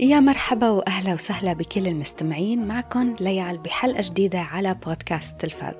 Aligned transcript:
يا 0.00 0.20
مرحبا 0.20 0.70
وأهلا 0.70 1.14
وسهلا 1.14 1.52
بكل 1.52 1.86
المستمعين 1.86 2.66
معكم 2.66 3.16
ليال 3.20 3.58
بحلقة 3.58 4.02
جديدة 4.10 4.38
على 4.38 4.74
بودكاست 4.74 5.40
تلفاز. 5.40 5.76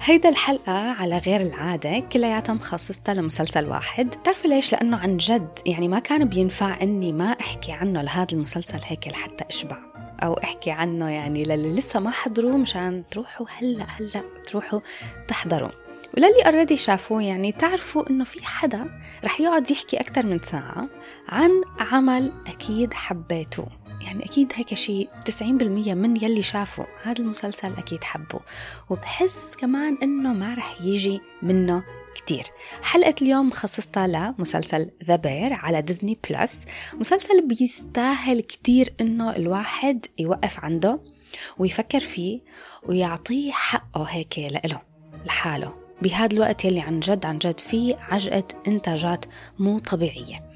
هيدا 0.00 0.28
الحلقة 0.28 0.72
على 0.72 1.18
غير 1.18 1.40
العادة 1.40 1.98
كلياتها 1.98 2.52
مخصصتها 2.52 3.14
لمسلسل 3.14 3.68
واحد. 3.68 4.06
بتعرفوا 4.06 4.50
ليش؟ 4.50 4.72
لأنه 4.72 4.96
عن 4.96 5.16
جد 5.16 5.58
يعني 5.66 5.88
ما 5.88 5.98
كان 5.98 6.24
بينفع 6.24 6.82
إني 6.82 7.12
ما 7.12 7.30
أحكي 7.40 7.72
عنه 7.72 8.02
لهذا 8.02 8.32
المسلسل 8.32 8.80
هيك 8.84 9.08
لحتى 9.08 9.44
أشبع. 9.50 9.78
أو 10.22 10.34
أحكي 10.34 10.70
عنه 10.70 11.10
يعني 11.10 11.44
للي 11.44 11.72
لسه 11.72 12.00
ما 12.00 12.10
حضروه 12.10 12.56
مشان 12.56 13.02
تروحوا 13.10 13.46
هلأ 13.58 13.86
هلأ 13.88 14.22
تروحوا 14.46 14.80
تحضروا. 15.28 15.81
وللي 16.16 16.42
اوريدي 16.46 16.76
شافوه 16.76 17.22
يعني 17.22 17.52
تعرفوا 17.52 18.10
إنه 18.10 18.24
في 18.24 18.44
حدا 18.44 19.00
رح 19.24 19.40
يقعد 19.40 19.70
يحكي 19.70 20.00
أكثر 20.00 20.26
من 20.26 20.38
ساعة 20.38 20.88
عن 21.28 21.50
عمل 21.78 22.32
أكيد 22.46 22.94
حبيتوه 22.94 23.82
يعني 24.02 24.24
أكيد 24.24 24.52
هيك 24.54 24.74
شيء 24.74 25.08
90% 25.30 25.42
من 25.42 26.16
يلي 26.24 26.42
شافوا 26.42 26.84
هذا 27.02 27.18
المسلسل 27.18 27.72
أكيد 27.78 28.04
حبوا 28.04 28.40
وبحس 28.90 29.46
كمان 29.58 29.98
إنه 30.02 30.32
ما 30.32 30.54
رح 30.54 30.80
يجي 30.80 31.20
منه 31.42 31.84
كتير. 32.14 32.44
حلقة 32.82 33.14
اليوم 33.22 33.48
مخصصتها 33.48 34.06
لمسلسل 34.06 34.90
The 35.04 35.16
Bear 35.16 35.52
على 35.52 35.82
Disney 35.82 36.18
Plus 36.30 36.60
مسلسل 36.94 37.46
بيستاهل 37.46 38.40
كتير 38.40 38.94
إنه 39.00 39.36
الواحد 39.36 40.06
يوقف 40.18 40.60
عنده 40.60 41.00
ويفكر 41.58 42.00
فيه 42.00 42.40
ويعطيه 42.82 43.52
حقه 43.52 44.02
هيك 44.02 44.38
لإله 44.38 44.80
لحاله. 45.26 45.81
بهذا 46.02 46.32
الوقت 46.32 46.64
يلي 46.64 46.80
عن 46.80 47.00
جد 47.00 47.26
عن 47.26 47.38
جد 47.38 47.60
في 47.60 47.94
عجقة 48.10 48.44
إنتاجات 48.68 49.24
مو 49.58 49.78
طبيعية. 49.78 50.51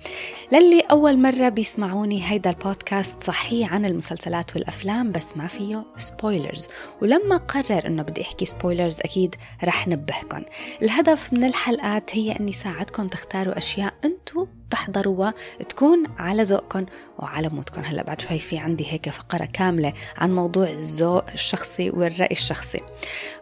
للي 0.52 0.80
أول 0.80 1.18
مرة 1.18 1.48
بيسمعوني 1.48 2.30
هيدا 2.30 2.50
البودكاست 2.50 3.22
صحيح 3.22 3.72
عن 3.72 3.84
المسلسلات 3.84 4.56
والأفلام 4.56 5.12
بس 5.12 5.36
ما 5.36 5.46
فيه 5.46 5.84
spoilers 5.96 6.68
ولما 7.02 7.36
قرر 7.36 7.86
أنه 7.86 8.02
بدي 8.02 8.22
أحكي 8.22 8.46
spoilers 8.46 9.00
أكيد 9.00 9.34
رح 9.64 9.88
نبهكم 9.88 10.42
الهدف 10.82 11.32
من 11.32 11.44
الحلقات 11.44 12.16
هي 12.16 12.32
أني 12.32 12.52
ساعدكم 12.52 13.08
تختاروا 13.08 13.58
أشياء 13.58 13.94
أنتو 14.04 14.46
تحضروها 14.70 15.34
تكون 15.68 16.04
على 16.18 16.42
ذوقكم 16.42 16.86
وعلى 17.18 17.48
مودكم 17.48 17.80
هلأ 17.80 18.02
بعد 18.02 18.20
شوي 18.20 18.38
في 18.38 18.58
عندي 18.58 18.92
هيك 18.92 19.08
فقرة 19.08 19.44
كاملة 19.44 19.92
عن 20.16 20.34
موضوع 20.34 20.68
الذوق 20.68 21.30
الشخصي 21.30 21.90
والرأي 21.90 22.32
الشخصي. 22.32 22.80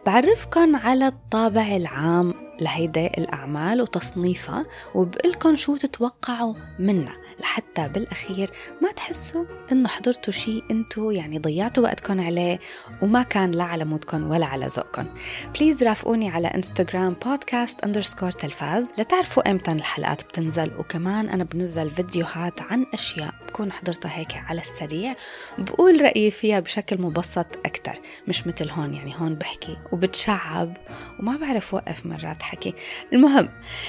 بعرفكم 0.06 0.77
على 0.77 1.06
الطابع 1.06 1.77
العام 1.77 2.44
لهيدي 2.60 3.06
الأعمال 3.06 3.83
وتصنيفها 3.83 4.66
وبقلكن 4.94 5.56
شو 5.56 5.77
تتوقعوا 5.77 6.55
منها. 6.78 7.23
لحتى 7.40 7.88
بالأخير 7.88 8.50
ما 8.82 8.92
تحسوا 8.92 9.44
إنه 9.72 9.88
حضرتوا 9.88 10.32
شيء 10.32 10.64
أنتوا 10.70 11.12
يعني 11.12 11.38
ضيعتوا 11.38 11.82
وقتكم 11.82 12.20
عليه 12.20 12.60
وما 13.02 13.22
كان 13.22 13.50
لا 13.50 13.64
على 13.64 13.84
مودكم 13.84 14.30
ولا 14.30 14.46
على 14.46 14.66
ذوقكم 14.66 15.06
please 15.55 15.83
رافقوني 15.82 16.30
على 16.30 16.48
انستغرام 16.48 17.16
بودكاست 17.26 17.80
underscore 17.84 18.30
تلفاز 18.30 18.92
لتعرفوا 18.98 19.50
إمتى 19.50 19.70
الحلقات 19.70 20.22
بتنزل 20.24 20.70
وكمان 20.78 21.28
أنا 21.28 21.44
بنزل 21.44 21.91
فيديوهات 21.91 22.62
عن 22.62 22.86
أشياء 22.94 23.34
بكون 23.48 23.72
حضرتها 23.72 24.19
هيك 24.19 24.36
على 24.36 24.60
السريع. 24.60 25.16
بقول 25.58 26.02
رأيي 26.02 26.30
فيها 26.30 26.60
بشكل 26.60 27.00
مبسط 27.00 27.46
أكتر 27.66 27.92
مش 28.28 28.46
مثل 28.46 28.70
هون 28.70 28.94
يعني 28.94 29.14
هون 29.16 29.34
بحكي 29.34 29.76
وبتشعب 29.92 30.76
وما 31.20 31.36
بعرف 31.36 31.74
وقف 31.74 32.06
مرات 32.06 32.42
حكي. 32.42 32.74
المهم 33.12 33.48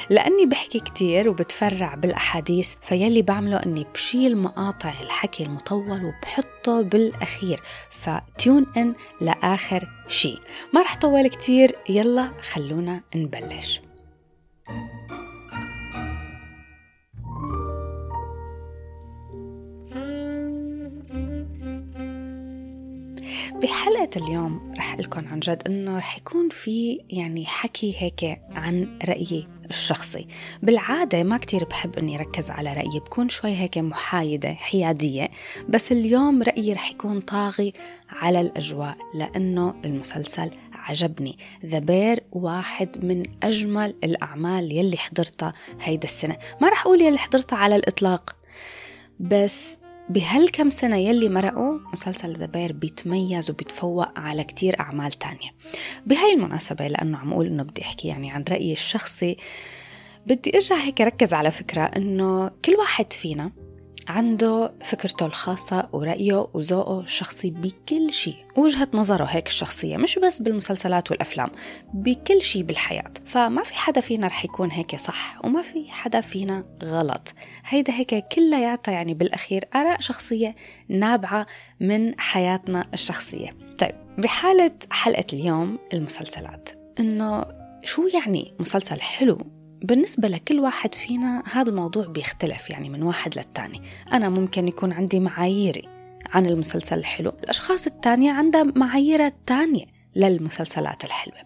لأني 0.10 0.46
بحكي 0.46 0.80
كتير 0.80 1.30
وبتفرع 1.30 1.96
بالأحاديث 1.96 2.76
فيلي 2.82 3.22
بعمله 3.36 3.58
أني 3.58 3.86
بشيل 3.94 4.38
مقاطع 4.38 5.02
الحكي 5.02 5.44
المطول 5.44 6.06
وبحطه 6.06 6.82
بالأخير 6.82 7.62
فتيون 7.90 8.66
إن 8.78 8.94
لآخر 9.22 9.90
شي. 10.08 10.38
ما 10.74 10.82
رح 10.82 10.98
طول 10.98 11.28
كتير 11.28 11.76
يلا 11.90 12.32
خلونا 12.42 13.02
نبلش. 13.16 13.82
بحلقة 23.64 24.10
اليوم 24.18 24.72
رح 24.78 24.96
لكم 24.96 25.28
عن 25.28 25.40
جد 25.40 25.64
إنه 25.68 25.98
رح 25.98 26.18
يكون 26.18 26.50
في 26.50 27.02
يعني 27.10 27.46
حكي 27.46 27.96
هيك 27.98 28.42
عن 28.52 29.00
رأيي. 29.10 29.55
الشخصي. 29.70 30.28
بالعادة 30.64 31.24
ما 31.24 31.38
كتير 31.38 31.66
بحب 31.66 31.98
إني 31.98 32.18
ركز 32.18 32.52
على 32.52 32.74
رأيي 32.74 33.00
بكون 33.00 33.30
شوي 33.30 33.56
هيك 33.56 33.78
محايدة 33.78 34.54
حيادية 34.54 35.30
بس 35.70 35.92
اليوم 35.92 36.44
رأيي 36.44 36.74
رح 36.74 36.92
يكون 36.92 37.20
طاغي 37.22 37.74
على 38.10 38.42
الأجواء 38.42 38.98
لأنه 39.14 39.76
المسلسل 39.86 40.52
عجبني. 40.74 41.38
ذا 41.66 41.80
بير 41.80 42.24
واحد 42.32 43.06
من 43.06 43.24
أجمل 43.44 43.96
الأعمال 44.04 44.72
يلي 44.72 44.98
حضرتها 44.98 45.54
هيدا 45.82 46.04
السنة. 46.04 46.38
ما 46.62 46.70
رح 46.70 46.86
أقول 46.86 47.02
يلي 47.02 47.18
حضرتها 47.18 47.58
على 47.58 47.76
الإطلاق 47.76 48.36
بس 49.20 49.78
بهالكم 50.10 50.70
سنة 50.70 50.98
يلي 50.98 51.30
مرقوا 51.30 51.80
مسلسل 51.94 52.38
ذا 52.38 52.46
بير 52.46 52.72
بيتميز 52.74 53.52
وبيتفوق 53.52 54.20
على 54.20 54.44
كتير 54.44 54.80
أعمال 54.80 55.12
تانية. 55.12 55.52
بهاي 56.06 56.34
المناسبة 56.34 56.88
لأنه 56.88 57.18
عم 57.18 57.34
أقول 57.34 57.48
إنه 57.48 57.64
بدي 57.64 57.82
أحكي 57.82 58.08
يعني 58.08 58.32
عن 58.32 58.44
رأيي 58.50 58.72
الشخصي 58.72 59.38
بدي 60.28 60.52
أرجع 60.56 60.76
هيك 60.76 61.02
أركز 61.02 61.34
على 61.34 61.52
فكرة 61.52 61.82
إنه 61.82 62.52
كل 62.66 62.72
واحد 62.72 63.14
فينا 63.14 63.52
عنده 64.08 64.74
فكرته 64.82 65.26
الخاصة 65.26 65.90
ورأيه 65.94 66.48
وذوقه 66.54 67.00
الشخصي 67.00 67.50
بكل 67.50 68.14
شيء. 68.14 68.36
وجهة 68.58 68.88
نظره 68.94 69.26
هيك 69.26 69.48
الشخصية 69.48 69.98
مش 69.98 70.20
بس 70.20 70.42
بالمسلسلات 70.42 71.12
والأفلام 71.12 71.50
بكل 71.94 72.42
شيء 72.42 72.64
بالحياة. 72.64 73.12
فما 73.26 73.64
في 73.64 73.74
حدا 73.74 74.02
فينا 74.02 74.28
رح 74.28 74.46
يكون 74.46 74.72
هيك 74.72 74.96
صح 74.96 75.40
وما 75.44 75.62
في 75.62 75.92
حدا 75.92 76.22
فينا 76.22 76.66
غلط. 76.84 77.34
هيدا 77.66 77.94
هيك 77.94 78.28
كلياتها 78.28 78.92
يعني 78.92 79.14
بالأخير 79.14 79.66
آراء 79.76 80.00
شخصية 80.00 80.56
نابعة 80.90 81.46
من 81.80 82.20
حياتنا 82.20 82.88
الشخصية. 82.94 83.50
طيب 83.78 83.96
بحالة 84.18 84.72
حلقة 84.92 85.26
اليوم 85.34 85.80
المسلسلات. 85.94 86.70
إنه 87.00 87.46
شو 87.84 88.08
يعني 88.08 88.54
مسلسل 88.60 89.02
حلو 89.02 89.38
بالنسبة 89.86 90.28
لكل 90.28 90.60
واحد 90.60 90.96
فينا 90.96 91.44
هذا 91.52 91.70
الموضوع 91.70 92.06
بيختلف 92.06 92.70
يعني 92.70 92.90
من 92.90 93.04
واحد 93.04 93.38
للتاني. 93.38 93.82
أنا 94.14 94.30
ممكن 94.30 94.68
يكون 94.68 94.94
عندي 94.94 95.20
معاييري 95.20 95.90
عن 96.34 96.46
المسلسل 96.46 96.98
الحلو 96.98 97.34
الأشخاص 97.44 97.88
التانية 97.88 98.32
عندها 98.32 98.64
معاييرها 98.64 99.28
التانية 99.28 99.86
للمسلسلات 100.16 101.04
الحلوة. 101.04 101.38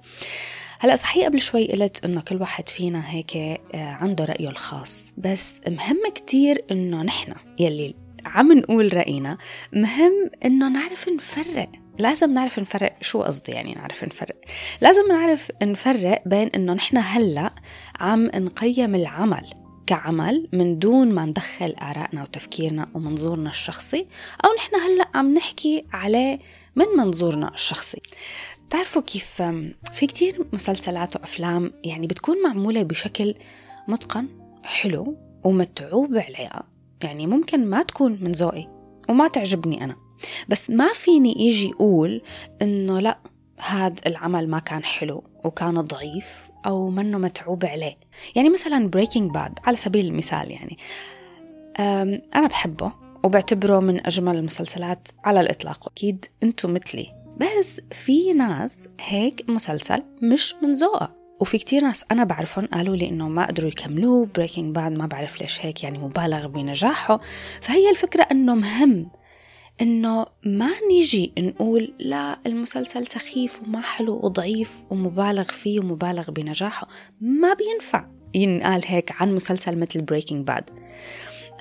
هلأ 0.79 0.95
صحيح 0.95 1.25
قبل 1.25 1.39
شوي 1.39 1.71
قلت 1.71 2.05
إنه 2.05 2.21
كل 2.21 2.35
واحد 2.41 2.69
فينا 2.69 3.11
هيك 3.11 3.37
آه، 3.37 3.59
عنده 3.73 4.25
رأيه 4.25 4.49
الخاص 4.49 5.13
بس 5.17 5.61
مهم 5.67 6.01
كتير 6.15 6.63
إنه 6.71 7.03
نحن 7.03 7.33
يلي 7.59 7.95
عم 8.25 8.51
نقول 8.51 8.97
رأينا 8.97 9.37
مهم 9.73 10.31
إنه 10.45 10.69
نعرف 10.69 11.09
نفرق. 11.09 11.69
لازم 11.99 12.33
نعرف 12.33 12.59
نفرق. 12.59 12.95
شو 13.01 13.21
قصدي 13.21 13.51
يعني 13.51 13.73
نعرف 13.73 14.03
نفرق؟ 14.03 14.35
لازم 14.81 15.07
نعرف 15.07 15.51
نفرق 15.63 16.21
بين 16.25 16.47
إنه 16.47 16.73
نحن 16.73 16.97
هلأ 16.97 17.51
عم 17.99 18.25
نقيم 18.25 18.95
العمل 18.95 19.53
كعمل 19.87 20.49
من 20.53 20.79
دون 20.79 21.11
ما 21.11 21.25
ندخل 21.25 21.75
آرائنا 21.81 22.23
وتفكيرنا 22.23 22.89
ومنظورنا 22.93 23.49
الشخصي 23.49 24.07
أو 24.45 24.49
نحن 24.57 24.75
هلأ 24.75 25.07
عم 25.15 25.33
نحكي 25.33 25.85
عليه 25.93 26.39
من 26.75 26.85
منظورنا 26.97 27.53
الشخصي. 27.53 28.01
بتعرفوا 28.67 29.01
كيف؟ 29.01 29.41
في 29.93 30.07
كتير 30.07 30.45
مسلسلات 30.53 31.15
وأفلام 31.15 31.71
يعني 31.83 32.07
بتكون 32.07 32.43
معمولة 32.43 32.83
بشكل 32.83 33.35
متقن 33.87 34.27
حلو 34.63 35.17
ومتعوب 35.43 36.17
عليها. 36.17 36.63
يعني 37.03 37.27
ممكن 37.27 37.65
ما 37.65 37.83
تكون 37.83 38.17
من 38.21 38.31
ذوقي 38.31 38.67
وما 39.09 39.27
تعجبني 39.27 39.83
أنا. 39.83 40.08
بس 40.49 40.69
ما 40.69 40.87
فيني 40.93 41.35
إيجي 41.35 41.71
أقول 41.73 42.21
إنه 42.61 42.99
لأ 42.99 43.17
هذا 43.59 43.95
العمل 44.07 44.49
ما 44.49 44.59
كان 44.59 44.83
حلو 44.83 45.23
وكان 45.45 45.81
ضعيف 45.81 46.49
أو 46.65 46.89
منه 46.89 47.17
متعوب 47.17 47.65
عليه. 47.65 47.97
يعني 48.35 48.49
مثلا 48.49 48.89
Breaking 48.89 49.31
Bad 49.31 49.59
على 49.63 49.77
سبيل 49.77 50.05
المثال 50.05 50.51
يعني. 50.51 50.77
أنا 52.35 52.47
بحبه 52.47 52.91
وبعتبره 53.23 53.79
من 53.79 54.07
أجمل 54.07 54.35
المسلسلات 54.35 55.07
على 55.23 55.41
الإطلاق. 55.41 55.87
أكيد 55.87 56.25
أنتم 56.43 56.73
مثلي. 56.73 57.07
بس 57.37 57.81
في 57.91 58.33
ناس 58.33 58.89
هيك 59.01 59.45
مسلسل 59.49 60.03
مش 60.21 60.55
من 60.63 60.73
ذوقها 60.73 61.15
وفي 61.41 61.57
كتير 61.57 61.83
ناس 61.83 62.05
أنا 62.11 62.23
بعرفهم 62.23 62.65
قالوا 62.65 62.95
لي 62.95 63.09
إنه 63.09 63.29
ما 63.29 63.45
قدروا 63.45 63.69
يكملوه. 63.69 64.25
Breaking 64.35 64.75
Bad 64.75 64.91
ما 64.91 65.05
بعرف 65.05 65.41
ليش 65.41 65.65
هيك 65.65 65.83
يعني 65.83 65.97
مبالغ 65.97 66.47
بنجاحه. 66.47 67.19
فهي 67.61 67.89
الفكرة 67.89 68.27
إنه 68.31 68.55
مهم 68.55 69.09
إنه 69.81 70.25
ما 70.43 70.71
نيجي 70.87 71.33
نقول 71.39 71.93
لا 71.99 72.39
المسلسل 72.45 73.07
سخيف 73.07 73.61
وما 73.61 73.81
حلو 73.81 74.19
وضعيف 74.23 74.83
ومبالغ 74.89 75.43
فيه 75.43 75.79
ومبالغ 75.79 76.31
بنجاحه. 76.31 76.87
ما 77.21 77.53
بينفع 77.53 78.05
ينقال 78.33 78.81
هيك 78.85 79.11
عن 79.21 79.35
مسلسل 79.35 79.77
مثل 79.77 80.01
Breaking 80.01 80.47
Bad 80.47 80.69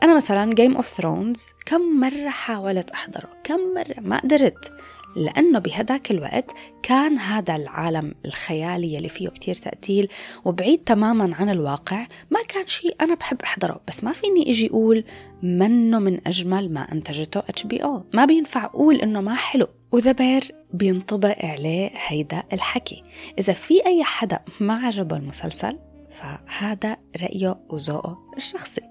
أنا 0.03 0.17
مثلا 0.17 0.55
Game 0.55 0.77
of 0.77 0.87
Thrones 0.87 1.45
كم 1.67 2.01
مرة 2.01 2.29
حاولت 2.29 2.91
أحضره 2.91 3.29
كم 3.45 3.59
مرة 3.75 4.01
ما 4.01 4.19
قدرت. 4.19 4.73
لأنه 5.19 5.59
بهداك 5.59 6.11
الوقت 6.11 6.55
كان 6.83 7.19
هذا 7.19 7.57
العالم 7.57 8.15
الخيالي 8.25 8.97
اللي 8.97 9.09
فيه 9.09 9.29
كتير 9.29 9.55
تقتيل 9.55 10.09
وبعيد 10.45 10.79
تماما 10.79 11.35
عن 11.35 11.49
الواقع 11.49 12.07
ما 12.31 12.43
كان 12.49 12.67
شيء 12.67 12.97
أنا 13.01 13.15
بحب 13.15 13.43
أحضره 13.43 13.81
بس 13.89 14.05
ما 14.05 14.13
فيني 14.13 14.51
إجي 14.51 14.67
أقول 14.71 15.05
منه 15.43 15.99
من 15.99 16.27
أجمل 16.27 16.73
ما 16.73 16.93
أنتجته 16.93 17.43
HBO. 17.49 18.05
ما 18.15 18.25
بينفع 18.25 18.65
أقول 18.65 19.01
إنه 19.01 19.21
ما 19.21 19.35
حلو. 19.35 19.67
و 19.93 20.01
The 20.01 20.24
Bear 20.24 20.55
بينطبق 20.73 21.45
عليه 21.45 21.91
هيدا 22.07 22.43
الحكي. 22.53 23.03
إذا 23.39 23.53
في 23.53 23.87
أي 23.87 24.05
حدا 24.05 24.41
ما 24.61 24.75
عجبه 24.75 25.17
المسلسل 25.17 25.79
فهذا 26.11 26.97
رأيه 27.23 27.59
وذوقه 27.71 28.19
الشخصي. 28.37 28.83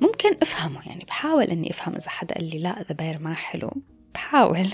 ممكن 0.00 0.36
أفهمه 0.42 0.80
يعني 0.86 1.04
بحاول 1.04 1.44
إني 1.44 1.70
أفهم 1.70 1.94
إذا 1.94 2.10
حدا 2.10 2.34
قال 2.34 2.50
لي 2.50 2.58
لا 2.58 2.84
The 2.90 3.02
Bear 3.02 3.18
ما 3.20 3.34
حلو 3.34 3.72
بحاول. 4.14 4.68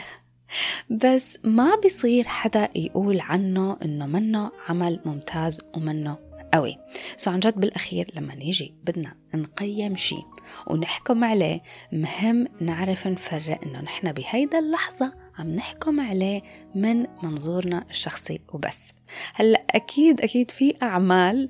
بس 0.91 1.39
ما 1.45 1.77
بيصير 1.83 2.29
حدا 2.29 2.69
يقول 2.75 3.21
عنه 3.21 3.77
إنه 3.83 4.07
منه 4.07 4.51
عمل 4.69 5.01
ممتاز 5.05 5.61
ومنه 5.77 6.19
قوي. 6.55 6.79
سو 7.17 7.31
عن 7.31 7.41
جد 7.41 7.61
بالأخير 7.61 8.11
لما 8.15 8.35
نيجي 8.35 8.75
بدنا 8.85 9.17
نقيم 9.35 9.97
شيء 9.97 10.25
ونحكم 10.67 11.25
عليه 11.25 11.61
مهم 11.93 12.47
نعرف 12.61 13.07
نفرق 13.07 13.61
إنه 13.63 13.81
نحن 13.81 14.13
بهيدا 14.13 14.59
اللحظة 14.59 15.15
عم 15.39 15.55
نحكم 15.55 16.01
عليه 16.01 16.43
من 16.75 17.07
منظورنا 17.23 17.85
الشخصي 17.91 18.41
وبس. 18.53 18.93
هلأ 19.35 19.65
أكيد 19.71 20.21
أكيد 20.21 20.51
في 20.51 20.75
أعمال 20.83 21.49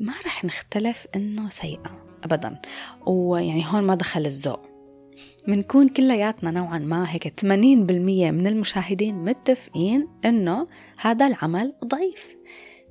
ما 0.00 0.12
رح 0.26 0.44
نختلف 0.44 1.06
إنه 1.16 1.48
سيئة 1.48 2.04
ابدا. 2.24 2.60
ويعني 3.06 3.64
هون 3.66 3.82
ما 3.82 3.94
دخل 3.94 4.26
الذوق. 4.26 4.75
منكون 5.46 5.88
كلياتنا 5.88 6.50
نوعا 6.50 6.78
ما 6.78 7.06
هيك 7.08 7.28
80% 7.28 7.44
من 7.44 8.46
المشاهدين 8.46 9.14
متفقين 9.14 10.08
إنه 10.24 10.66
هذا 11.00 11.26
العمل 11.26 11.74
ضعيف 11.84 12.36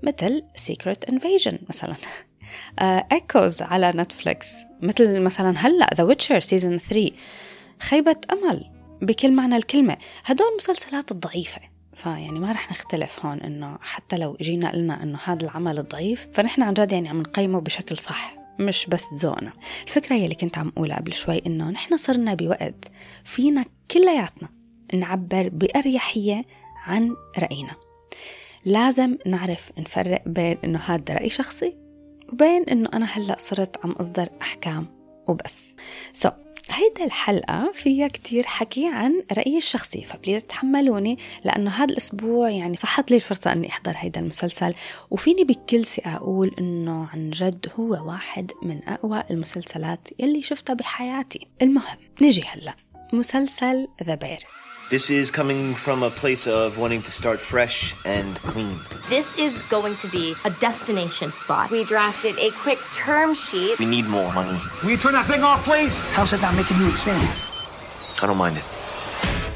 مثل 0.03 0.43
Secret 0.57 1.13
Invasion 1.13 1.55
مثلا. 1.69 1.95
Echoes 3.11 3.63
uh, 3.63 3.65
على 3.65 3.91
Netflix 3.95 4.55
مثل 4.81 5.21
مثلا 5.21 5.57
هلأ 5.57 5.89
The 5.95 6.03
Witcher 6.03 6.39
season 6.39 6.77
3 6.77 7.11
خيبة 7.79 8.15
أمل 8.31 8.71
بكل 9.01 9.31
معنى 9.31 9.55
الكلمة. 9.57 9.97
هدول 10.25 10.47
المسلسلات 10.51 11.11
الضعيفة. 11.11 11.61
فيعني 11.93 12.39
ما 12.39 12.51
رح 12.51 12.71
نختلف 12.71 13.25
هون 13.25 13.41
إنه 13.41 13.77
حتى 13.81 14.17
لو 14.17 14.37
جينا 14.41 14.71
قلنا 14.71 15.03
إنه 15.03 15.19
هذا 15.23 15.43
العمل 15.43 15.83
ضعيف 15.83 16.27
فنحن 16.33 16.61
عن 16.61 16.73
جد 16.73 16.91
يعني 16.91 17.09
عم 17.09 17.21
نقيمه 17.21 17.59
بشكل 17.59 17.97
صح. 17.97 18.44
مش 18.59 18.85
بس 18.85 19.05
ذوقنا 19.13 19.53
الفكرة 19.83 20.15
يلي 20.15 20.35
كنت 20.35 20.57
عم 20.57 20.71
أقولها 20.77 20.97
قبل 20.97 21.13
شوي 21.13 21.41
إنه 21.45 21.71
نحن 21.71 21.97
صرنا 21.97 22.33
بوقت 22.33 22.91
فينا 23.23 23.65
كلياتنا 23.91 24.49
نعبر 24.93 25.49
بأريحية 25.49 26.45
عن 26.85 27.15
رأينا. 27.39 27.75
لازم 28.65 29.17
نعرف 29.25 29.71
نفرق 29.77 30.23
بين 30.25 30.57
إنه 30.63 30.79
هذا 30.79 31.13
رأي 31.13 31.29
شخصي 31.29 31.77
وبين 32.33 32.63
إنه 32.63 32.89
أنا 32.93 33.05
هلأ 33.05 33.35
صرت 33.39 33.85
عم 33.85 33.91
أصدر 33.91 34.29
أحكام 34.41 34.87
وبس. 35.27 35.75
so, 36.13 36.44
هيدا 36.69 37.05
الحلقة 37.05 37.71
فيها 37.73 38.07
كتير 38.07 38.45
حكي 38.45 38.87
عن 38.87 39.23
رأيي 39.37 39.57
الشخصي 39.57 40.01
ف 40.01 40.07
please 40.07 40.43
تحملوني 40.43 41.17
لأنه 41.43 41.71
هذا 41.71 41.91
الأسبوع 41.91 42.49
يعني 42.49 42.77
صحت 42.77 43.11
لي 43.11 43.15
الفرصة 43.15 43.51
أني 43.51 43.69
أحضر 43.69 43.93
هيدا 43.95 44.19
المسلسل. 44.19 44.73
وفيني 45.11 45.43
بكل 45.43 45.85
ثقة 45.85 46.15
أقول 46.15 46.55
أنه 46.59 47.07
عن 47.13 47.29
جد 47.29 47.65
هو 47.79 48.07
واحد 48.07 48.51
من 48.61 48.89
أقوى 48.89 49.23
المسلسلات 49.31 50.09
يلي 50.19 50.41
شفتها 50.41 50.73
بحياتي. 50.73 51.47
المهم 51.61 51.97
نجي 52.21 52.43
هلأ. 52.47 52.73
مسلسل 53.13 53.87
ذا 54.03 54.15
بير 54.15 54.39
This 54.90 55.08
is 55.08 55.30
coming 55.30 55.74
from 55.74 56.02
a 56.02 56.10
place 56.10 56.44
of 56.48 56.76
wanting 56.76 57.02
to 57.02 57.12
start 57.12 57.40
fresh 57.40 57.94
and 58.04 58.34
clean. 58.50 58.76
This 59.08 59.28
is 59.46 59.62
going 59.74 59.94
to 60.02 60.08
be 60.08 60.34
a 60.44 60.50
destination 60.50 61.32
spot. 61.32 61.70
We 61.70 61.84
drafted 61.84 62.34
a 62.38 62.50
quick 62.64 62.80
term 62.92 63.34
sheet. 63.34 63.78
We 63.78 63.86
need 63.86 64.06
more 64.06 64.32
money. 64.32 64.58
Will 64.82 64.90
you 64.90 64.96
turn 64.96 65.12
that 65.12 65.26
thing 65.26 65.42
off, 65.44 65.62
please? 65.64 65.94
How's 66.16 66.32
it 66.32 66.40
not 66.42 66.54
making 66.56 66.76
you 66.78 66.86
insane? 66.86 67.28
I 68.22 68.26
don't 68.26 68.36
mind 68.36 68.56
it. 68.56 68.64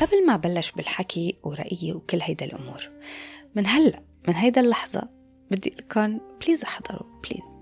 قبل 0.00 0.26
ما 0.26 0.36
بلش 0.36 0.70
بالحكي 0.70 1.36
ورأيي 1.42 1.92
وكل 1.92 2.20
هيدا 2.22 2.46
الأمور 2.46 2.88
من 3.54 3.66
هلأ 3.66 4.02
من 4.28 4.34
هيدا 4.34 4.60
اللحظة 4.60 5.08
بدي 5.50 5.74
لكم 5.78 6.20
بليز 6.44 6.64
احضروا 6.64 7.06
بليز 7.24 7.57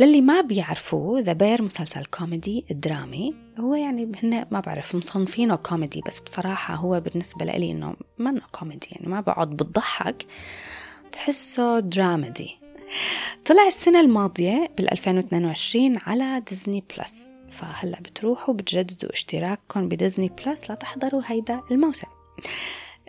للي 0.00 0.20
ما 0.20 0.40
بيعرفوا 0.40 1.20
The 1.20 1.32
Bear 1.32 1.62
مسلسل 1.62 2.04
كوميدي 2.04 2.64
درامي 2.70 3.34
هو 3.60 3.74
يعني 3.74 4.12
هن 4.22 4.46
ما 4.50 4.60
بعرف 4.60 4.94
مصنفينه 4.94 5.56
كوميدي 5.56 6.02
بس 6.06 6.20
بصراحة 6.20 6.74
هو 6.74 7.00
بالنسبة 7.00 7.44
لي 7.44 7.70
إنه 7.70 7.96
ما 8.18 8.40
كوميدي 8.52 8.88
يعني 8.92 9.08
ما 9.08 9.20
بقعد 9.20 9.50
بتضحك 9.50 10.26
بحسه 11.12 11.80
dramedy 11.80 12.56
طلع 13.44 13.66
السنة 13.66 14.00
الماضية 14.00 14.70
بال 14.76 14.92
2022 14.92 15.98
على 16.06 16.42
Disney 16.48 16.84
Plus 16.96 17.14
فهلأ 17.50 18.00
بتروحوا 18.00 18.54
بتجددوا 18.54 19.12
اشتراككم 19.12 19.88
ب 19.88 19.94
Disney 19.94 20.30
Plus 20.46 20.70
لتحضروا 20.70 21.22
هيدا 21.26 21.60
الموسم. 21.70 22.06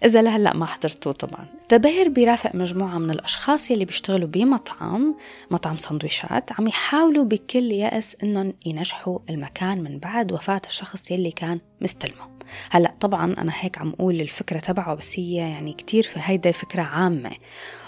إذا 0.04 0.22
لهلأ 0.22 0.54
ما 0.54 0.66
حضرتوه 0.66 1.14
طبعا. 1.14 1.46
ذا 1.72 1.78
بير 1.78 2.10
بيرافق 2.10 2.56
مجموعة 2.56 2.98
من 2.98 3.12
الأشخاص 3.12 3.72
يلي 3.72 3.86
بيشتغلوا 3.86 4.28
بمطعم 4.28 5.16
مطعم 5.52 5.78
سندويشات 5.78 6.52
عم 6.52 6.68
يحاولوا 6.68 7.26
بكل 7.26 7.72
يأس 7.72 8.18
إنهم 8.24 8.54
ينجحوا 8.66 9.20
المكان 9.30 9.84
من 9.84 10.00
بعد 10.00 10.32
وفاة 10.32 10.62
الشخص 10.68 11.12
يلي 11.12 11.32
كان 11.32 11.60
مستلمه. 11.82 12.36
هلأ 12.72 12.94
طبعا 13.00 13.34
أنا 13.38 13.52
هيك 13.56 13.78
عم 13.78 13.94
أقول 14.00 14.22
الفكرة 14.22 14.60
تبعه 14.60 14.96
بس 14.96 15.20
هي 15.20 15.36
يعني 15.36 15.74
كتير 15.74 16.04
في 16.04 16.20
هيدا 16.24 16.52
فكرة 16.52 16.82
عامة. 16.82 17.32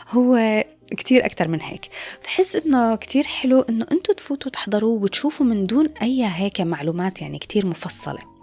هو 0.10 0.64
كتير 0.92 1.26
أكتر 1.26 1.48
من 1.48 1.62
هيك. 1.62 1.90
بحس 2.24 2.56
إنه 2.56 2.96
كتير 2.96 3.24
حلو 3.24 3.62
إنه 3.62 3.86
أنتوا 3.92 4.14
تفوتوا 4.14 4.52
تحضروه 4.52 5.04
وتشوفوا 5.04 5.46
من 5.46 5.66
دون 5.66 5.90
أي 6.02 6.26
هيك 6.26 6.62
معلومات 6.62 7.22
يعني 7.22 7.40
كتير 7.40 7.68
مفصلة. 7.68 8.37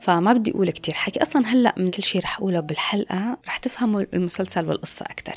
فما 0.00 0.32
بدي 0.32 0.50
أقول 0.50 0.70
كتير 0.70 0.94
حكي. 0.94 1.22
أصلا 1.22 1.46
هلأ 1.46 1.74
من 1.76 1.90
كل 1.90 2.02
شيء 2.02 2.22
رح 2.22 2.38
أقوله 2.38 2.60
بالحلقة 2.60 3.38
رح 3.46 3.58
تفهموا 3.58 4.04
المسلسل 4.14 4.68
والقصة 4.68 5.06
أكتر. 5.10 5.34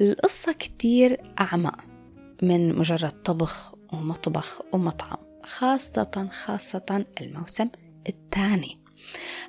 القصة 0.00 0.52
كتير 0.52 1.20
أعمق 1.40 1.78
من 2.42 2.74
مجرد 2.78 3.22
طبخ 3.22 3.74
ومطبخ 3.92 4.62
ومطعم 4.72 5.16
خاصة 5.44 6.28
خاصة 6.32 7.04
الموسم 7.20 7.68
الثاني. 8.08 8.78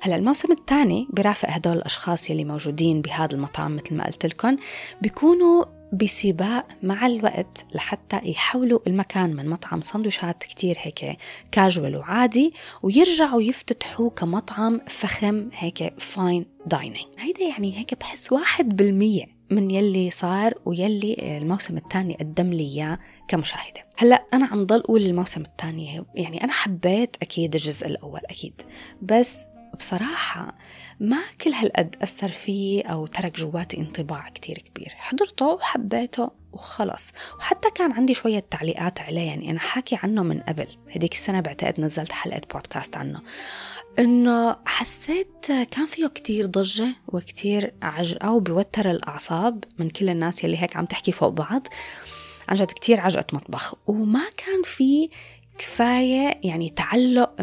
هلأ 0.00 0.16
الموسم 0.16 0.52
الثاني 0.52 1.08
برافق 1.10 1.48
هدول 1.50 1.76
الأشخاص 1.76 2.30
يلي 2.30 2.44
موجودين 2.44 3.00
بهذا 3.02 3.34
المطعم 3.34 3.76
مثل 3.76 3.94
ما 3.94 4.06
قلت 4.06 4.26
لكم 4.26 4.56
بيكونوا 5.02 5.64
بسباق 5.94 6.66
مع 6.82 7.06
الوقت 7.06 7.64
لحتى 7.74 8.20
يحولوا 8.24 8.78
المكان 8.86 9.36
من 9.36 9.48
مطعم 9.48 9.82
سندويشات 9.82 10.44
كتير 10.44 10.76
هيك 10.78 11.18
كاجوال 11.52 11.96
وعادي 11.96 12.52
ويرجعوا 12.82 13.42
يفتتحوا 13.42 14.10
كمطعم 14.10 14.80
فخم 14.88 15.48
هيك 15.52 15.94
fine 15.98 16.46
dining 16.66 17.06
هيدا 17.18 17.42
يعني 17.42 17.78
هيك 17.78 17.94
بحس 18.00 18.32
واحد 18.32 18.76
بالمية 18.76 19.34
من 19.50 19.70
يلي 19.70 20.10
صار 20.10 20.54
ويلي 20.64 21.38
الموسم 21.38 21.76
الثاني 21.76 22.14
قدم 22.14 22.52
لي 22.52 22.64
إياه 22.64 22.98
كمشاهدة. 23.28 23.84
هلأ 23.96 24.24
أنا 24.34 24.46
عم 24.46 24.64
ضل 24.64 24.80
أقول 24.80 25.02
الموسم 25.02 25.40
الثاني 25.40 26.04
يعني 26.14 26.44
أنا 26.44 26.52
حبيت 26.52 27.16
أكيد 27.22 27.54
الجزء 27.54 27.86
الأول 27.86 28.20
أكيد 28.30 28.62
بس 29.02 29.46
بصراحة 29.74 30.54
ما 31.00 31.18
كل 31.40 31.50
هالقد 31.50 31.96
أثر 32.02 32.28
فيه 32.28 32.84
أو 32.84 33.06
ترك 33.06 33.36
جواتي 33.36 33.76
انطباع 33.76 34.28
كتير 34.28 34.58
كبير. 34.58 34.88
حضرته 34.96 35.46
وحبيته 35.46 36.30
وخلص. 36.52 37.12
وحتى 37.38 37.70
كان 37.70 37.92
عندي 37.92 38.14
شوية 38.14 38.44
تعليقات 38.50 39.00
عليه 39.00 39.20
يعني 39.20 39.50
أنا 39.50 39.58
حاكي 39.58 39.98
عنه 40.02 40.22
من 40.22 40.40
قبل. 40.40 40.66
هديك 40.90 41.12
السنة 41.12 41.40
بعتقد 41.40 41.80
نزلت 41.80 42.12
حلقة 42.12 42.40
بودكاست 42.52 42.96
عنه. 42.96 43.22
إنه 43.98 44.56
حسيت 44.66 45.46
كان 45.46 45.86
فيه 45.86 46.06
كتير 46.06 46.46
ضجة 46.46 46.94
وكتير 47.08 47.74
عجقة 47.82 48.32
وبيوتر 48.32 48.90
الأعصاب 48.90 49.64
من 49.78 49.90
كل 49.90 50.08
الناس 50.08 50.44
يلي 50.44 50.58
هيك 50.58 50.76
عم 50.76 50.84
تحكي 50.84 51.12
فوق 51.12 51.28
بعض. 51.28 51.66
عن 52.48 52.56
جد 52.56 52.66
كتير 52.72 53.00
عجقة 53.00 53.26
مطبخ. 53.32 53.74
وما 53.86 54.24
كان 54.36 54.62
في 54.64 55.08
كفاية 55.58 56.40
يعني 56.42 56.70
تعلق 56.70 57.34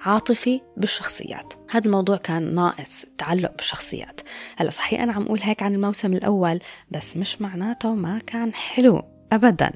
عاطفي 0.00 0.60
بالشخصيات. 0.76 1.52
هذا 1.70 1.86
الموضوع 1.86 2.16
كان 2.16 2.54
ناقص 2.54 3.04
تعلق 3.18 3.56
بالشخصيات. 3.56 4.20
هلا 4.56 4.70
صحيح 4.70 5.00
أنا 5.00 5.12
عم 5.12 5.22
أقول 5.22 5.40
هيك 5.42 5.62
عن 5.62 5.74
الموسم 5.74 6.12
الأول 6.12 6.60
بس 6.90 7.16
مش 7.16 7.42
معناته 7.42 7.94
ما 7.94 8.18
كان 8.18 8.54
حلو 8.54 9.02
أبدا. 9.32 9.72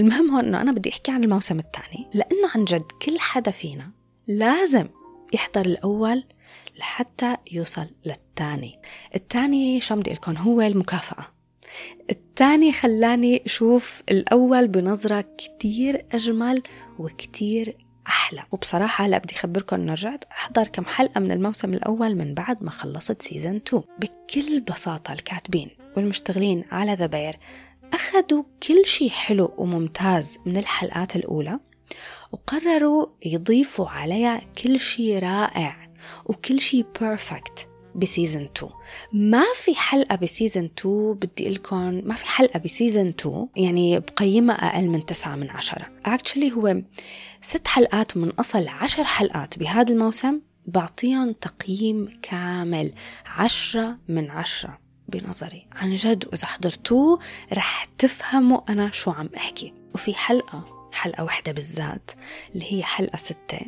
المهم 0.00 0.30
هون 0.30 0.44
أنه 0.44 0.60
أنا 0.60 0.72
بدي 0.72 0.90
أحكي 0.90 1.12
عن 1.12 1.24
الموسم 1.24 1.58
الثاني 1.58 2.06
لأنه 2.14 2.48
عن 2.54 2.64
جد 2.64 2.92
كل 3.02 3.18
حدا 3.18 3.50
فينا 3.50 3.90
لازم 4.26 4.88
يحضر 5.32 5.66
الأول 5.66 6.24
لحتى 6.78 7.36
يوصل 7.52 7.86
للثاني. 8.06 8.78
الثاني 9.14 9.80
شو 9.80 9.96
بدي 9.96 10.10
لكم؟ 10.10 10.36
هو 10.36 10.60
المكافأة. 10.60 11.24
الثاني 12.38 12.72
خلاني 12.72 13.42
أشوف 13.46 14.02
الأول 14.10 14.68
بنظرة 14.68 15.24
كتير 15.38 16.04
أجمل 16.12 16.62
وكتير 16.98 17.76
أحلى. 18.06 18.42
وبصراحة 18.52 19.04
هلا 19.04 19.18
بدي 19.18 19.34
أخبركم 19.34 19.76
إنه 19.76 19.92
رجعت 19.92 20.24
أحضر 20.24 20.68
كم 20.68 20.84
حلقة 20.84 21.20
من 21.20 21.32
الموسم 21.32 21.74
الأول 21.74 22.14
من 22.14 22.34
بعد 22.34 22.62
ما 22.62 22.70
خلصت 22.70 23.22
سيزن 23.22 23.56
2 23.56 23.82
بكل 23.98 24.60
بساطة 24.60 25.12
الكاتبين 25.12 25.70
والمشتغلين 25.96 26.64
على 26.70 26.94
The 26.94 27.06
Bear 27.06 27.38
أخذوا 27.92 28.42
كل 28.62 28.86
شيء 28.86 29.10
حلو 29.10 29.54
وممتاز 29.56 30.38
من 30.46 30.56
الحلقات 30.56 31.16
الأولى 31.16 31.60
وقرروا 32.32 33.06
يضيفوا 33.26 33.88
عليها 33.88 34.40
كل 34.62 34.80
شيء 34.80 35.18
رائع 35.18 35.88
وكل 36.26 36.60
شيء 36.60 36.86
perfect 37.00 37.68
ب 37.98 38.05
season 38.05 38.48
2 38.56 38.72
ما 39.12 39.44
في 39.54 39.74
حلقة 39.74 40.16
ب 40.16 40.24
season 40.24 40.70
2 40.78 41.14
بدي 41.14 41.48
لكم 41.48 42.00
ما 42.04 42.14
في 42.14 42.26
حلقة 42.26 42.58
ب 42.58 42.65
season 42.65 43.06
2 43.06 43.48
يعني 43.56 44.00
بقيمها 44.00 44.54
أقل 44.54 44.88
من 44.88 45.06
9 45.06 45.36
من 45.36 45.50
10 45.50 45.86
actually 46.06 46.52
هو 46.52 46.82
ست 47.42 47.68
حلقات 47.68 48.16
من 48.16 48.30
أصل 48.30 48.68
عشر 48.68 49.04
حلقات 49.04 49.58
بهذا 49.58 49.92
الموسم 49.92 50.40
بعطيهم 50.68 51.32
تقييم 51.32 52.18
كامل 52.22 52.92
عشرة 53.26 53.98
من 54.08 54.30
عشرة. 54.30 54.78
بنظري 55.08 55.66
عن 55.72 55.94
جد 55.94 56.26
وإذا 56.26 56.46
حضرتوه 56.46 57.18
رح 57.52 57.84
تفهموا 57.98 58.60
أنا 58.68 58.90
شو 58.90 59.10
عم 59.10 59.30
أحكي. 59.36 59.74
وفي 59.94 60.14
حلقة 60.14 60.88
حلقة 60.92 61.24
واحدة 61.24 61.52
بالذات 61.52 62.10
اللي 62.54 62.72
هي 62.72 62.82
حلقة 62.82 63.16
ستة. 63.16 63.60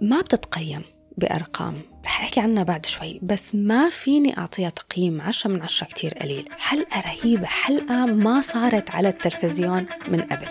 ما 0.00 0.20
بتتقيم. 0.20 0.82
بأرقام. 1.18 1.82
رح 2.04 2.20
أحكي 2.20 2.40
عنها 2.40 2.62
بعد 2.62 2.86
شوي 2.86 3.20
بس 3.22 3.54
ما 3.54 3.88
فيني 3.88 4.38
أعطيها 4.38 4.70
تقييم 4.70 5.20
عشرة 5.20 5.50
من 5.50 5.62
عشرة 5.62 5.86
كتير 5.86 6.14
قليل. 6.14 6.48
حلقة 6.58 7.00
رهيبة 7.00 7.46
حلقة 7.46 8.06
ما 8.06 8.40
صارت 8.40 8.90
على 8.90 9.08
التلفزيون 9.08 9.86
من 10.08 10.20
قبل؟ 10.20 10.48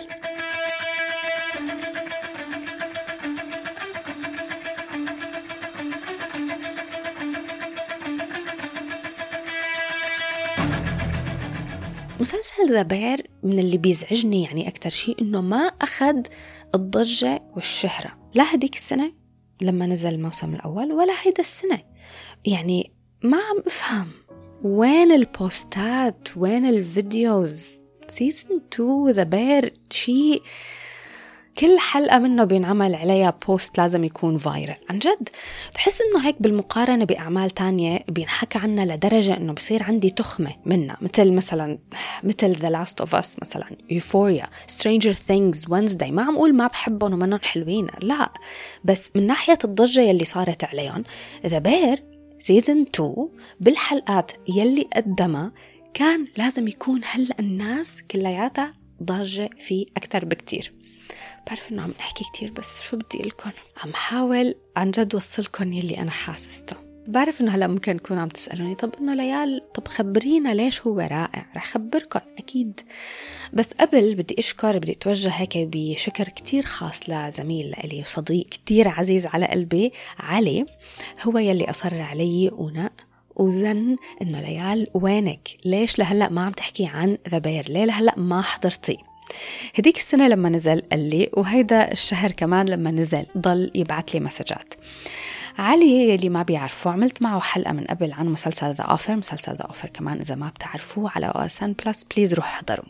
مسلسل 12.20 12.72
The 12.72 12.82
Bear 12.82 13.26
من 13.42 13.58
اللي 13.58 13.78
بيزعجني 13.78 14.42
يعني 14.42 14.68
أكتر 14.68 14.90
شيء 14.90 15.22
إنه 15.22 15.40
ما 15.40 15.58
أخذ 15.58 16.22
الضجة 16.74 17.42
والشهرة. 17.54 18.30
لا 18.34 18.54
هديك 18.54 18.74
السنة؟ 18.74 19.23
لما 19.60 19.86
نزل 19.86 20.08
الموسم 20.08 20.54
الأول 20.54 20.92
ولا 20.92 21.12
هيدا 21.22 21.40
السنة. 21.40 21.82
يعني 22.44 22.92
ما 23.22 23.36
عم 23.36 23.62
أفهم 23.66 24.06
وين 24.62 25.12
البوستات 25.12 26.28
وين 26.36 26.66
ال 26.66 26.80
videos. 26.80 27.80
season 28.08 28.60
2 28.72 29.10
The 29.10 29.22
Bear 29.22 29.74
شيء 29.90 30.42
كل 31.58 31.78
حلقة 31.78 32.18
منه 32.18 32.44
بينعمل 32.44 32.94
عليها 32.94 33.38
post 33.46 33.78
لازم 33.78 34.04
يكون 34.04 34.38
viral 34.38 34.74
عن 34.90 34.98
جد؟ 34.98 35.28
بحس 35.74 36.00
إنه 36.00 36.26
هيك 36.26 36.36
بالمقارنة 36.40 37.04
بأعمال 37.04 37.50
تانية 37.50 38.04
بينحكى 38.08 38.58
عنها 38.58 38.84
لدرجة 38.84 39.36
إنه 39.36 39.52
بصير 39.52 39.82
عندي 39.82 40.10
تخمة 40.10 40.54
منها. 40.64 40.96
مثل 41.00 41.32
مثلا 41.32 41.78
مثل 42.24 42.54
The 42.54 42.72
Last 42.72 43.06
of 43.06 43.10
Us 43.10 43.38
مثلا 43.42 43.66
Euphoria 43.92 44.46
Stranger 44.72 45.14
Things 45.14 45.68
Wednesday. 45.68 46.10
ما 46.10 46.22
عم 46.22 46.36
أقول 46.36 46.54
ما 46.54 46.66
بحبهم 46.66 47.12
ومنهم 47.12 47.40
حلوين. 47.42 47.86
لا. 48.00 48.32
بس 48.84 49.10
من 49.14 49.26
ناحية 49.26 49.58
الضجة 49.64 50.00
يلي 50.00 50.24
صارت 50.24 50.64
عليهم 50.64 51.04
The 51.46 51.60
Bear 51.68 52.00
سيزن 52.38 52.86
2 52.94 53.28
بالحلقات 53.60 54.32
يلي 54.48 54.88
قدمها 54.96 55.52
كان 55.94 56.26
لازم 56.36 56.68
يكون 56.68 57.00
هلأ 57.04 57.36
الناس 57.40 58.02
كلياتها 58.10 58.74
ضاجة 59.02 59.50
فيه 59.58 59.86
أكثر 59.96 60.24
بكتير. 60.24 60.83
بعرف 61.46 61.72
إنه 61.72 61.82
عم 61.82 61.94
أحكي 62.00 62.24
كتير 62.24 62.50
بس 62.50 62.82
شو 62.82 62.96
بدي 62.96 63.18
لكم؟ 63.22 63.50
عم 63.84 63.94
حاول 63.94 64.54
عن 64.76 64.90
جد 64.90 65.14
وصلكم 65.14 65.72
يلي 65.72 65.98
أنا 65.98 66.10
حاسسته. 66.10 66.76
بعرف 67.06 67.40
إنه 67.40 67.54
هلأ 67.54 67.66
ممكن 67.66 67.96
تكونوا 67.96 68.22
عم 68.22 68.28
تسألوني 68.28 68.74
طب 68.74 68.94
إنه 69.00 69.14
ليال 69.14 69.62
طب 69.74 69.88
خبرينا 69.88 70.54
ليش 70.54 70.80
هو 70.80 71.00
رائع؟ 71.00 71.46
رح 71.56 71.72
خبركم 71.72 72.20
أكيد. 72.38 72.80
بس 73.52 73.72
قبل 73.72 74.14
بدي 74.14 74.34
أشكر 74.38 74.78
بدي 74.78 74.92
أتوجه 74.92 75.28
هيك 75.28 75.52
بشكر 75.56 76.28
كتير 76.28 76.62
خاص 76.62 77.00
لزميل 77.08 77.74
لي 77.84 78.00
وصديق 78.00 78.46
كتير 78.46 78.88
عزيز 78.88 79.26
على 79.26 79.46
قلبي 79.46 79.92
علي. 80.18 80.66
هو 81.22 81.38
يلي 81.38 81.70
اصر 81.70 82.02
علي 82.02 82.50
ونق 82.52 82.92
وزن 83.36 83.96
إنه 84.22 84.40
ليال 84.40 84.86
وينك؟ 84.94 85.48
ليش 85.64 85.98
لهلأ 85.98 86.28
ما 86.28 86.44
عم 86.44 86.52
تحكي 86.52 86.86
عن 86.86 87.18
The 87.28 87.38
Bear؟ 87.38 87.68
ليه 87.68 87.84
لهلأ 87.84 88.18
ما 88.18 88.42
حضرتي؟ 88.42 88.98
هديك 89.74 89.96
السنة 89.96 90.28
لما 90.28 90.48
نزل 90.48 90.82
قال 90.90 91.10
لي 91.10 91.30
وهيدا 91.32 91.92
الشهر 91.92 92.30
كمان 92.30 92.68
لما 92.68 92.90
نزل 92.90 93.26
ضل 93.38 93.70
يبعث 93.74 94.14
لي 94.14 94.20
مسجات. 94.20 94.74
علي 95.58 96.08
يلي 96.08 96.28
ما 96.28 96.42
بيعرفوا 96.42 96.92
عملت 96.92 97.22
معه 97.22 97.40
حلقة 97.40 97.72
من 97.72 97.84
قبل 97.84 98.12
عن 98.12 98.26
مسلسل 98.26 98.74
The 98.74 98.84
Offer 98.84 99.16
مسلسل 99.16 99.52
The 99.52 99.62
Offer 99.62 99.88
كمان 99.88 100.20
إذا 100.20 100.34
ما 100.34 100.48
بتعرفوه 100.48 101.10
على 101.14 101.26
OSN 101.26 101.72
Plus 101.72 102.04
please 102.04 102.34
روح 102.34 102.54
احضروا. 102.54 102.84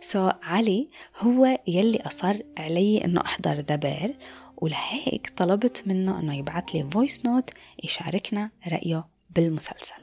so, 0.00 0.34
علي 0.42 0.88
هو 1.18 1.58
يلي 1.66 2.02
أصر 2.06 2.36
علي 2.58 3.04
إنه 3.04 3.20
أحضر 3.20 3.54
The 3.54 3.76
Bear 3.76 4.14
ولهيك 4.56 5.32
طلبت 5.36 5.82
منه 5.86 6.20
إنه 6.20 6.38
يبعث 6.38 6.64
لي 6.74 6.90
voice 6.90 7.24
note 7.24 7.50
يشاركنا 7.84 8.50
رأيه 8.72 9.04
بالمسلسل. 9.30 10.02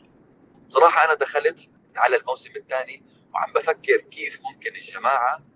بصراحة 0.67 1.05
أنا 1.05 1.13
دخلت 1.13 1.69
على 1.95 2.15
الموسم 2.15 2.51
الثاني 2.55 3.03
وعم 3.33 3.53
بفكر 3.53 3.97
كيف 4.11 4.39
ممكن 4.43 4.75
الجماعة 4.75 5.48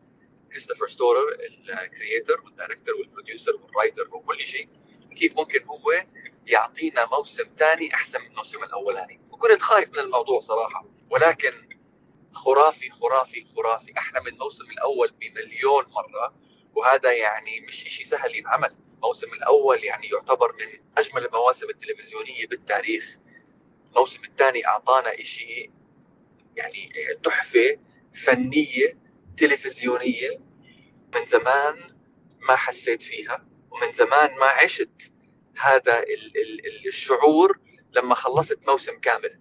كريستوفر 0.53 0.87
ستورر 0.87 1.37
الكرييتر 1.83 2.41
والدايركتور 2.45 2.95
والبروديوسر 2.95 3.55
والرايتر 3.55 4.15
وكل 4.15 4.45
شيء. 4.47 4.69
كيف 5.15 5.37
ممكن 5.37 5.63
هو 5.63 6.05
يعطينا 6.45 7.05
موسم 7.11 7.43
ثاني 7.57 7.93
أحسن 7.93 8.21
من 8.21 8.27
الموسم 8.27 8.63
الاولاني 8.63 9.21
وكنت 9.31 9.61
خايف 9.61 9.89
من 9.89 9.99
الموضوع 9.99 10.39
صراحة. 10.39 10.85
ولكن 11.09 11.51
خرافي 12.31 12.89
خرافي 12.89 13.43
خرافي. 13.43 13.93
أحلى 13.97 14.21
من 14.21 14.27
الموسم 14.27 14.65
الأول 14.65 15.11
بمليون 15.21 15.85
مرة. 15.85 16.35
وهذا 16.75 17.11
يعني 17.11 17.59
مش 17.67 17.75
شيء 17.75 18.05
سهل 18.05 18.35
ينعمل. 18.35 18.75
الموسم 18.95 19.33
الأول 19.33 19.83
يعني 19.83 20.07
يعتبر 20.07 20.53
من 20.53 20.79
أجمل 20.97 21.25
المواسم 21.25 21.69
التلفزيونية 21.69 22.47
بالتاريخ. 22.47 23.17
الموسم 23.91 24.23
الثاني 24.23 24.67
أعطانا 24.67 25.23
شيء 25.23 25.71
يعني 26.55 26.91
تحفة 27.23 27.79
فنية 28.13 28.97
تلفزيونية. 29.37 30.42
من 31.15 31.25
زمان 31.25 31.75
ما 32.49 32.55
حسيت 32.55 33.01
فيها 33.01 33.45
ومن 33.71 33.91
زمان 33.91 34.35
ما 34.39 34.45
عشت 34.45 35.11
هذا 35.57 36.05
الشعور 36.87 37.59
لما 37.91 38.15
خلصت 38.15 38.67
موسم 38.67 38.99
كامل. 38.99 39.39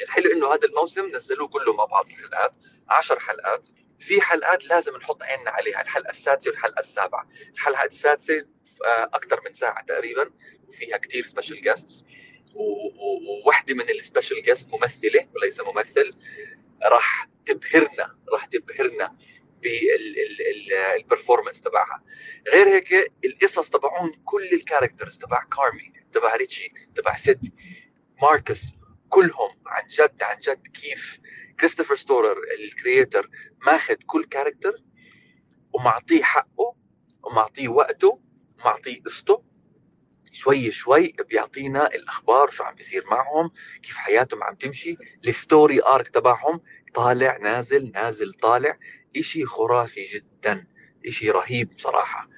الحلو 0.00 0.30
إنه 0.32 0.54
هذا 0.54 0.68
الموسم 0.68 1.16
نزلوه 1.16 1.48
كله 1.48 1.72
مع 1.72 1.84
بعض 1.84 2.06
الحلقات 2.06 2.56
عشر 2.88 3.20
حلقات. 3.20 3.66
في 4.00 4.20
حلقات 4.20 4.66
لازم 4.66 4.96
نحط 4.96 5.22
عيننا 5.22 5.50
عليها 5.50 5.82
الحلقة 5.82 6.10
السادسة 6.10 6.50
والحلقة 6.50 6.80
السابعة. 6.80 7.28
الحلقة 7.54 7.84
السادسة 7.84 8.46
آه، 8.86 9.10
أكثر 9.14 9.40
من 9.46 9.52
ساعة 9.52 9.84
تقريبا 9.84 10.30
وفيها 10.68 10.96
كثير 10.96 11.26
special 11.26 11.62
guests 11.62 12.04
وواحده 12.54 13.74
من 13.74 13.90
ال 13.90 13.97
special 13.97 14.42
guests 14.42 14.68
ممثلة 14.74 15.28
وليس 15.34 15.60
ممثل 15.60 16.10
راح 16.84 17.28
تبهرنا 17.46 18.18
راح 18.32 18.44
تبهرنا. 18.44 19.16
بال 20.98 21.07
performance 21.07 21.60
تبعها. 21.60 22.04
غير 22.52 22.68
هيك 22.68 23.12
القصص 23.24 23.70
تبعون 23.70 24.12
كل 24.24 24.48
ال 24.52 24.58
characters 24.58 25.18
تبع 25.18 25.40
كارمي 25.44 25.92
تبع 26.12 26.36
ريتشي 26.36 26.72
تبع 26.94 27.16
سيد 27.16 27.54
ماركس 28.22 28.62
كلهم 29.08 29.50
عن 29.66 29.82
جد 29.88 30.22
عن 30.22 30.36
جد 30.38 30.66
كيف 30.66 31.20
كريستوفر 31.60 31.96
ستورر 31.96 32.36
ال 32.58 32.67
creator 32.67 33.30
ماخذ 33.66 33.94
كل 34.06 34.24
character 34.24 34.82
ومعطيه 35.72 36.22
حقه 36.22 36.76
ومعطيه 37.24 37.68
وقته 37.68 38.20
ومعطيه 38.58 39.02
قصته. 39.02 39.42
شوي 40.32 40.70
شوي 40.70 41.14
بيعطينا 41.28 41.86
الأخبار 41.94 42.50
شو 42.50 42.64
عم 42.64 42.74
بيصير 42.74 43.06
معهم 43.10 43.50
كيف 43.82 43.96
حياتهم 43.96 44.42
عم 44.42 44.54
تمشي 44.54 44.96
ال 45.26 45.35
story 45.35 45.82
arc 45.82 46.08
تبعهم 46.08 46.60
طالع 46.94 47.36
نازل 47.36 47.92
نازل 47.94 48.32
طالع. 48.32 48.78
إشي 49.18 49.44
خرافي 49.44 50.02
جدا 50.02 50.66
إشي 51.06 51.30
رهيب 51.30 51.74
بصراحة. 51.76 52.28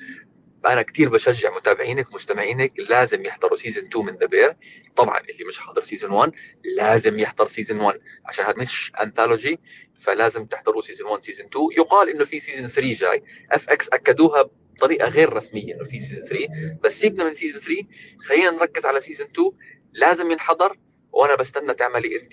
أنا 0.66 0.82
كثير 0.82 1.08
بشجع 1.08 1.56
متابعينك 1.56 2.14
مستمعينك 2.14 2.72
لازم 2.90 3.24
يحضروا 3.24 3.56
season 3.56 3.84
2 3.84 4.06
من 4.06 4.12
The 4.16 4.26
Bear 4.26 4.56
طبعا 4.96 5.18
اللي 5.20 5.44
مش 5.44 5.58
حاضر 5.58 5.82
season 5.82 6.10
1 6.10 6.32
لازم 6.76 7.18
يحضر 7.18 7.46
season 7.46 7.80
1 7.80 8.00
عشان 8.24 8.44
هذا 8.44 8.56
مش 8.58 8.92
anthology 9.02 9.58
فلازم 9.98 10.44
تحضروا 10.46 10.82
season 10.82 11.10
1 11.10 11.22
season 11.22 11.46
2 11.46 11.66
يقال 11.76 12.08
إنه 12.08 12.24
في 12.24 12.40
season 12.40 12.68
3 12.68 12.92
جاي. 12.92 13.22
FX 13.52 13.88
أكدوها 13.88 14.42
بطريقة 14.74 15.08
غير 15.08 15.32
رسمية 15.32 15.74
إنه 15.74 15.84
في 15.84 16.00
season 16.00 16.24
3 16.24 16.46
بس 16.84 17.00
سيبنا 17.00 17.24
من 17.24 17.34
season 17.34 17.60
3 17.60 17.82
خلينا 18.18 18.50
نركز 18.50 18.86
على 18.86 19.00
season 19.00 19.26
2 19.26 19.50
لازم 19.92 20.30
ينحضر. 20.30 20.76
وأنا 21.12 21.34
بستنى 21.34 21.74
تعملي 21.74 22.16
انت 22.16 22.32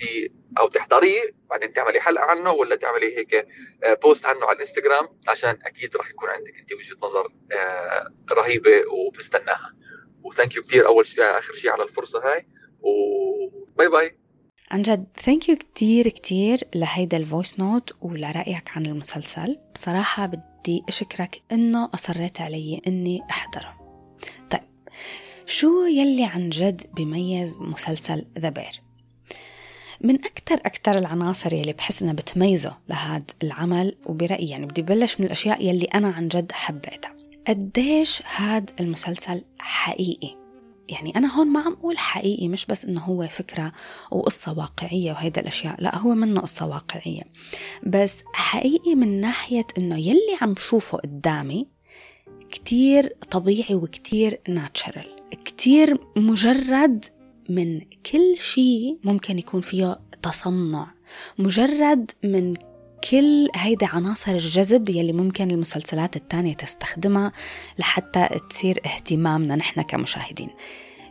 أو 0.60 0.68
تحضريه 0.68 1.22
بعدين 1.50 1.74
تعملي 1.74 2.00
حلقة 2.00 2.24
عنه 2.24 2.52
ولا 2.52 2.76
تعملي 2.76 3.18
هيك 3.18 3.48
post 4.02 4.26
عنه 4.26 4.46
على 4.46 4.56
الانستغرام 4.56 5.08
عشان 5.28 5.58
أكيد 5.66 5.98
راح 5.98 6.10
يكون 6.10 6.30
عندك 6.30 6.54
انت 6.60 6.74
وجهة 6.74 6.96
نظر 7.04 7.34
رهيبة 8.32 8.84
وبنستناها 8.92 9.74
و 10.24 10.29
thank 10.29 10.56
you 10.56 10.62
كثير 10.62 10.88
أول 10.88 11.06
شيء 11.06 11.24
آخر 11.24 11.54
شيء 11.54 11.72
على 11.72 11.84
الفرصة 11.84 12.20
هاي 12.20 12.48
و 12.82 13.09
bye 13.09 13.90
bye 13.90 14.18
عن 14.72 14.82
جد 14.82 15.08
thank 15.22 15.50
you 15.50 15.56
كتير 15.56 16.10
كتير 16.10 16.60
لهيدا 16.76 17.18
ال 17.18 17.25
voice 17.25 17.60
note 17.60 17.96
ولرأيك 18.02 18.70
عن 18.76 18.86
المسلسل. 18.86 19.60
بصراحة 19.74 20.26
بدي 20.26 20.84
أشكرك 20.88 21.42
إنه 21.52 21.90
أصريت 21.94 22.42
علي 22.42 22.82
إني 22.88 23.22
أحضره. 23.30 23.78
طيب 24.50 24.62
شو 25.46 25.86
يلي 25.86 26.26
عن 26.26 26.50
جد 26.50 26.82
بيميز 26.96 27.56
مسلسل 27.56 28.26
The 28.40 28.50
Bear 28.50 28.82
من 30.02 30.16
أكثر 30.16 30.56
أكثر 30.56 30.98
العناصر 30.98 31.54
يلي 31.54 31.74
بحس 31.74 32.02
إنها 32.02 32.14
بتميزه 32.14 32.78
لهذا 32.90 33.24
العمل 33.44 33.96
وبرأيي 34.06 34.50
يعني 34.50 34.66
بدي 34.66 34.82
بلش 34.82 35.20
من 35.20 35.26
الأشياء 35.26 35.66
يلي 35.66 35.86
أنا 35.86 36.08
عن 36.08 36.28
جد 36.28 36.52
حبيتها. 36.52 37.16
قديش 37.48 38.24
هذا 38.36 38.66
المسلسل 38.80 39.44
حقيقي؟ 39.60 40.36
يعني 40.90 41.16
أنا 41.16 41.40
هون 41.40 41.48
ما 41.48 41.60
عم 41.60 41.74
أقول 41.74 41.98
حقيقي 41.98 42.48
مش 42.48 42.66
بس 42.66 42.86
إنه 42.86 43.02
هو 43.02 43.28
فكرة 43.28 43.72
وقصة 44.12 44.60
واقعية 44.60 45.12
وهيدا 45.12 45.42
الأشياء 45.42 45.76
لا 45.82 45.98
هو 45.98 46.16
منه 46.16 46.42
قصة 46.42 46.68
واقعية. 46.68 47.24
بس 47.84 48.24
حقيقي 48.34 48.96
من 48.96 49.22
ناحية 49.22 49.68
إنه 49.78 49.98
يلي 49.98 50.38
عم 50.42 50.56
شوفه 50.56 50.98
قدامي 50.98 51.68
كتير 52.52 53.16
طبيعي 53.32 53.76
وكتير 53.76 54.40
ناتشرال 54.50 55.15
كتير 55.36 56.00
مجرد 56.16 57.06
من 57.50 57.82
كل 58.12 58.36
شيء 58.40 58.98
ممكن 59.04 59.40
يكون 59.40 59.62
فيه 59.62 60.00
تصنع. 60.22 60.88
مجرد 61.40 62.12
من 62.24 62.54
كل 63.12 63.50
هيدا 63.56 63.88
عناصر 63.88 64.32
الجذب 64.32 64.90
يلي 64.90 65.14
ممكن 65.14 65.52
المسلسلات 65.52 66.16
التانية 66.16 66.54
تستخدمها 66.54 67.32
لحتى 67.80 68.30
تصير 68.50 68.80
اهتمامنا 68.86 69.56
نحن 69.56 69.82
كمشاهدين. 69.82 70.50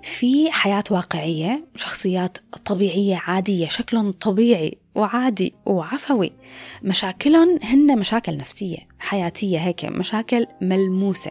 في 0.02 0.52
حياة 0.52 0.84
واقعية 0.90 1.64
شخصيات 1.76 2.38
طبيعية 2.64 3.16
عادية 3.16 3.68
شكلهم 3.68 4.12
طبيعي 4.12 4.78
وعادي 4.94 5.54
وعفوي. 5.66 6.32
مشاكلهم 6.82 7.58
هن 7.62 7.98
مشاكل 7.98 8.36
نفسية 8.36 8.78
حياتية 8.98 9.58
هيك 9.58 9.84
مشاكل 9.84 10.46
ملموسة. 10.60 11.30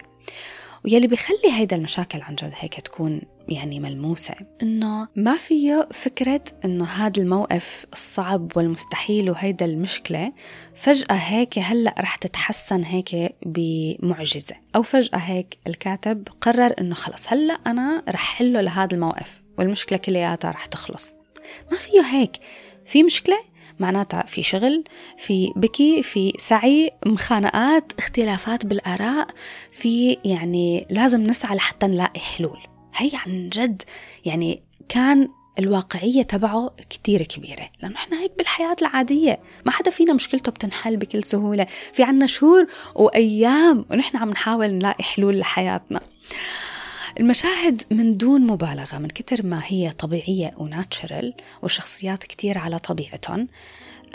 ويلي 0.85 1.07
بيخلي 1.07 1.51
هيدا 1.51 1.75
المشاكل 1.75 2.21
عن 2.21 2.35
جد 2.35 2.53
هيك 2.55 2.79
تكون 2.79 3.21
يعني 3.47 3.79
ملموسة. 3.79 4.35
إنه 4.61 5.07
ما 5.15 5.37
فيه 5.37 5.87
فكرة 5.91 6.43
إنه 6.65 6.85
هذا 6.85 7.21
الموقف 7.21 7.85
الصعب 7.93 8.51
والمستحيل 8.57 9.29
وهيدا 9.29 9.65
المشكلة 9.65 10.33
فجأة 10.75 11.15
هيك 11.15 11.59
هلأ 11.59 11.95
رح 11.99 12.15
تتحسن 12.15 12.83
هيك 12.83 13.35
بمعجزة. 13.45 14.55
أو 14.75 14.83
فجأة 14.83 15.17
هيك 15.17 15.57
الكاتب 15.67 16.27
قرر 16.41 16.73
إنه 16.79 16.95
خلص 16.95 17.25
هلأ 17.27 17.53
أنا 17.53 18.03
رح 18.09 18.37
حله 18.37 18.61
لهذا 18.61 18.95
الموقف 18.95 19.43
والمشكلة 19.57 19.97
كلياتها 19.97 20.51
رح 20.51 20.65
تخلص. 20.65 21.15
ما 21.71 21.77
فيه 21.77 22.01
هيك. 22.01 22.31
في 22.85 23.03
مشكلة؟ 23.03 23.52
معناتها 23.79 24.23
في 24.23 24.43
شغل 24.43 24.83
في 25.17 25.53
بكي 25.55 26.03
في 26.03 26.33
سعي 26.37 26.91
مخانقات 27.05 27.93
اختلافات 27.97 28.65
بالآراء 28.65 29.27
في 29.71 30.17
يعني 30.25 30.87
لازم 30.89 31.23
نسعى 31.23 31.55
لحتى 31.55 31.87
نلاقي 31.87 32.19
حلول. 32.19 32.59
هي 32.95 33.11
عن 33.25 33.49
جد 33.49 33.81
يعني 34.25 34.63
كان 34.89 35.29
الواقعية 35.59 36.21
تبعه 36.23 36.75
كتير 36.89 37.21
كبيرة 37.21 37.69
لأنه 37.81 37.95
إحنا 37.95 38.19
هيك 38.19 38.31
بالحياة 38.37 38.75
العادية 38.81 39.39
ما 39.65 39.71
حدا 39.71 39.91
فينا 39.91 40.13
مشكلته 40.13 40.51
بتنحل 40.51 40.97
بكل 40.97 41.23
سهولة. 41.23 41.67
في 41.93 42.03
عنا 42.03 42.27
شهور 42.27 42.67
وأيام 42.95 43.85
ونحن 43.91 44.17
عم 44.17 44.29
نحاول 44.29 44.71
نلاقي 44.73 45.03
حلول 45.03 45.39
لحياتنا. 45.39 46.01
المشاهد 47.19 47.81
من 47.91 48.17
دون 48.17 48.41
مبالغة 48.41 48.97
من 48.97 49.07
كتر 49.07 49.45
ما 49.45 49.61
هي 49.65 49.91
طبيعية 49.91 50.53
وناتشرال 50.57 51.33
والشخصيات 51.61 52.23
كتير 52.23 52.57
على 52.57 52.79
طبيعتهم 52.79 53.47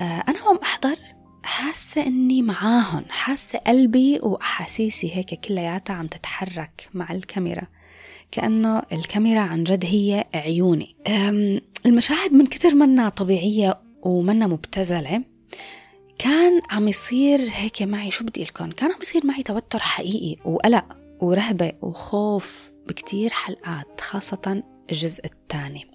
آه، 0.00 0.24
أنا 0.28 0.38
عم 0.38 0.58
أحضر 0.62 0.96
حاسة 1.42 2.06
إني 2.06 2.42
معاهم 2.42 3.04
حاسة 3.08 3.58
قلبي 3.58 4.18
وأحاسيسي 4.22 5.16
هيك 5.16 5.34
كلياتها 5.34 5.94
عم 5.94 6.06
تتحرك 6.06 6.88
مع 6.94 7.12
الكاميرا. 7.12 7.66
كأنه 8.30 8.82
الكاميرا 8.92 9.40
عن 9.40 9.64
جد 9.64 9.84
هي 9.84 10.24
عيوني. 10.34 10.96
المشاهد 11.86 12.32
من 12.32 12.46
كتر 12.46 12.74
منا 12.74 13.08
طبيعية 13.08 13.78
ومنا 14.02 14.46
مبتذلة 14.46 15.22
كان 16.18 16.60
عم 16.70 16.88
يصير 16.88 17.40
هيك 17.52 17.82
معي 17.82 18.10
شو 18.10 18.24
بدي 18.24 18.44
أقلكم؟ 18.44 18.70
كان 18.70 18.92
عم 18.92 18.98
يصير 19.02 19.26
معي 19.26 19.42
توتر 19.42 19.78
حقيقي 19.78 20.36
وقلق 20.44 20.84
ورهبة 21.20 21.72
وخوف 21.82 22.72
بكتير 22.88 23.30
حلقات 23.30 24.00
خاصة 24.00 24.62
الجزء 24.90 25.24
الثاني. 25.24 25.90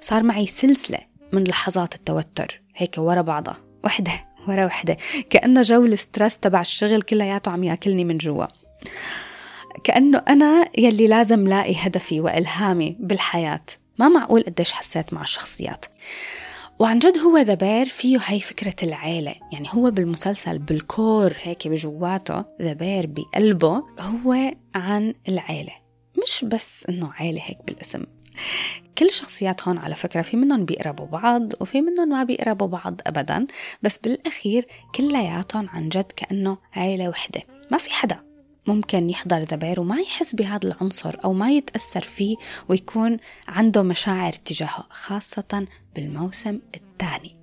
صار 0.00 0.22
معي 0.22 0.46
سلسلة 0.46 0.98
من 1.32 1.44
لحظات 1.44 1.94
التوتر 1.94 2.62
هيك 2.76 2.94
ورا 2.98 3.22
بعضها. 3.22 3.56
وحدة 3.84 4.12
ورا 4.48 4.66
وحدة. 4.66 4.96
كأنه 5.30 5.62
جو 5.62 5.84
ال 5.84 5.92
stress 5.92 6.38
تبع 6.38 6.60
الشغل 6.60 7.02
كلياته 7.02 7.50
عم 7.50 7.64
يأكلني 7.64 8.04
من 8.04 8.18
جوا. 8.18 8.46
كأنه 9.84 10.22
أنا 10.28 10.68
يلي 10.78 11.06
لازم 11.06 11.48
لاقي 11.48 11.74
هدفي 11.76 12.20
وإلهامي 12.20 12.96
بالحياة. 13.00 13.64
ما 13.98 14.08
معقول 14.08 14.42
قديش 14.42 14.72
حسيت 14.72 15.12
مع 15.12 15.22
الشخصيات. 15.22 15.84
وعن 16.78 16.98
جد 16.98 17.18
هو 17.18 17.38
The 17.38 17.54
Bear 17.54 17.86
فيه 17.86 18.18
هاي 18.26 18.40
فكرة 18.40 18.74
العيلة. 18.82 19.34
يعني 19.52 19.68
هو 19.72 19.90
بالمسلسل 19.90 20.58
بال 20.58 20.83
core 20.83 21.32
هيك 21.42 21.68
بجواته 21.68 22.44
The 22.62 22.72
Bear 22.72 23.06
بقلبه 23.06 23.82
هو 24.00 24.52
عن 24.74 25.14
العيلة. 25.28 25.87
مش 26.22 26.44
بس 26.44 26.84
إنه 26.88 27.12
عيلة 27.12 27.40
هيك 27.44 27.58
بالاسم. 27.66 28.04
كل 28.98 29.06
الشخصيات 29.06 29.68
هون 29.68 29.78
على 29.78 29.94
فكرة 29.94 30.22
في 30.22 30.36
منهم 30.36 30.64
بيقربوا 30.64 31.06
بعض 31.06 31.52
وفي 31.60 31.80
منهم 31.80 32.08
ما 32.08 32.24
بيقربوا 32.24 32.66
بعض 32.66 33.00
أبدا 33.06 33.46
بس 33.82 33.98
بالأخير 33.98 34.66
كلياتهم 34.94 35.68
عن 35.68 35.88
جد 35.88 36.12
كأنه 36.16 36.58
عيلة 36.74 37.08
وحدة. 37.08 37.42
ما 37.70 37.78
في 37.78 37.90
حدا 37.90 38.20
ممكن 38.66 39.10
يحضر 39.10 39.38
The 39.38 39.56
Bear 39.56 39.80
وما 39.80 40.00
يحس 40.00 40.34
بهذا 40.34 40.68
العنصر 40.68 41.16
أو 41.24 41.32
ما 41.32 41.50
يتأثر 41.50 42.00
فيه 42.00 42.36
ويكون 42.68 43.16
عنده 43.48 43.82
مشاعر 43.82 44.32
تجاهه 44.32 44.86
خاصة 44.90 45.66
بالموسم 45.94 46.60
الثاني. 46.74 47.36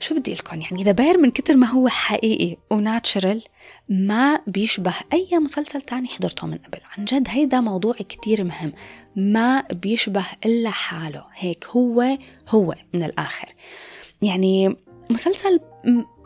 شو 0.00 0.14
بدي 0.14 0.34
لكم؟ 0.34 0.60
يعني 0.60 0.82
ذا 0.82 1.16
من 1.16 1.30
كتر 1.30 1.56
ما 1.56 1.66
هو 1.66 1.88
حقيقي 1.88 2.56
وناتشرال 2.70 3.44
ما 3.90 4.40
بيشبه 4.46 4.94
أي 5.12 5.38
مسلسل 5.38 5.80
تاني 5.80 6.08
حضرته 6.08 6.46
من 6.46 6.58
قبل. 6.58 6.78
عن 6.98 7.04
جد 7.04 7.28
هيدا 7.28 7.60
موضوع 7.60 7.94
كتير 7.94 8.44
مهم. 8.44 8.72
ما 9.16 9.60
بيشبه 9.60 10.24
إلا 10.46 10.70
حاله. 10.70 11.24
هيك 11.34 11.66
هو 11.66 12.18
هو 12.48 12.74
من 12.94 13.02
الآخر. 13.02 13.54
يعني 14.22 14.76
مسلسل 15.10 15.60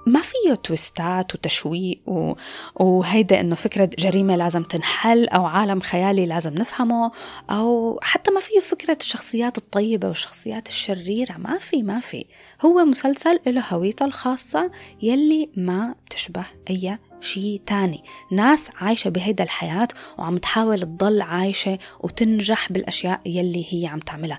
ما 0.07 0.21
فيه 0.21 0.55
تويستات 0.55 1.35
وتشويق 1.35 2.01
و... 2.07 2.35
وهيدا 2.75 3.41
إنه 3.41 3.55
فكرة 3.55 3.91
جريمة 3.99 4.37
لازم 4.37 4.63
تنحل 4.63 5.29
أو 5.29 5.45
عالم 5.45 5.81
خيالي 5.81 6.27
لازم 6.27 6.55
نفهمه 6.55 7.11
أو 7.51 7.99
حتى 8.03 8.31
ما 8.31 8.41
فيه 8.41 8.61
فكرة 8.61 8.99
الشخصيات 9.01 9.59
الطيبة 9.59 10.09
والشخصيات 10.09 10.69
الشريرة. 10.69 11.37
ما 11.37 11.59
في 11.59 11.83
ما 11.83 12.01
في. 12.01 12.27
هو 12.65 12.85
مسلسل 12.85 13.41
له 13.47 13.65
هويته 13.71 14.05
الخاصة 14.05 14.71
يلي 15.03 15.51
ما 15.57 15.95
بتشبه 16.07 16.45
أي 16.71 16.99
شيء 17.25 17.61
تاني. 17.67 18.05
ناس 18.33 18.71
عايشة 18.81 19.11
بهيدا 19.11 19.45
الحياة 19.45 19.89
وعم 20.19 20.39
تحاول 20.39 20.81
تضل 20.81 21.23
عايشة 21.23 21.79
وتنجح 22.01 22.73
بالأشياء 22.73 23.21
يلي 23.27 23.67
هي 23.71 23.87
عم 23.87 23.99
تعملها. 23.99 24.39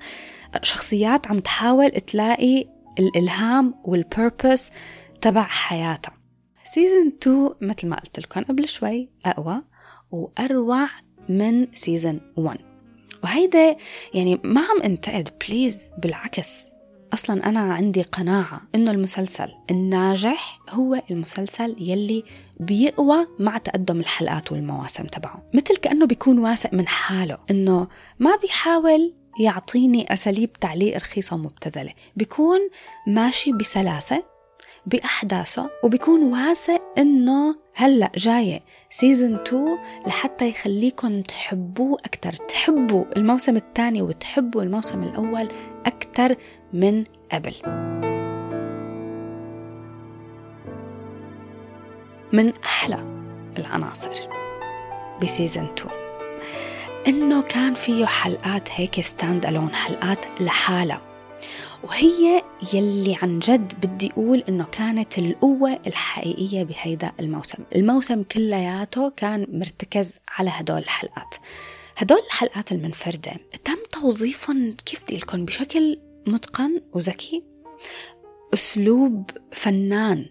شخصيات 0.62 1.28
عم 1.28 1.40
تحاول 1.40 1.92
تلاقي 1.92 2.66
الإلهام 3.00 3.74
والبيربس 3.84 4.72
تبع 5.22 5.44
حياتها. 5.44 6.14
سيزن 6.64 7.12
2 7.22 7.50
مثل 7.62 7.88
ما 7.88 7.96
قلت 7.96 8.20
لكم 8.20 8.44
قبل 8.44 8.68
شوي 8.68 9.10
أقوى 9.26 9.62
وأروع 10.12 10.88
من 11.30 11.68
season 11.74 12.20
1 12.36 12.60
وهيدا 13.24 13.78
يعني 14.14 14.40
ما 14.44 14.62
عم 14.62 14.82
انتقد 14.82 15.30
please 15.48 15.90
بالعكس. 15.98 16.66
أصلا 17.16 17.50
أنا 17.50 17.74
عندي 17.74 18.02
قناعة 18.02 18.62
إنه 18.76 18.92
المسلسل 18.92 19.48
الناجح 19.72 20.60
هو 20.70 21.02
المسلسل 21.12 21.76
يلي 21.80 22.24
بيقوى 22.60 23.28
مع 23.40 23.58
تقدم 23.58 24.00
الحلقات 24.00 24.52
والمواسم 24.52 25.04
تبعه. 25.04 25.44
مثل 25.54 25.78
كأنه 25.78 26.06
بيكون 26.06 26.40
واثق 26.40 26.74
من 26.74 26.88
حاله 26.88 27.38
إنه 27.52 27.88
ما 28.20 28.36
بيحاول 28.36 29.14
يعطيني 29.40 30.14
أساليب 30.14 30.54
تعليق 30.54 30.98
رخيصة 30.98 31.36
ومبتذلة. 31.36 31.94
بيكون 32.16 32.60
ماشي 33.08 33.52
بسلاسة 33.52 34.24
بأحداثه 34.86 35.70
وبيكون 35.84 36.24
واثق 36.24 36.82
إنه 36.98 37.56
هلأ 37.76 38.12
جاية 38.16 38.60
season 38.90 39.36
2 39.36 39.78
لحتى 40.08 40.50
يخليكم 40.50 41.22
تحبوه 41.22 41.98
أكتر 42.06 42.34
تحبوا 42.34 43.06
الموسم 43.18 43.56
الثاني 43.56 44.02
وتحبوا 44.02 44.64
الموسم 44.64 45.04
الأول 45.04 45.48
أكتر 45.86 46.36
من 46.74 47.04
قبل. 47.32 47.56
من 52.34 52.54
أحلى 52.64 53.00
العناصر 53.58 54.12
ب 55.24 55.30
season 55.30 55.68
2 55.78 56.06
إنه 57.08 57.42
كان 57.42 57.74
فيه 57.74 58.06
حلقات 58.06 58.70
هيك 58.72 59.02
stand 59.02 59.46
alone 59.46 59.76
حلقات 59.76 60.26
لحالها. 60.42 61.05
وهي 61.86 62.44
يلي 62.74 63.18
عن 63.22 63.40
جد 63.40 63.74
بدي 63.86 64.12
أقول 64.12 64.44
إنه 64.50 64.66
كانت 64.72 65.18
القوة 65.18 65.80
الحقيقية 65.88 66.64
بهيدا 66.64 67.12
الموسم. 67.20 67.64
الموسم 67.76 68.24
كلياته 68.24 69.10
كان 69.10 69.48
مرتكز 69.50 70.16
على 70.38 70.50
هدول 70.54 70.78
الحلقات. 70.78 71.36
هدول 71.98 72.20
الحلقات 72.28 72.72
المنفردة 72.72 73.32
تم 73.64 73.78
توظيفهم 73.92 74.76
كيف 74.86 75.04
بدي 75.04 75.18
لكم 75.18 75.46
بشكل 75.46 76.00
متقن 76.28 76.82
وذكي؟ 76.94 77.44
أسلوب 78.54 79.30
فنان 79.52 80.26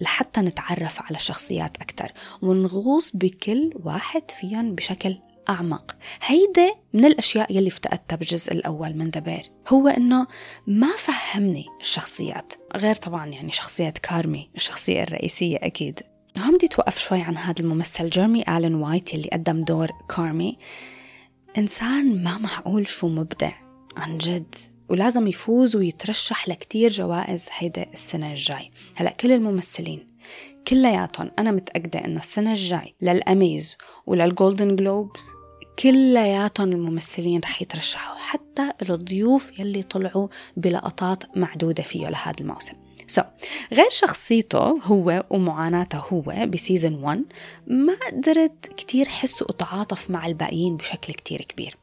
لحتى 0.00 0.40
نتعرف 0.40 1.02
على 1.02 1.16
الشخصيات 1.16 1.76
أكثر 1.76 2.12
ونغوص 2.42 3.10
بكل 3.16 3.72
واحد 3.84 4.30
فيهم 4.30 4.74
بشكل 4.74 5.18
أعمق. 5.48 5.96
هيدا 6.22 6.74
من 6.92 7.04
الأشياء 7.04 7.56
يلي 7.56 7.68
افتقدتها 7.68 8.16
بالجزء 8.16 8.52
الأول 8.52 8.96
من 8.96 9.10
دبير 9.10 9.42
هو 9.68 9.88
إنه 9.88 10.26
ما 10.66 10.96
فهمني 10.96 11.66
الشخصيات 11.80 12.52
غير 12.76 12.94
طبعا 12.94 13.26
يعني 13.26 13.52
شخصية 13.52 13.94
كارمي 14.02 14.50
الشخصية 14.56 15.02
الرئيسية 15.02 15.56
أكيد. 15.62 16.00
هون 16.38 16.56
بدي 16.56 16.68
توقف 16.68 16.98
شوي 16.98 17.20
عن 17.20 17.36
هذا 17.36 17.60
الممثل 17.60 18.08
جيرمي 18.08 18.44
آلن 18.48 18.74
وايت 18.74 19.14
يلي 19.14 19.28
قدم 19.32 19.64
دور 19.64 19.90
كارمي. 20.16 20.58
إنسان 21.58 22.24
ما 22.24 22.38
معقول 22.38 22.86
شو 22.86 23.08
مبدع 23.08 23.52
عن 23.96 24.18
جد 24.18 24.54
ولازم 24.88 25.26
يفوز 25.26 25.76
ويترشح 25.76 26.48
لكتير 26.48 26.90
جوائز 26.90 27.48
هيدا 27.58 27.86
السنة 27.92 28.30
الجاي. 28.30 28.70
هلأ 28.96 29.10
كل 29.10 29.32
الممثلين 29.32 30.06
كلياتهم. 30.68 31.30
أنا 31.38 31.50
متأكدة 31.50 32.04
إنه 32.04 32.18
السنة 32.18 32.52
الجاي 32.52 32.94
لل 33.02 33.23
Emmys 33.23 33.76
ولل 34.06 34.29
Golden 34.29 34.76
Globes 34.76 35.22
كلياتهم 35.78 36.72
الممثلين 36.72 37.40
رح 37.40 37.62
يترشحوا 37.62 38.16
حتى 38.18 38.70
الضيوف 38.82 39.58
يلي 39.58 39.82
طلعوا 39.82 40.28
بلقطات 40.56 41.36
معدودة 41.36 41.82
فيه 41.82 42.08
لهذا 42.08 42.36
الموسم. 42.40 42.74
سو 43.06 43.22
so, 43.22 43.24
غير 43.72 43.88
شخصيته 43.90 44.58
هو 44.58 45.24
ومعاناته 45.30 45.98
هو 45.98 46.46
بسيزن 46.46 46.94
1 46.94 47.24
ما 47.66 47.94
قدرت 47.94 48.66
كتير 48.76 49.08
حس 49.08 49.42
وأتعاطف 49.42 50.10
مع 50.10 50.26
الباقيين 50.26 50.76
بشكل 50.76 51.12
كتير 51.12 51.42
كبير. 51.42 51.76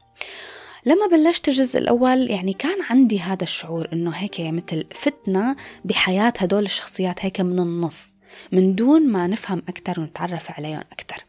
لما 0.86 1.06
بلشت 1.06 1.48
الجزء 1.48 1.78
الأول 1.78 2.30
يعني 2.30 2.52
كان 2.52 2.82
عندي 2.90 3.20
هذا 3.20 3.42
الشعور 3.42 3.88
إنه 3.92 4.10
هيك 4.10 4.40
مثل 4.40 4.84
فتنة 4.94 5.56
بحياة 5.84 6.32
هدول 6.38 6.64
الشخصيات 6.64 7.24
هيك 7.24 7.40
من 7.40 7.58
النص. 7.58 8.16
من 8.52 8.74
دون 8.74 9.08
ما 9.08 9.26
نفهم 9.26 9.62
أكتر 9.68 10.00
ونتعرف 10.00 10.50
عليهم 10.50 10.84
أكتر. 10.92 11.24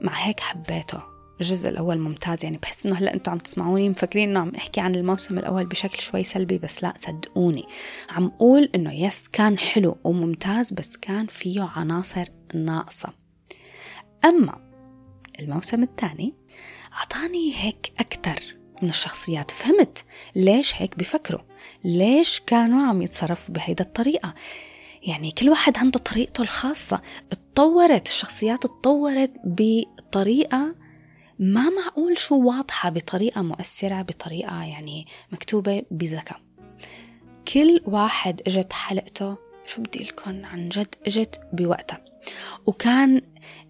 مع 0.00 0.12
هيك 0.12 0.40
حبيته. 0.40 1.02
الجزء 1.40 1.68
الأول 1.68 1.98
ممتاز 1.98 2.44
يعني 2.44 2.56
بحس 2.56 2.86
إنه 2.86 2.94
هلأ 2.94 3.14
أنتم 3.14 3.32
عم 3.32 3.38
تسمعوني 3.38 3.88
مفكرين 3.88 4.28
إنه 4.28 4.40
عم 4.40 4.52
أحكي 4.56 4.80
عن 4.80 4.94
الموسم 4.94 5.38
الأول 5.38 5.66
بشكل 5.66 6.02
شوي 6.02 6.24
سلبي 6.24 6.58
بس 6.58 6.82
لا 6.82 6.94
صدقوني. 6.96 7.64
عم 8.10 8.26
أقول 8.26 8.70
إنه 8.74 8.92
يس 8.92 9.28
كان 9.28 9.58
حلو 9.58 9.98
وممتاز 10.04 10.72
بس 10.72 10.96
كان 10.96 11.26
فيه 11.26 11.62
عناصر 11.76 12.28
ناقصة. 12.54 13.08
أما 14.24 14.60
الموسم 15.40 15.82
الثاني 15.82 16.34
أعطاني 16.92 17.54
هيك 17.56 17.92
أكتر 18.00 18.56
من 18.82 18.88
الشخصيات. 18.88 19.50
فهمت 19.50 20.04
ليش 20.36 20.74
هيك 20.76 20.98
بفكروا؟ 20.98 21.40
ليش 21.84 22.40
كانوا 22.40 22.86
عم 22.86 23.02
يتصرفوا 23.02 23.54
بهيدا 23.54 23.84
الطريقة؟ 23.84 24.34
يعني 25.02 25.30
كل 25.30 25.48
واحد 25.48 25.78
عنده 25.78 25.98
طريقته 25.98 26.42
الخاصة. 26.42 27.00
اتطورت 27.32 28.06
الشخصيات 28.06 28.64
اتطورت 28.64 29.32
بطريقة 29.44 30.74
ما 31.38 31.70
معقول 31.70 32.18
شو 32.18 32.42
واضحة 32.42 32.90
بطريقة 32.90 33.42
مؤثرة 33.42 34.02
بطريقة 34.02 34.64
يعني 34.64 35.06
مكتوبة 35.32 35.82
بذكاء. 35.90 36.40
كل 37.54 37.80
واحد 37.86 38.42
اجت 38.46 38.72
حلقته 38.72 39.36
شو 39.66 39.82
بدي 39.82 40.04
أقلكم 40.04 40.44
عن 40.44 40.68
جد 40.68 40.94
اجت 41.06 41.40
بوقتها. 41.52 42.04
وكان 42.66 43.22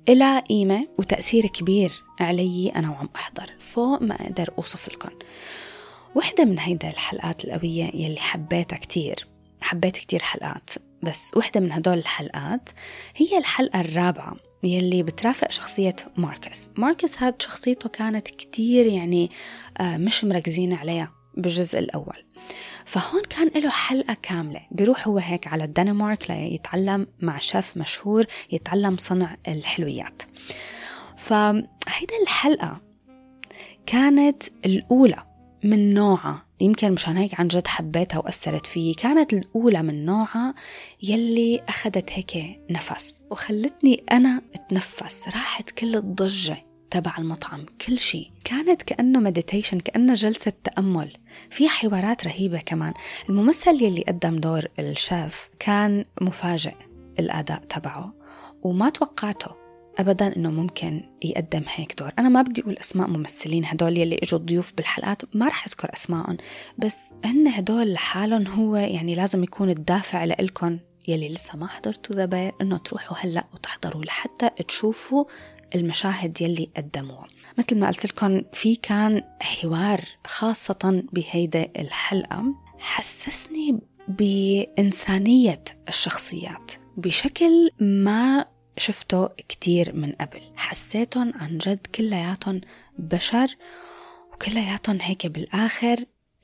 إلها 0.09 0.41
قيمة 0.41 0.89
وتأثير 0.99 1.47
كبير 1.47 1.93
علي 2.21 2.73
أنا 2.77 2.91
وعم 2.91 3.09
أحضر 3.17 3.53
فوق 3.59 4.03
ما 4.03 4.15
أقدر 4.15 4.51
أوصفلكم 4.59 5.11
وحدة 6.15 6.45
من 6.45 6.59
هيدا 6.59 6.91
الحلقات 6.91 7.45
القوية 7.45 7.91
يلي 7.95 8.21
حبيتها 8.21 8.77
كتير. 8.77 9.27
حبيت 9.61 9.97
كتير 9.97 10.23
حلقات. 10.23 10.71
بس 11.03 11.31
وحدة 11.37 11.61
من 11.61 11.73
هدول 11.73 11.99
الحلقات 11.99 12.69
هي 13.17 13.39
الحلقة 13.39 13.81
الرابعة 13.81 14.37
يلي 14.65 15.03
بترافق 15.03 15.51
شخصية 15.51 15.97
ماركس. 16.17 16.69
ماركس 16.77 17.23
هاد 17.23 17.43
شخصيته 17.43 17.89
كانت 17.89 18.29
كتير 18.29 18.87
يعني 18.87 19.31
آه، 19.81 19.97
مش 19.97 20.25
مركزين 20.25 20.73
عليها 20.73 21.13
بالجزء 21.35 21.79
الأول. 21.79 22.25
فهون 22.85 23.23
كان 23.23 23.63
له 23.63 23.71
حلقة 23.71 24.17
كاملة. 24.23 24.61
بيروح 24.71 25.09
هو 25.09 25.19
هيك 25.19 25.47
على 25.47 25.65
الدنمارك 25.65 26.31
ليتعلم 26.31 27.07
مع 27.21 27.39
شيف 27.39 27.77
مشهور 27.77 28.25
يتعلم 28.53 28.97
صنع 28.97 29.37
الحلويات. 29.49 30.23
فهيدا 31.17 32.15
الحلقة 32.23 32.81
كانت 33.87 34.43
الأولى 34.67 35.23
من 35.65 35.95
نوعها 35.95 36.50
يمكن 36.61 36.93
مشان 36.93 37.17
هيك 37.17 37.41
عن 37.41 37.49
جد 37.49 37.67
حبيتها 37.67 38.19
وأثرت 38.19 38.67
فيي. 38.67 38.95
كانت 38.95 39.33
الأولى 39.33 39.83
من 39.83 40.05
نوعها 40.05 40.55
يلي 41.03 41.61
أخذت 41.69 42.11
هيك 42.13 42.61
نفس 42.71 43.27
وخلتني 43.31 44.05
أنا 44.13 44.43
أتنفس. 44.55 45.29
راحت 45.29 45.71
كل 45.71 45.97
الضجة 45.97 46.65
تبع 46.91 47.15
المطعم 47.19 47.67
كل 47.87 47.99
شيء 47.99 48.31
كانت 48.45 48.83
كأنه 48.83 49.21
meditation 49.21 49.81
كأنه 49.81 50.15
جلسة 50.15 50.53
تأمل. 50.65 51.13
في 51.51 51.69
حوارات 51.69 52.27
رهيبة 52.27 52.59
كمان. 52.59 52.95
الممثل 53.29 53.83
يلي 53.83 54.05
قدم 54.09 54.37
دور 54.37 54.65
الشيف 54.79 55.49
كان 55.59 56.05
مفاجئ 56.21 56.75
الأداء 57.19 57.59
تبعه 57.59 58.15
وما 58.63 58.89
توقعته. 58.89 59.60
ابدا 59.99 60.37
إنه 60.37 60.51
ممكن 60.51 61.05
يقدم 61.23 61.63
هيك 61.75 61.99
دور. 61.99 62.11
أنا 62.19 62.29
ما 62.29 62.43
بدي 62.43 62.63
أقول 62.63 62.79
أسماء 62.79 63.09
ممثلين 63.09 63.65
هدول 63.65 63.99
يلي 63.99 64.19
إجوا 64.23 64.39
ضيوف 64.39 64.73
بالحلقات 64.77 65.37
ما 65.37 65.49
رح 65.49 65.65
أذكر 65.65 65.93
اسمائهم 65.93 66.37
بس 66.79 66.97
هن 67.25 67.49
هدول 67.49 67.93
لحالهم 67.93 68.47
هو 68.47 68.77
يعني 68.77 69.15
لازم 69.15 69.43
يكون 69.43 69.71
الدافع 69.71 70.25
لإلكم 70.25 70.79
يلي 71.09 71.29
لسه 71.29 71.57
ما 71.57 71.67
حضرتوا 71.67 72.17
The 72.17 72.25
Bear 72.25 72.53
إنه 72.61 72.77
تروحوا 72.77 73.17
هلأ 73.21 73.45
وتحضروا 73.55 74.05
لحتى 74.05 74.51
تشوفوا 74.69 75.25
المشاهد 75.75 76.43
يلي 76.43 76.71
قدموها. 76.77 77.27
مثل 77.59 77.79
ما 77.79 77.87
قلت 77.87 78.07
لكم 78.07 78.43
في 78.53 78.77
كان 78.77 79.23
حوار 79.41 80.01
خاصة 80.27 81.03
بهيدا 81.13 81.69
الحلقة 81.79 82.55
حسسني 82.79 83.81
بإنسانية 84.09 85.65
الشخصيات 85.89 86.73
بشكل 86.97 87.71
ما 87.81 88.47
شفته 88.81 89.29
كتير 89.49 89.95
من 89.95 90.13
قبل 90.13 90.41
حسيتهم 90.57 91.33
عن 91.41 91.59
جد 91.59 91.87
كلياتهم 91.95 92.61
بشر 92.99 93.47
وكلياتهم 94.33 94.99
هيك 95.01 95.27
بالآخر 95.27 95.97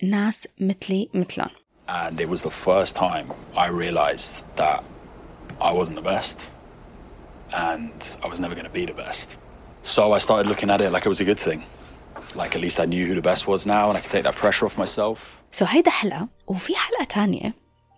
ناس 0.03 0.49
مثلي 0.61 1.09
مثلهم 1.15 1.51
And 1.89 2.21
it 2.21 2.29
was 2.29 2.43
the 2.43 2.57
first 2.67 2.97
time 2.97 3.27
I 3.57 3.67
realized 3.69 4.35
that 4.57 4.83
I 5.61 5.73
wasn't 5.73 5.97
the 6.03 6.09
best 6.15 6.39
and 7.53 7.99
I 8.25 8.27
was 8.33 8.39
never 8.45 8.55
going 8.59 8.71
to 8.73 8.77
be 8.81 8.85
the 8.93 8.99
best. 9.07 9.37
So 9.83 10.03
I 10.13 10.19
started 10.27 10.47
looking 10.53 10.69
at 10.75 10.81
it 10.81 10.91
like 10.95 11.05
it 11.07 11.13
was 11.17 11.21
a 11.21 11.29
good 11.33 11.39
thing. 11.49 11.61
Like 12.41 12.53
at 12.57 12.61
least 12.67 12.79
I 12.85 12.87
knew 12.93 13.05
who 13.09 13.15
the 13.21 13.27
best 13.33 13.43
was 13.53 13.61
now 13.77 13.85
and 13.89 13.97
I 13.99 14.01
could 14.03 14.15
take 14.17 14.25
that 14.29 14.37
pressure 14.43 14.67
off 14.67 14.77
myself. 14.79 15.19
so 15.51 15.65
هيدا 15.69 15.91
حلقة 15.91 16.29
وفي 16.47 16.77
حلقة 16.77 17.05
تانية 17.05 17.55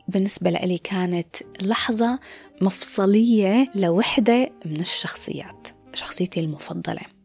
بالنسبة 0.09 0.51
لي 0.51 0.79
كانت 0.79 1.37
لحظة 1.63 2.19
مفصلية 2.61 3.71
لوحدة 3.75 4.51
من 4.65 4.81
الشخصيات 4.81 5.69
شخصيتي 5.95 6.41
المفضلة 6.41 7.19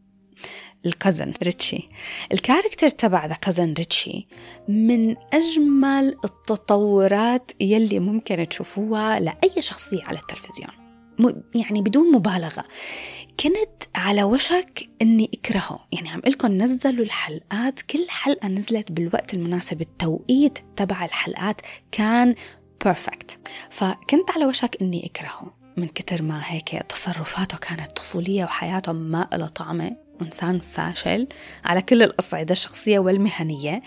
الكازن 0.86 1.32
ريتشي. 1.42 1.88
الكاركتر 2.32 2.88
تبع 2.88 3.26
ذا 3.26 3.34
كازن 3.34 3.72
ريتشي 3.72 4.26
من 4.68 5.16
أجمل 5.32 6.16
التطورات 6.24 7.52
يلي 7.60 7.98
ممكن 7.98 8.48
تشوفوها 8.48 9.20
لأي 9.20 9.62
شخصية 9.62 10.02
على 10.04 10.18
التلفزيون. 10.18 10.70
يعني 11.54 11.82
بدون 11.82 12.12
مبالغة. 12.12 12.64
كنت 13.40 13.82
على 13.94 14.22
وشك 14.22 14.88
إني 15.02 15.30
أكرهه. 15.34 15.86
يعني 15.92 16.08
عم 16.08 16.22
لكم 16.26 16.52
نزلوا 16.52 17.04
الحلقات 17.04 17.82
كل 17.82 18.06
حلقة 18.08 18.48
نزلت 18.48 18.92
بالوقت 18.92 19.34
المناسب. 19.34 19.80
التوقيت 19.80 20.58
تبع 20.76 21.04
الحلقات 21.04 21.60
كان 21.92 22.34
بيرفكت 22.84 23.38
فكنت 23.70 24.30
على 24.30 24.46
وشك 24.46 24.76
إني 24.82 25.06
أكرهه. 25.06 25.64
من 25.76 25.88
كتر 25.88 26.22
ما 26.22 26.42
هيك 26.44 26.68
تصرفاته 26.88 27.58
كانت 27.58 27.92
طفولية 27.92 28.44
وحياته 28.44 28.92
ما 28.92 29.28
إلها 29.32 29.48
طعمة 29.48 29.96
إنسان 30.22 30.60
فاشل 30.60 31.28
على 31.64 31.82
كل 31.82 32.02
الأصعدة 32.02 32.52
الشخصية 32.52 32.98
والمهنية 32.98 33.82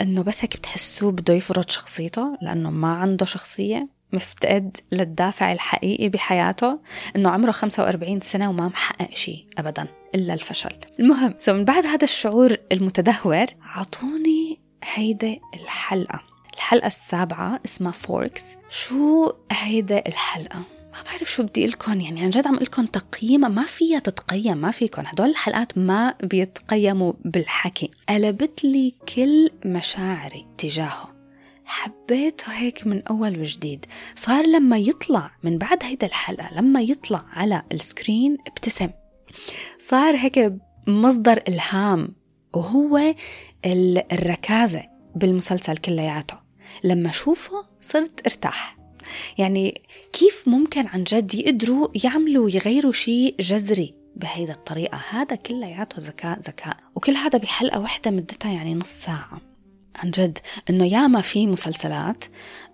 إنه 0.00 0.22
بس 0.22 0.44
هيك 0.44 0.56
بتحسوه 0.56 1.12
بده 1.12 1.34
يفرض 1.34 1.70
شخصيته 1.70 2.38
لأنه 2.42 2.70
ما 2.70 2.88
عنده 2.88 3.26
شخصية 3.26 3.88
مفتقد 4.12 4.76
للدافع 4.92 5.52
الحقيقي 5.52 6.08
بحياته 6.08 6.78
إنه 7.16 7.30
عمره 7.30 7.50
45 7.50 8.20
سنة 8.20 8.50
وما 8.50 8.68
محقق 8.68 9.14
شيء 9.14 9.46
ابدا 9.58 9.86
إلا 10.14 10.34
الفشل. 10.34 10.74
المهم 11.00 11.34
so 11.38 11.52
من 11.52 11.64
بعد 11.64 11.86
هذا 11.86 12.04
الشعور 12.04 12.56
المتدهور 12.72 13.46
عطوني 13.62 14.60
هيدا 14.94 15.38
الحلقة. 15.54 16.35
الحلقة 16.56 16.86
السابعة 16.86 17.60
اسمها 17.64 17.92
Forks 17.92 18.56
شو 18.68 19.32
هيدا 19.52 20.02
الحلقة؟ 20.08 20.58
ما 20.58 21.02
بعرف 21.02 21.32
شو 21.32 21.42
بدي 21.42 21.66
أقلكم 21.66 22.00
يعني 22.00 22.22
عن 22.22 22.30
جد 22.30 22.46
عم 22.46 22.54
أقلكم 22.54 22.84
تقييمها 22.84 23.48
ما 23.48 23.64
فيها 23.64 23.98
تتقيم 23.98 24.58
ما 24.58 24.70
فيكم 24.70 25.02
هدول 25.06 25.30
الحلقات 25.30 25.78
ما 25.78 26.14
بيتقيموا 26.22 27.12
بالحكي. 27.24 27.90
قلبت 28.08 28.64
لي 28.64 28.94
كل 29.14 29.50
مشاعري 29.64 30.46
تجاهه. 30.58 31.16
حبيته 31.64 32.52
هيك 32.52 32.86
من 32.86 33.02
أول 33.02 33.40
وجديد. 33.40 33.86
صار 34.14 34.46
لما 34.46 34.78
يطلع 34.78 35.30
من 35.42 35.58
بعد 35.58 35.78
هيدا 35.82 36.06
الحلقة 36.06 36.54
لما 36.54 36.80
يطلع 36.80 37.24
على 37.32 37.62
السكرين 37.72 38.38
ابتسم. 38.46 38.90
صار 39.78 40.16
هيك 40.16 40.52
مصدر 40.88 41.42
إلهام 41.48 42.14
وهو 42.54 43.14
الركازة 44.12 44.82
بالمسلسل 45.16 45.76
كلياته. 45.76 46.45
لما 46.84 47.10
شوفه 47.10 47.66
صرت 47.80 48.26
أرتاح. 48.26 48.76
يعني 49.38 49.82
كيف 50.12 50.48
ممكن 50.48 50.86
عن 50.86 51.04
جد 51.04 51.34
يقدروا 51.34 51.88
يعملوا 52.04 52.50
يغيروا 52.50 52.92
شيء 52.92 53.34
جذري 53.40 53.94
بهيدا 54.16 54.52
الطريقة؟ 54.52 55.00
هذا 55.10 55.36
كلياته 55.36 55.96
ذكاء 55.98 56.38
ذكاء. 56.38 56.76
وكل 56.94 57.12
هذا 57.12 57.38
بحلقة 57.38 57.80
واحدة 57.80 58.10
مدتها 58.10 58.52
يعني 58.52 58.74
نص 58.74 58.90
ساعة. 58.90 59.40
عن 59.96 60.10
جد 60.10 60.38
إنه 60.70 60.84
ياما 60.84 61.20
في 61.20 61.46
مسلسلات 61.46 62.24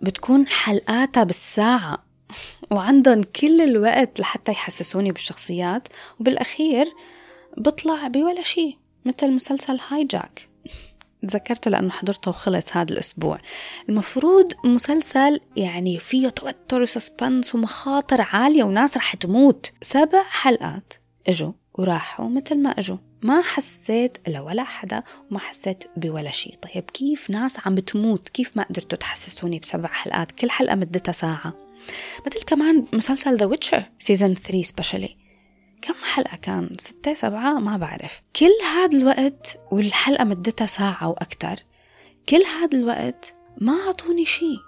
بتكون 0.03 0.47
حلقاتها 0.47 1.25
بالساعة. 1.25 2.05
وعندهم 2.73 3.23
كل 3.23 3.61
الوقت 3.61 4.21
لحتى 4.21 4.53
يحسسوني 4.53 5.13
بالشخصيات. 5.13 5.89
وبالأخير 6.21 6.87
بطلع 7.57 8.09
بولا 8.09 8.43
شيء 8.43 8.77
مثل 9.05 9.31
مسلسل 9.31 9.79
هاي 9.89 10.05
جاك 10.05 10.52
تذكرته 11.29 11.71
لأنه 11.71 11.91
حضرته 11.91 12.29
وخلص 12.29 12.77
هذا 12.77 12.93
الأسبوع. 12.93 13.39
المفروض 13.89 14.53
مسلسل 14.65 15.41
يعني 15.57 15.99
فيه 15.99 16.29
توتر 16.29 16.83
وسسبنس 16.83 17.55
ومخاطر 17.55 18.21
عالية 18.21 18.65
وناس 18.65 18.97
رح 18.97 19.15
تموت. 19.15 19.73
سبع 19.83 20.23
حلقات 20.23 20.93
إجوا 21.29 21.53
وراحوا 21.75 22.29
مثل 22.29 22.59
ما 22.59 22.71
إجوا. 22.71 22.97
ما 23.23 23.43
حسيت 23.43 24.19
لولا 24.29 24.65
حدا 24.65 25.03
وما 25.31 25.39
حسيت 25.39 25.85
بولا 25.97 26.31
شيء 26.31 26.55
طيب 26.55 26.85
كيف 26.91 27.31
ناس 27.31 27.57
عم 27.67 27.75
بتموت؟ 27.75 28.29
كيف 28.29 28.57
ما 28.57 28.63
قدرتوا 28.63 28.99
تحسسوني 28.99 29.59
بسبع 29.59 29.89
حلقات؟ 29.89 30.33
كل 30.33 30.51
حلقة 30.51 30.75
مدتها 30.75 31.13
ساعة. 31.13 31.55
مثل 32.27 32.43
كمان 32.43 32.85
مسلسل 32.93 33.37
The 33.37 33.47
Witcher 33.47 33.85
season 33.99 34.35
3 34.35 34.63
especially 34.63 35.22
كم 35.83 35.95
حلقة 36.13 36.37
كان؟ 36.37 36.71
ستة 36.79 37.15
سبعة؟ 37.15 37.53
ما 37.53 37.77
بعرف. 37.77 38.23
كل 38.37 38.51
هذا 38.75 38.99
الوقت 38.99 39.59
والحلقة 39.71 40.25
مدتها 40.25 40.67
ساعة 40.67 41.09
وأكتر 41.09 41.55
كل 42.29 42.43
هذا 42.61 42.79
الوقت 42.79 43.35
ما 43.61 43.73
أعطوني 43.87 44.25
شيء 44.25 44.59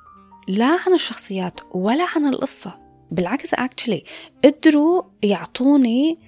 لا 0.49 0.79
عن 0.87 0.95
الشخصيات 0.95 1.61
ولا 1.71 2.05
عن 2.17 2.27
القصة. 2.27 2.79
بالعكس 3.11 3.55
actually 3.55 4.05
قدروا 4.45 5.03
يعطوني 5.23 6.19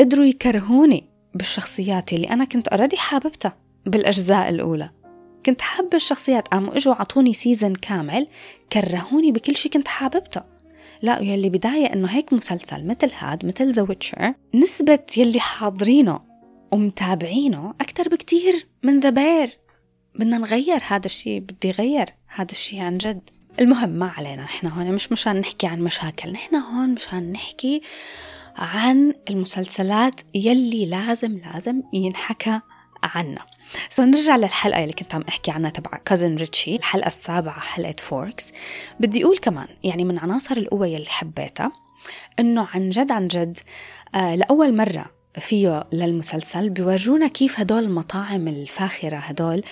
قدروا 0.00 0.24
يكرهوني 0.24 1.10
بالشخصيات 1.34 2.12
اللي 2.12 2.30
أنا 2.30 2.44
كنت 2.44 2.68
already 2.68 2.96
حاببتها 2.96 3.56
بالأجزاء 3.86 4.48
الأولى. 4.48 4.90
كنت 5.46 5.60
حابة 5.60 5.96
الشخصيات 5.96 6.48
قاموا 6.48 6.76
إجوا 6.76 6.94
عطوني 6.94 7.32
season 7.32 7.74
كامل 7.74 8.28
كرهوني 8.72 9.32
بكل 9.32 9.56
شيء 9.56 9.72
كنت 9.72 9.88
حاببته. 9.88 10.53
لا 11.04 11.18
يلي 11.18 11.50
بداية 11.50 11.92
إنه 11.92 12.08
هيك 12.08 12.32
مسلسل 12.32 12.86
مثل 12.86 13.10
هاد 13.18 13.46
مثل 13.46 13.72
The 13.72 13.82
Witcher 13.82 14.34
نسبة 14.54 14.98
يلي 15.16 15.40
حاضرينه 15.40 16.20
ومتابعينه 16.72 17.74
أكتر 17.80 18.08
بكتير 18.08 18.66
من 18.82 19.00
The 19.00 19.10
Bear 19.10 19.58
بدنا 20.14 20.38
نغير 20.38 20.82
هذا 20.86 21.06
الشيء 21.06 21.40
بدي 21.40 21.70
غير 21.70 22.06
هذا 22.26 22.50
الشيء 22.50 22.80
عن 22.80 22.98
جد. 22.98 23.20
المهم 23.60 23.90
ما 23.90 24.06
علينا 24.06 24.42
نحن 24.42 24.66
هون 24.66 24.92
مش 24.92 25.12
مشان 25.12 25.40
نحكي 25.40 25.66
عن 25.66 25.80
مشاكل 25.80 26.32
نحن 26.32 26.56
هون 26.56 26.88
مشان 26.88 27.32
نحكي 27.32 27.82
عن 28.56 29.14
المسلسلات 29.30 30.20
يلي 30.34 30.86
لازم 30.86 31.38
لازم 31.38 31.82
ينحكى 31.92 32.60
عنها 33.02 33.46
so 33.90 34.02
نرجع 34.02 34.36
للحلقة 34.36 34.82
اللي 34.82 34.92
كنت 34.92 35.14
عم 35.14 35.24
أحكي 35.28 35.50
عنها 35.50 35.70
تبع 35.70 35.98
Cousin 36.04 36.36
Richie 36.36 36.76
الحلقة 36.76 37.06
السابعة 37.06 37.60
حلقة 37.60 37.96
Forks 37.98 38.52
بدي 39.00 39.24
أقول 39.24 39.38
كمان 39.38 39.68
يعني 39.84 40.04
من 40.04 40.18
عناصر 40.18 40.56
القوة 40.56 40.86
يلي 40.86 41.06
حبيتها 41.06 41.72
إنه 42.40 42.68
عن 42.74 42.90
جد 42.90 43.12
عن 43.12 43.28
جد 43.28 43.58
آه 44.14 44.34
لأول 44.34 44.76
مرة 44.76 45.10
فيه 45.38 45.84
للمسلسل 45.92 46.70
بيورونا 46.70 47.28
كيف 47.28 47.60
هدول 47.60 47.84
المطاعم 47.84 48.48
الفاخرة 48.48 49.16
هدول 49.16 49.62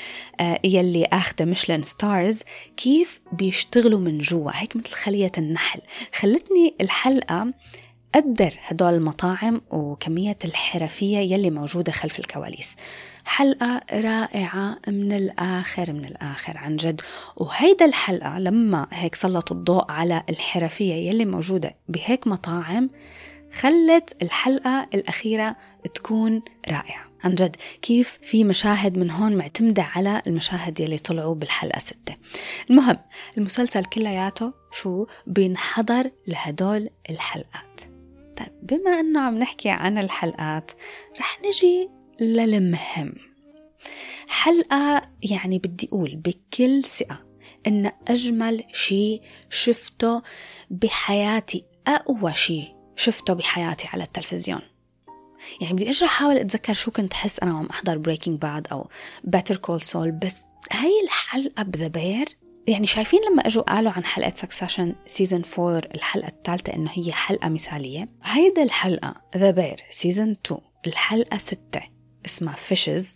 آه 0.41 0.59
يلي 0.65 1.05
أخذة 1.05 1.45
ميشلان 1.45 1.83
ستارز 1.83 2.43
كيف 2.77 3.21
بيشتغلوا 3.33 4.01
من 4.01 4.19
جوا. 4.19 4.51
هيك 4.55 4.77
مثل 4.77 4.91
خلية 4.93 5.33
النحل. 5.39 5.81
خلتني 6.15 6.75
الحلقة 6.81 7.53
قدر 8.15 8.55
هدول 8.61 8.95
المطاعم 8.95 9.61
وكمية 9.71 10.39
الحرفية 10.45 11.19
يلي 11.19 11.51
موجودة 11.51 11.93
خلف 11.93 12.19
الكواليس. 12.19 12.77
حلقة 13.25 13.81
رائعة 13.93 14.77
من 14.89 15.13
الآخر 15.13 15.93
من 15.93 16.05
الآخر 16.05 16.59
عن 16.59 16.77
جد. 16.77 17.01
وهيدا 17.37 17.85
الحلقة 17.85 18.39
لما 18.39 18.87
هيك 18.93 19.15
سلطوا 19.15 19.57
الضوء 19.57 19.91
على 19.91 20.23
الحرفية 20.31 20.95
يلي 20.95 21.25
موجودة 21.25 21.75
بهيك 21.89 22.27
مطاعم 22.27 22.91
خلت 23.53 24.17
الحلقة 24.23 24.89
الأخيرة 24.95 25.57
تكون 25.95 26.43
رائعة. 26.69 27.13
عن 27.25 27.35
جد 27.35 27.57
كيف 27.83 28.19
في 28.23 28.45
مشاهد 28.45 28.99
من 28.99 29.11
هون 29.11 29.37
معتمدة 29.37 29.83
على 29.83 30.23
المشاهد 30.27 30.81
يلي 30.81 30.99
طلعوا 30.99 31.35
بالحلقة 31.35 31.79
ستة. 31.79 32.17
المهم 32.71 32.99
المسلسل 33.39 33.85
كلياته 33.85 34.53
شو؟ 34.73 35.07
بينحضر 35.27 36.11
لهدول 36.27 36.91
الحلقات. 37.11 37.81
طيب 38.37 38.53
بما 38.63 39.01
أنه 39.01 39.21
عم 39.21 39.39
نحكي 39.39 39.71
عن 39.71 39.99
الحلقات 39.99 40.71
رح 41.21 41.41
نجي 41.47 41.91
للمهم 42.23 43.15
حلقة 44.29 45.03
يعني 45.23 45.59
بدي 45.59 45.89
أقول 45.93 46.17
بكل 46.17 46.85
ثقة 46.85 47.25
إن 47.67 47.93
أجمل 48.09 48.65
شيء 48.73 49.23
شفته 49.51 50.23
بحياتي 50.71 51.65
أقوى 51.87 52.35
شيء 52.35 52.75
شفته 52.97 53.35
بحياتي 53.35 53.89
على 53.93 54.03
التلفزيون. 54.03 54.61
يعني 55.61 55.73
بدي 55.73 55.87
ارجع 55.87 56.07
احاول 56.07 56.37
أتذكر 56.37 56.73
شو 56.73 56.91
كنت 56.91 57.13
أحس 57.13 57.41
أنا 57.41 57.55
وعم 57.55 57.67
أحضر 57.67 57.99
Breaking 57.99 58.41
Bad 58.41 58.67
أو 58.73 58.89
Better 59.25 59.57
Call 59.57 59.81
Saul 59.81 60.11
بس 60.11 60.43
هاي 60.73 60.93
الحلقة 61.05 61.63
ب 61.63 61.69
The 61.69 61.89
Bear. 61.89 62.29
يعني 62.67 62.87
شايفين 62.87 63.21
لما 63.31 63.47
إجوا 63.47 63.63
قالوا 63.63 63.93
عن 63.93 64.05
حلقة 64.05 64.33
Succession 64.37 64.95
season 65.07 65.43
4 65.59 65.79
الحلقة 65.95 66.29
الثالثة 66.29 66.75
إنه 66.75 66.91
هي 66.95 67.13
حلقة 67.13 67.49
مثالية. 67.49 68.09
هيدا 68.23 68.63
الحلقة 68.63 69.15
The 69.37 69.51
Bear 69.51 69.85
season 69.91 70.37
2 70.47 70.61
الحلقة 70.87 71.39
6 71.39 71.92
اسمها 72.27 72.55
Fishes 72.55 73.15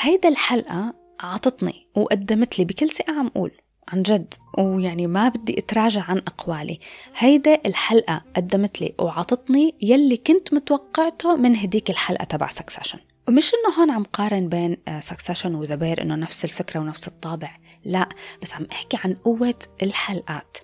هيدا 0.00 0.28
الحلقة 0.28 0.94
عطتني 1.20 1.88
وقدمت 1.96 2.58
لي 2.58 2.64
بكل 2.64 2.90
ثقه 2.90 3.12
عم 3.18 3.26
أقول 3.26 3.52
عن 3.88 4.02
جد 4.02 4.34
ويعني 4.58 5.06
ما 5.06 5.28
بدي 5.28 5.58
أتراجع 5.58 6.02
عن 6.02 6.18
أقوالي. 6.18 6.80
هيدا 7.16 7.60
الحلقة 7.66 8.22
قدمت 8.36 8.80
لي 8.80 8.94
وعطتني 9.00 9.74
يلي 9.82 10.16
كنت 10.16 10.54
متوقعته 10.54 11.36
من 11.36 11.56
هديك 11.56 11.90
الحلقة 11.90 12.24
تبع 12.24 12.46
Succession 12.48 12.98
ومش 13.28 13.52
إنه 13.54 13.74
هون 13.78 13.90
عم 13.90 14.04
قارن 14.04 14.48
بين 14.48 14.76
Succession 15.00 15.54
و 15.54 15.59
The 15.59 15.74
Bear 15.74 16.02
إنه 16.02 16.14
نفس 16.14 16.44
الفكرة 16.44 16.80
ونفس 16.80 17.08
الطابع 17.08 17.56
لا 17.84 18.08
بس 18.42 18.52
عم 18.52 18.66
أحكي 18.72 18.98
عن 19.04 19.14
قوة 19.14 19.58
الحلقات. 19.82 20.56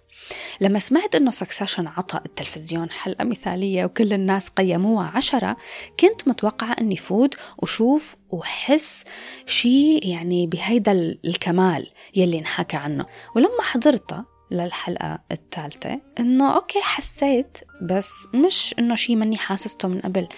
لما 0.60 0.78
سمعت 0.78 1.14
إنه 1.14 1.30
Succession 1.30 1.86
عطى 1.86 2.20
التلفزيون 2.26 2.90
حلقة 2.90 3.24
مثالية 3.24 3.84
وكل 3.84 4.12
الناس 4.12 4.48
قيموها 4.48 5.06
عشرة 5.14 5.56
كنت 6.00 6.28
متوقعة 6.28 6.76
إني 6.80 6.96
فوت 6.96 7.34
وشوف 7.58 8.16
وحس 8.30 9.04
شيء 9.46 10.06
يعني 10.08 10.46
بهيدا 10.46 10.92
الكمال 11.24 11.90
يلي 12.14 12.38
انحكى 12.38 12.76
عنه. 12.76 13.06
ولما 13.36 13.62
حضرتها 13.62 14.24
للحلقة 14.50 15.18
الثالثة 15.32 16.00
إنه 16.20 16.54
okay 16.54 16.80
حسيت 16.80 17.58
بس 17.82 18.12
مش 18.34 18.74
إنه 18.78 18.94
شيء 18.94 19.16
مني 19.16 19.36
حاسسته 19.36 19.88
من 19.88 20.00
قبل. 20.00 20.28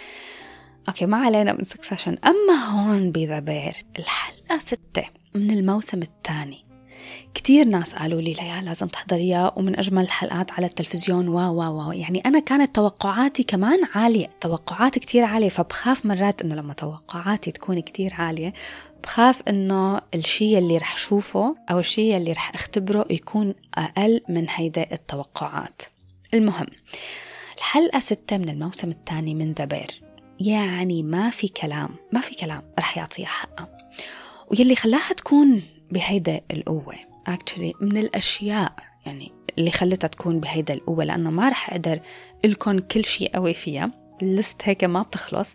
okay 0.88 1.06
ما 1.06 1.16
علينا 1.16 1.52
من 1.52 1.64
Succession 1.64 2.18
أما 2.26 2.54
هون 2.64 3.12
ب 3.12 3.19
The 3.19 3.38
Bear 3.38 3.74
الحلقة 3.98 4.58
ستة 4.58 5.04
من 5.34 5.50
الموسم 5.50 6.02
الثاني. 6.02 6.65
كتير 7.34 7.64
ناس 7.68 7.94
قالوا 7.94 8.20
لي 8.20 8.32
ليا 8.32 8.60
لازم 8.62 8.86
تحضريها 8.86 9.52
ومن 9.56 9.78
أجمل 9.78 10.02
الحلقات 10.02 10.52
على 10.52 10.66
التلفزيون. 10.66 11.28
و 11.28 11.38
و 11.38 11.88
و 11.88 11.92
يعني 11.92 12.20
أنا 12.26 12.38
كانت 12.38 12.74
توقعاتي 12.74 13.42
كمان 13.42 13.80
عالية 13.94 14.30
توقعات 14.40 14.98
كتير 14.98 15.24
عالية. 15.24 15.48
فبخاف 15.48 16.06
مرات 16.06 16.42
إنه 16.42 16.54
لما 16.54 16.72
توقعاتي 16.72 17.50
تكون 17.50 17.80
كتير 17.80 18.14
عالية 18.14 18.52
بخاف 19.02 19.42
إنه 19.48 20.00
الشيء 20.14 20.58
اللي 20.58 20.78
رح 20.78 20.96
شوفه 20.96 21.56
أو 21.70 21.78
الشيء 21.78 22.16
اللي 22.16 22.32
رح 22.32 22.54
أختبره 22.54 23.06
يكون 23.10 23.54
أقل 23.74 24.20
من 24.28 24.46
هيدا 24.48 24.86
التوقعات. 24.92 25.82
المهم 26.34 26.66
الحلقة 27.56 27.98
ستة 27.98 28.36
من 28.36 28.48
الموسم 28.48 28.90
الثاني 28.90 29.34
من 29.34 29.52
ذا 29.52 29.68
يعني 30.40 31.02
ما 31.02 31.30
في 31.30 31.48
كلام 31.48 31.88
ما 32.12 32.20
في 32.20 32.34
كلام 32.34 32.62
رح 32.78 32.98
يعطيها 32.98 33.26
حقها 33.26 33.68
ويلي 34.50 34.76
خلاها 34.76 35.12
تكون 35.12 35.62
بهيدا 35.90 36.40
القوة. 36.50 36.94
Actually 37.28 37.72
من 37.80 37.96
الأشياء 37.96 38.72
يعني 39.06 39.32
اللي 39.58 39.70
خلتها 39.70 40.08
تكون 40.08 40.40
بهيدا 40.40 40.74
القوة 40.74 41.04
لأنه 41.04 41.30
ما 41.30 41.48
رح 41.48 41.70
أقدر 41.70 42.00
لكم 42.44 42.78
كل 42.78 43.04
شيء 43.04 43.34
قوي 43.34 43.54
فيها. 43.54 43.90
ال 44.22 44.30
list 44.30 44.62
هيك 44.64 44.84
ما 44.84 45.02
بتخلص. 45.02 45.54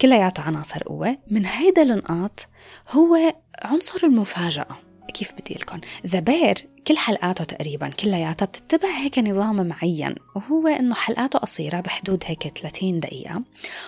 كلياتها 0.00 0.42
عناصر 0.42 0.82
قوة. 0.82 1.18
من 1.30 1.46
هيدا 1.46 1.82
النقاط 1.82 2.48
هو 2.90 3.34
عنصر 3.62 4.06
المفاجأة. 4.06 4.76
كيف 5.14 5.32
بدي 5.32 5.54
قلكم 5.54 5.80
The 6.06 6.20
Bear 6.20 6.68
كل 6.86 6.96
حلقاته 6.96 7.44
تقريبا 7.44 7.88
كلياتها 7.88 8.46
بتتبع 8.46 8.88
هيك 8.88 9.18
نظام 9.18 9.66
معين 9.68 10.14
وهو 10.36 10.68
إنه 10.68 10.94
حلقاته 10.94 11.38
قصيرة 11.38 11.80
بحدود 11.80 12.24
هيك 12.26 12.58
30 12.58 13.00
دقيقة. 13.00 13.42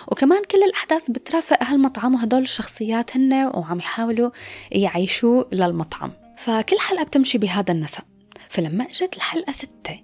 وكمان 0.07 0.41
كل 0.51 0.63
الأحداث 0.63 1.11
بترافق 1.11 1.63
هالمطعم 1.63 2.15
وهدول 2.15 2.41
الشخصيات 2.41 3.15
هن 3.17 3.33
وعم 3.33 3.79
يحاولوا 3.79 4.29
يعيشوا 4.71 5.43
للمطعم. 5.51 6.11
فكل 6.37 6.79
حلقة 6.79 7.03
بتمشي 7.03 7.37
بهذا 7.37 7.73
النسق 7.73 8.05
فلما 8.49 8.83
إجت 8.83 9.17
الحلقة 9.17 9.51
ستة 9.51 9.99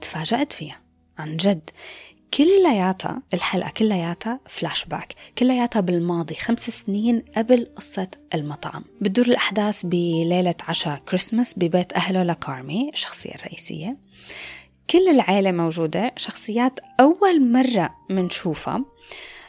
تفاجأت 0.00 0.52
فيها. 0.52 0.80
عن 1.18 1.36
جد. 1.36 1.70
كلياتها 2.34 3.22
الحلقة 3.34 3.70
كلياتها 3.70 4.40
فلاش 4.46 4.84
باك 4.84 5.14
كلياتها 5.38 5.80
بالماضي 5.80 6.34
خمس 6.34 6.70
سنين 6.70 7.22
قبل 7.36 7.66
قصة 7.76 8.08
المطعم. 8.34 8.84
بتدور 9.00 9.26
الأحداث 9.26 9.86
بليلة 9.86 10.54
عشاء 10.68 11.02
كريسمس 11.08 11.54
ببيت 11.56 11.92
أهله 11.92 12.22
لكارمي 12.22 12.90
الشخصية 12.92 13.34
الرئيسية. 13.34 13.96
كل 14.90 15.08
العائلة 15.08 15.52
موجودة 15.52 16.12
شخصيات 16.16 16.80
أول 17.00 17.52
مرة 17.52 17.94
منشوفها 18.10 18.84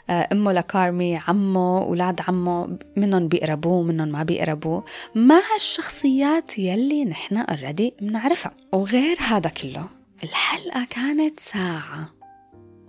آه، 0.10 0.28
أمه 0.32 0.52
لكارمي 0.52 1.18
عمه 1.18 1.82
أولاد 1.82 2.22
عمه 2.28 2.80
منهم 2.98 3.28
بيقربوه 3.28 3.84
منهم 3.84 4.08
ما 4.08 4.24
بيقربوه. 4.24 4.86
مع 5.16 5.42
الشخصيات 5.56 6.60
يلي 6.60 7.06
نحن 7.06 7.38
already 7.38 7.94
بنعرفها. 8.02 8.52
وغير 8.74 9.18
هذا 9.20 9.50
كله 9.50 9.86
الحلقة 10.24 10.88
كانت 10.90 11.40
ساعة. 11.40 12.19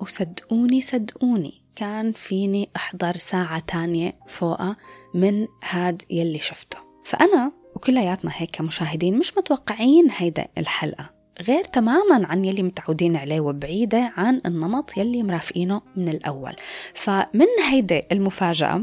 وصدقوني 0.00 0.80
صدقوني. 0.80 1.60
كان 1.76 2.12
فيني 2.12 2.68
أحضر 2.76 3.18
ساعة 3.18 3.58
تانية 3.58 4.18
فوقها 4.28 4.76
من 5.14 5.46
هاد 5.70 6.02
يلي 6.10 6.38
شفته. 6.38 6.78
فأنا 7.04 7.52
وكلياتنا 7.76 8.30
هيك 8.34 8.50
كمشاهدين 8.50 9.18
مش 9.18 9.36
متوقعين 9.38 10.08
هيدا 10.10 10.48
الحلقة. 10.58 11.10
غير 11.40 11.64
تماما 11.64 12.26
عن 12.26 12.44
يلي 12.44 12.62
متعودين 12.62 13.16
عليه 13.16 13.40
وبعيدة 13.40 14.12
عن 14.16 14.40
النمط 14.46 14.96
يلي 14.96 15.22
مرافقينه 15.22 15.82
من 15.96 16.08
الأول. 16.08 16.52
فمن 16.94 17.46
هيدا 17.70 18.02
المفاجأة 18.12 18.82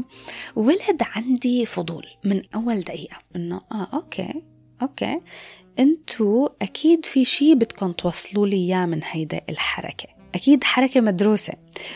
ولد 0.56 1.02
عندي 1.02 1.66
فضول 1.66 2.06
من 2.24 2.42
أول 2.54 2.80
دقيقة. 2.80 3.16
إنه 3.36 3.60
آه 3.72 3.88
أوكي 3.94 4.42
Okay. 4.82 5.20
انتو 5.78 6.48
أكيد 6.62 7.06
في 7.06 7.24
شي 7.24 7.54
بدكم 7.54 7.92
توصلوا 7.92 8.46
لي 8.46 8.56
إياه 8.56 8.86
من 8.86 9.00
هيدا 9.04 9.40
الحركة. 9.48 10.17
أكيد 10.34 10.64
حركة 10.64 11.00
مدروسة. 11.00 11.52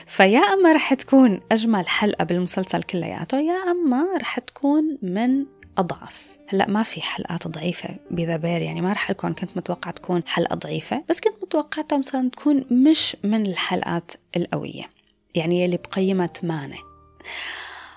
فيا 0.06 0.38
أما 0.38 0.72
رح 0.72 0.94
تكون 0.94 1.40
أجمل 1.52 1.88
حلقة 1.88 2.24
بالمسلسل 2.24 2.82
كلياته 2.82 3.40
يا 3.40 3.70
أما 3.70 4.06
رح 4.20 4.38
تكون 4.38 4.98
من 5.02 5.46
أضعف. 5.78 6.32
هلأ 6.48 6.68
ما 6.68 6.82
في 6.82 7.02
حلقات 7.02 7.48
ضعيفة 7.48 7.88
ب 8.10 8.17
The 8.17 8.36
Bear 8.36 8.62
يعني 8.62 8.80
ما 8.80 8.92
رح 8.92 9.10
أكون 9.10 9.34
كنت 9.34 9.56
متوقعة 9.56 9.92
تكون 9.94 10.22
حلقة 10.26 10.54
ضعيفة 10.56 11.02
بس 11.08 11.20
كنت 11.20 11.34
متوقعتها 11.42 11.98
مثلا 11.98 12.30
تكون 12.30 12.64
مش 12.70 13.16
من 13.24 13.46
الحلقات 13.46 14.12
القوية 14.36 14.90
يعني 15.34 15.64
يلي 15.64 15.76
بقيمة 15.76 16.26
ثمانية 16.26 16.78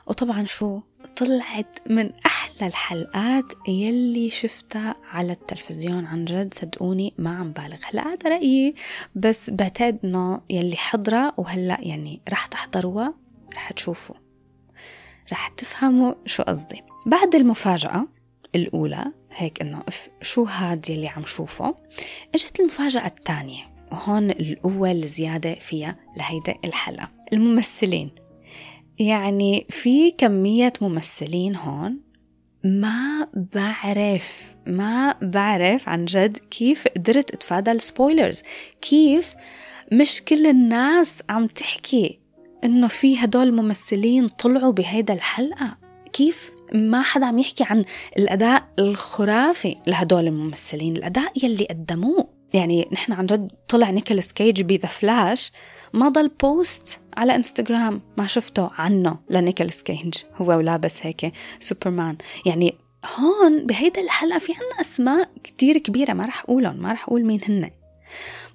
وطبعا 0.07 0.45
شو؟ 0.45 0.79
طلعت 1.15 1.79
من 1.89 2.11
أحلى 2.25 2.67
الحلقات 2.67 3.53
يلي 3.67 4.29
شفتها 4.29 4.95
على 5.11 5.31
التلفزيون. 5.31 6.05
عن 6.05 6.25
جد 6.25 6.53
صدقوني 6.53 7.13
ما 7.17 7.37
عم 7.37 7.51
بالغ 7.51 7.77
هلا 7.83 8.07
هذا 8.07 8.29
رأيي 8.29 8.75
بس 9.15 9.49
بعتقد 9.49 9.99
إنه 10.03 10.41
يلي 10.49 10.75
حضرة 10.75 11.33
وهلأ 11.37 11.77
يعني 11.81 12.21
رح 12.29 12.45
تحضروها 12.45 13.13
رح 13.55 13.71
تشوفوا 13.71 14.15
رح 15.31 15.47
تفهموا 15.47 16.13
شو 16.25 16.43
قصدي. 16.43 16.81
بعد 17.05 17.35
المفاجأة 17.35 18.07
الأولى 18.55 19.05
هيك 19.31 19.61
إنه 19.61 19.83
شو 20.21 20.43
هاد 20.43 20.89
يلي 20.89 21.07
عم 21.07 21.25
شوفه 21.25 21.75
إجت 22.35 22.59
المفاجأة 22.59 23.05
الثانية 23.05 23.63
وهون 23.91 24.31
القوة 24.31 24.91
الزيادة 24.91 25.55
فيها 25.55 25.95
لهيدا 26.17 26.55
الحلقة. 26.65 27.11
الممثلين 27.33 28.11
يعني 28.99 29.67
في 29.69 30.11
كمية 30.11 30.73
ممثلين 30.81 31.55
هون 31.55 31.99
ما 32.63 33.27
بعرف 33.53 34.55
ما 34.65 35.15
بعرف 35.21 35.89
عن 35.89 36.05
جد 36.05 36.37
كيف 36.37 36.87
قدرت 36.87 37.33
اتفادى 37.33 37.71
ال 37.71 37.78
spoilers. 37.78 38.41
كيف 38.81 39.35
مش 39.91 40.21
كل 40.21 40.47
الناس 40.47 41.21
عم 41.29 41.47
تحكي 41.47 42.19
إنه 42.63 42.87
في 42.87 43.17
هدول 43.17 43.47
الممثلين 43.47 44.27
طلعوا 44.27 44.71
بهيدا 44.71 45.13
الحلقة؟ 45.13 45.77
كيف 46.13 46.51
ما 46.73 47.01
حدا 47.01 47.25
عم 47.25 47.39
يحكي 47.39 47.63
عن 47.63 47.85
الأداء 48.17 48.67
الخرافي 48.79 49.75
لهدول 49.87 50.27
الممثلين 50.27 50.97
الأداء 50.97 51.31
يلي 51.43 51.65
قدموه؟ 51.65 52.29
يعني 52.53 52.87
نحن 52.91 53.13
عن 53.13 53.25
جد 53.25 53.51
طلع 53.67 53.89
نيكولاس 53.89 54.33
كيج 54.33 54.61
ب 54.61 54.68
The 54.68 54.87
Flash 54.87 55.51
ما 55.95 56.09
ضل 56.09 56.27
post 56.27 56.99
على 57.17 57.35
انستغرام 57.35 58.01
ما 58.17 58.27
شفته 58.27 58.69
عنه 58.77 59.17
لنيكولاس 59.29 59.83
كيج. 59.83 60.13
هو 60.35 60.57
ولابس 60.57 61.05
هيك 61.05 61.31
سوبرمان. 61.59 62.17
يعني 62.45 62.75
هون 63.19 63.65
بهيدا 63.65 64.01
الحلقة 64.01 64.39
في 64.39 64.53
عنا 64.53 64.81
أسماء 64.81 65.29
كتير 65.43 65.77
كبيرة 65.77 66.13
ما 66.13 66.25
رح 66.25 66.43
أقولهم 66.43 66.75
ما 66.75 66.91
رح 66.91 67.07
أقول 67.07 67.25
مين 67.25 67.41
هن. 67.43 67.71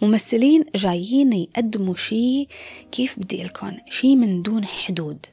ممثلين 0.02 0.64
جايين 0.74 1.32
يقدموا 1.32 1.94
شي 1.94 2.48
كيف 2.92 3.18
بدي 3.18 3.44
قلكم 3.44 3.72
شي 3.88 4.16
من 4.16 4.42
دون 4.42 4.64
حدود. 4.64 5.26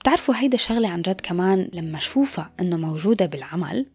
بتعرفوا 0.00 0.34
هيدا 0.36 0.56
شغلة 0.56 0.88
عن 0.88 1.02
جد 1.02 1.20
كمان 1.20 1.68
لما 1.72 1.98
أشوفها 1.98 2.52
إنه 2.60 2.76
موجودة 2.76 3.26
بالعمل؟ 3.26 3.86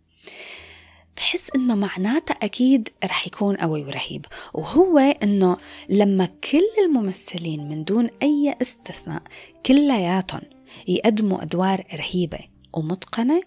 بحس 1.17 1.51
إنه 1.55 1.75
معناتها 1.75 2.33
أكيد 2.33 2.89
رح 3.03 3.27
يكون 3.27 3.55
قوي 3.55 3.83
ورهيب 3.83 4.25
وهو 4.53 4.97
إنه 4.97 5.57
لما 5.89 6.25
كل 6.25 6.67
الممثلين 6.85 7.69
من 7.69 7.83
دون 7.83 8.09
أي 8.23 8.55
استثناء 8.61 9.21
كلياتهم 9.65 10.41
يقدموا 10.87 11.43
أدوار 11.43 11.83
رهيبة 11.93 12.39
ومتقنة 12.73 13.41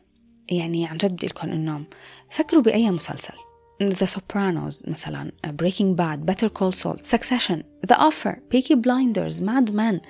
يعني 0.51 0.87
عن 0.87 0.97
جد 0.97 1.13
بدي 1.13 1.27
لكم 1.27 1.51
إنه 1.51 1.85
فكروا 2.31 2.63
بأي 2.63 2.91
مسلسل. 2.91 3.35
The 3.83 4.07
Sopranos 4.07 4.89
مثلا 4.89 5.33
Breaking 5.47 5.97
Bad 5.97 6.27
Better 6.27 6.49
Call 6.49 6.73
Saul 6.73 6.99
Succession 7.03 7.63
The 7.87 7.97
Offer 7.97 8.35
Peaky 8.51 8.75
Blinders 8.75 9.41
Mad 9.41 9.71
Men 9.71 10.01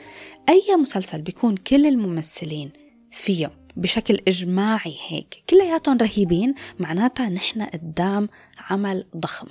أي 0.48 0.76
مسلسل 0.80 1.22
بيكون 1.22 1.56
كل 1.56 1.86
الممثلين 1.86 2.72
فيه. 3.10 3.59
بشكل 3.76 4.18
إجماعي 4.28 4.96
هيك. 5.08 5.42
كلياتهم 5.50 5.98
رهيبين 5.98 6.54
معناتها 6.78 7.28
نحن 7.28 7.62
قدام 7.62 8.28
عمل 8.70 9.04
ضخم. 9.16 9.46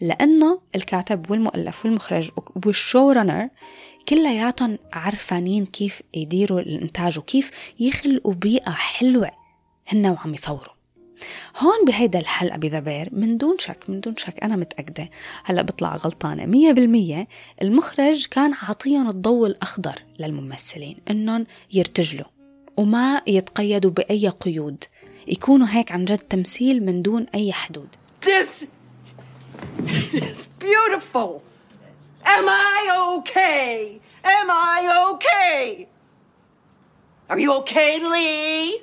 لأنه 0.00 0.60
الكاتب 0.74 1.30
والمؤلف 1.30 1.84
والمخرج 1.84 2.30
والشو 2.66 3.10
رانر 3.10 3.48
كلياتهم 4.08 4.78
عرفانين 4.92 5.66
كيف 5.66 6.02
يديروا 6.14 6.60
الإنتاج 6.60 7.18
وكيف 7.18 7.50
يخلقوا 7.80 8.34
بيئة 8.34 8.70
حلوة 8.70 9.30
هن 9.88 10.06
وعم 10.06 10.34
يصوروا. 10.34 10.78
هون 11.56 11.84
بهيدا 11.86 12.18
الحلقة 12.18 12.56
بذبير 12.56 13.08
من 13.12 13.38
دون 13.38 13.58
شك 13.58 13.84
من 13.88 14.00
دون 14.00 14.16
شك 14.16 14.42
أنا 14.42 14.56
متأكدة 14.56 15.10
هلأ 15.44 15.62
بطلع 15.62 15.96
غلطانة. 15.96 16.46
مية 16.46 16.72
بالمية 16.72 17.28
المخرج 17.62 18.26
كان 18.26 18.54
عاطيهم 18.54 19.08
الضوء 19.08 19.46
الأخضر 19.46 20.02
للممثلين 20.18 20.96
إنهم 21.10 21.46
يرتجلوا. 21.72 22.37
وما 22.78 23.22
يتقيدوا 23.26 23.90
بأي 23.90 24.28
قيود 24.28 24.84
يكونوا 25.26 25.66
هيك 25.70 25.92
عن 25.92 26.04
جد 26.04 26.18
تمثيل 26.18 26.84
من 26.84 27.02
دون 27.02 27.26
أي 27.34 27.52
حدود 27.52 27.88
This 28.24 28.66
is 30.12 30.48
beautiful. 30.58 31.30
Am 32.36 32.46
I 32.48 32.80
okay? 33.14 34.00
Am 34.24 34.48
I 34.50 34.78
okay? 35.10 35.88
Are 37.30 37.38
you 37.38 37.50
okay, 37.60 37.92
Lee? 38.12 38.82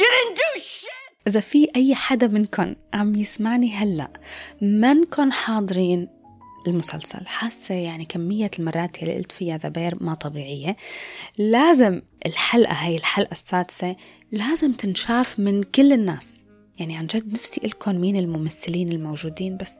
You 0.00 0.06
didn't 0.14 0.36
do 0.36 0.60
shit! 0.60 0.86
إذا 1.26 1.40
في 1.40 1.68
أي 1.76 1.94
حدا 1.94 2.26
منكم 2.26 2.74
عم 2.94 3.14
يسمعني 3.14 3.72
هلأ 3.72 4.08
منكم 4.60 5.30
حاضرين 5.32 6.08
المسلسل. 6.68 7.26
حاسة 7.26 7.74
يعني 7.74 8.04
كمية 8.04 8.50
المرات 8.58 9.02
اللي 9.02 9.16
قلت 9.16 9.32
فيها 9.32 9.56
ذبير 9.56 10.02
ما 10.04 10.14
طبيعية. 10.14 10.76
لازم 11.38 12.02
الحلقة 12.26 12.72
هاي 12.72 12.96
الحلقة 12.96 13.32
السادسة 13.32 13.96
لازم 14.32 14.72
تنشاف 14.72 15.38
من 15.38 15.62
كل 15.62 15.92
الناس. 15.92 16.36
يعني 16.78 16.96
عن 16.96 17.06
جد 17.06 17.32
نفسي 17.32 17.60
لكم 17.64 17.94
مين 17.94 18.16
الممثلين 18.16 18.92
الموجودين 18.92 19.56
بس 19.56 19.72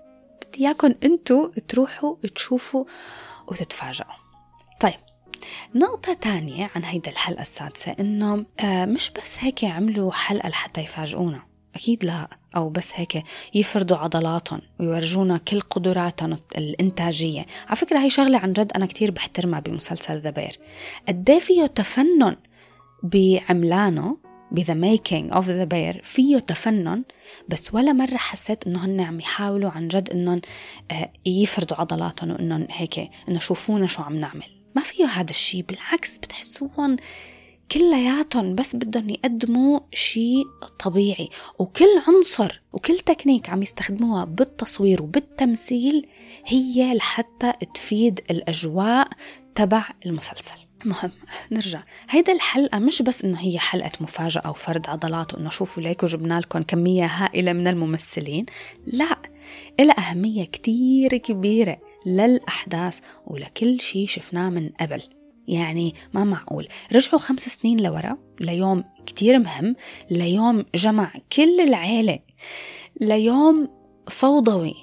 بدي 0.47 0.67
إياكم 0.67 0.95
انتو 1.05 1.51
تروحوا 1.69 2.17
تشوفوا 2.35 2.85
وتتفاجئوا. 3.49 4.13
طيب 4.81 4.95
نقطة 5.75 6.13
تانية 6.13 6.71
عن 6.75 6.85
هيدا 6.85 7.11
الحلقة 7.11 7.43
السادسة 7.43 7.97
إنه 8.01 8.47
آه 8.61 8.85
مش 8.85 9.11
بس 9.11 9.45
هيك 9.45 9.65
عملوا 9.65 10.13
حلقة 10.13 10.49
لحتى 10.49 10.81
يفاجئونا. 10.81 11.56
أكيد 11.77 12.05
لا 12.05 12.29
أو 12.57 12.71
بس 12.71 12.91
هيك 12.95 13.23
يفرضوا 13.55 13.97
عضلاتهم 13.97 14.61
ويورجونا 14.81 15.39
كل 15.39 15.61
قدراتهم 15.61 16.39
الإنتاجية. 16.59 17.47
على 17.67 17.77
فكرة 17.77 17.99
هي 17.99 18.11
شغلة 18.11 18.39
عن 18.39 18.53
جد 18.53 18.73
أنا 18.73 18.87
كتير 18.87 19.11
بحترمها 19.11 19.61
بمسلسل 19.61 20.21
ذا 20.21 20.31
بير 20.31 20.59
قد 21.09 21.39
فيه 21.39 21.67
تفنن 21.67 22.37
بعملانه 23.03 24.17
ب 24.51 24.57
the 24.57 24.75
making 24.75 25.33
of 25.33 25.49
The 25.49 25.65
Bear 25.65 26.01
فيه 26.05 26.39
تفنن 26.39 27.03
بس 27.49 27.75
ولا 27.75 27.93
مرة 27.93 28.17
حسيت 28.17 28.67
إنه 28.67 28.85
هن 28.85 29.01
عم 29.01 29.21
يحاولوا 29.21 29.71
عن 29.71 29.89
جد 29.89 30.11
إنهم 30.11 30.41
آه، 30.91 31.13
يفردوا 31.27 31.77
عضلاتهم 31.77 32.31
وإنهم 32.31 32.67
هيك 32.71 33.11
إنه 33.29 33.39
شوفونا 33.39 33.87
شو 33.87 34.03
عم 34.03 34.17
نعمل. 34.17 34.47
ما 34.77 34.83
فيه 34.83 35.05
هذا 35.05 35.31
الشيء 35.31 35.63
بالعكس 35.63 36.19
بتحسوهم 36.19 36.97
كلياتهم 37.73 38.55
بس 38.55 38.77
بدهم 38.77 39.11
يقدموا 39.11 39.81
شيء 39.93 40.45
طبيعي 40.79 41.29
وكل 41.59 42.03
عنصر 42.09 42.63
وكل 42.73 42.99
تكنيك 42.99 43.51
عم 43.51 43.63
يستخدموها 43.63 44.25
بالتصوير 44.25 45.03
وبالتمثيل 45.03 46.07
هي 46.47 46.95
لحتى 46.95 47.53
تفيد 47.75 48.21
الأجواء 48.31 49.09
تبع 49.55 49.85
المسلسل. 50.07 50.67
مهم 50.85 51.11
نرجع. 51.51 51.83
هيدا 52.11 52.33
الحلقة 52.33 52.79
مش 52.79 53.03
بس 53.03 53.25
إنه 53.25 53.41
هي 53.41 53.59
حلقة 53.59 53.91
مفاجأة 54.01 54.51
وفرد 54.51 54.89
عضلات 54.89 55.35
وإنه 55.35 55.51
شوفوا 55.51 55.83
ليكو 55.83 56.07
جبنا 56.07 56.41
لكم 56.41 56.63
كمية 56.63 57.07
هائلة 57.07 57.53
من 57.53 57.69
الممثلين 57.69 58.47
لا. 58.87 59.17
إلها 59.81 60.11
أهمية 60.11 60.45
كتير 60.45 61.17
كبيرة 61.17 61.79
للأحداث 62.07 62.99
ولكل 63.27 63.81
شيء 63.81 64.07
شفناه 64.07 64.51
من 64.51 64.69
قبل. 64.69 65.03
يعني 65.49 65.95
ما 66.15 66.25
معقول. 66.25 66.69
رجعوا 66.93 67.19
خمس 67.19 67.41
سنين 67.41 67.81
لورا 67.81 68.17
ليوم 68.41 68.85
كتير 69.07 69.39
مهم 69.39 69.77
ليوم 70.11 70.65
جمع 70.75 71.13
كل 71.33 71.61
العيلة 71.61 72.19
ليوم 73.01 73.69
فوضوي 74.09 74.75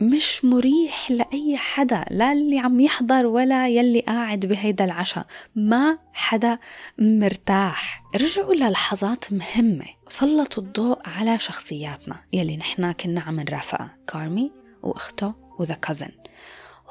مش 0.00 0.44
مريح 0.44 1.10
لأي 1.10 1.56
حدا 1.56 2.04
لا 2.10 2.32
اللي 2.32 2.58
عم 2.58 2.80
يحضر 2.80 3.26
ولا 3.26 3.68
يلي 3.68 4.00
قاعد 4.00 4.46
بهيدا 4.46 4.84
العشاء 4.84 5.26
ما 5.54 5.98
حدا 6.12 6.58
مرتاح. 6.98 8.02
رجعوا 8.16 8.54
للحظات 8.54 9.32
مهمة 9.32 9.86
وسلطوا 10.06 10.62
الضوء 10.62 10.98
على 11.04 11.38
شخصياتنا 11.38 12.16
يلي 12.32 12.56
نحنا 12.56 12.92
كنا 12.92 13.20
عم 13.20 13.40
نرافقها 13.40 13.96
كارمي 14.08 14.52
وأخته 14.82 15.34
وذا 15.58 15.74
كازن 15.74 16.10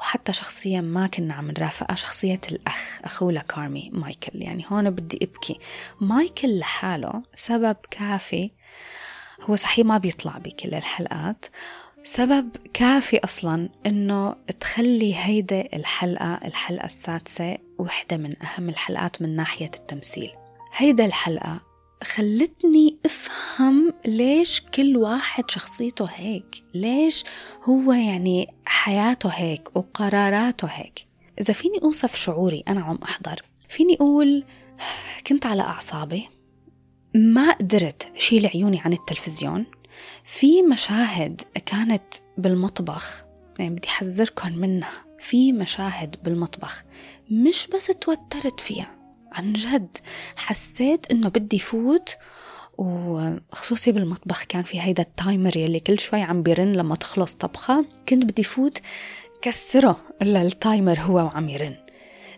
وحتى 0.02 0.32
شخصية 0.32 0.80
ما 0.80 1.06
كنا 1.06 1.34
عم 1.34 1.50
نرافقها 1.50 1.94
شخصية 1.94 2.40
الأخ 2.52 3.00
أخوه 3.04 3.32
لكارمي 3.32 3.90
مايكل. 3.92 4.42
يعني 4.42 4.64
هون 4.68 4.90
بدي 4.90 5.18
أبكي. 5.22 5.58
مايكل 6.00 6.58
لحاله 6.58 7.22
سبب 7.36 7.76
كافي 7.90 8.50
هو 9.42 9.56
صحيح 9.56 9.86
ما 9.86 9.98
بيطلع 9.98 10.38
بكل 10.38 10.74
الحلقات. 10.74 11.44
سبب 12.04 12.48
كافي 12.74 13.18
أصلا 13.18 13.68
إنه 13.86 14.36
تخلي 14.60 15.16
هيدا 15.16 15.68
الحلقة 15.76 16.34
الحلقة 16.44 16.84
السادسة 16.84 17.58
وحدة 17.78 18.16
من 18.16 18.42
أهم 18.42 18.68
الحلقات 18.68 19.22
من 19.22 19.36
ناحية 19.36 19.70
التمثيل. 19.74 20.30
هيدا 20.76 21.06
الحلقة 21.06 21.71
خلتني 22.02 22.96
أفهم 23.06 23.92
ليش 24.06 24.60
كل 24.60 24.96
واحد 24.96 25.50
شخصيته 25.50 26.04
هيك؟ 26.04 26.62
ليش 26.74 27.24
هو 27.64 27.92
يعني 27.92 28.54
حياته 28.64 29.28
هيك 29.28 29.76
وقراراته 29.76 30.66
هيك؟ 30.66 31.06
إذا 31.40 31.52
فيني 31.52 31.78
أوصف 31.82 32.14
شعوري 32.14 32.64
أنا 32.68 32.80
عم 32.80 32.98
أحضر. 33.02 33.42
فيني 33.68 33.94
أقول 33.94 34.44
كنت 35.26 35.46
على 35.46 35.62
أعصابي. 35.62 36.28
ما 37.14 37.52
قدرت 37.52 38.12
شيل 38.16 38.46
عيوني 38.46 38.80
عن 38.80 38.92
التلفزيون. 38.92 39.66
في 40.24 40.62
مشاهد 40.62 41.40
كانت 41.66 42.14
بالمطبخ 42.38 43.24
يعني 43.58 43.74
بدي 43.74 43.88
أحذركم 43.88 44.52
منها. 44.52 44.92
في 45.18 45.52
مشاهد 45.52 46.16
بالمطبخ. 46.24 46.84
مش 47.30 47.66
بس 47.66 47.86
توترت 47.86 48.60
فيها. 48.60 49.01
عن 49.32 49.52
جد. 49.52 49.98
حسيت 50.36 51.10
إنه 51.10 51.28
بدي 51.28 51.58
فوت 51.58 52.16
وخصوصي 52.78 53.92
بالمطبخ 53.92 54.44
كان 54.44 54.62
في 54.62 54.80
هيدا 54.80 55.02
ال 55.02 55.11
timer 55.11 55.56
يلي 55.56 55.80
كل 55.80 56.00
شوي 56.00 56.22
عم 56.22 56.42
بيرن 56.42 56.72
لما 56.72 56.94
تخلص 56.94 57.34
طبخة. 57.34 57.84
كنت 58.08 58.24
بدي 58.24 58.42
فوت 58.42 58.78
كسره 59.42 60.00
إلا 60.22 60.42
التايمر 60.42 61.00
هو 61.00 61.16
وعم 61.16 61.48
يرن. 61.48 61.74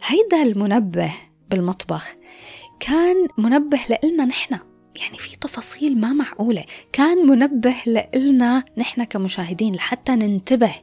هيدا 0.07 0.43
المنبه 0.43 1.13
بالمطبخ 1.51 2.15
كان 2.81 3.29
منبه 3.39 3.81
لإلنا 3.89 4.25
نحن 4.25 4.59
يعني 4.97 5.19
في 5.19 5.37
تفاصيل 5.37 6.01
ما 6.01 6.13
معقولة. 6.13 6.65
كان 6.93 7.27
منبه 7.27 7.75
لإلنا 7.87 8.65
نحن 8.79 9.05
كمشاهدين 9.05 9.75
لحتى 9.75 10.13
ننتبه 10.13 10.75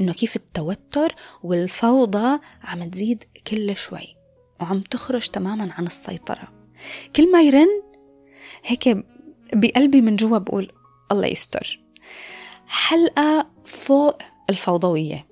إنه 0.00 0.12
كيف 0.12 0.36
التوتر 0.36 1.14
والفوضى 1.42 2.38
عم 2.62 2.90
تزيد 2.90 3.24
كل 3.46 3.76
شوي. 3.76 4.16
وعم 4.60 4.80
تخرج 4.80 5.28
تماما 5.28 5.72
عن 5.72 5.86
السيطرة. 5.86 6.48
كل 7.16 7.32
ما 7.32 7.42
يرن 7.42 7.82
هيك 8.64 9.06
بقلبي 9.52 10.00
من 10.00 10.16
جوا 10.16 10.38
بقول 10.38 10.72
الله 11.12 11.26
يستر. 11.26 11.80
حلقة 12.66 13.50
فوق 13.64 14.18
الفوضوية. 14.50 15.26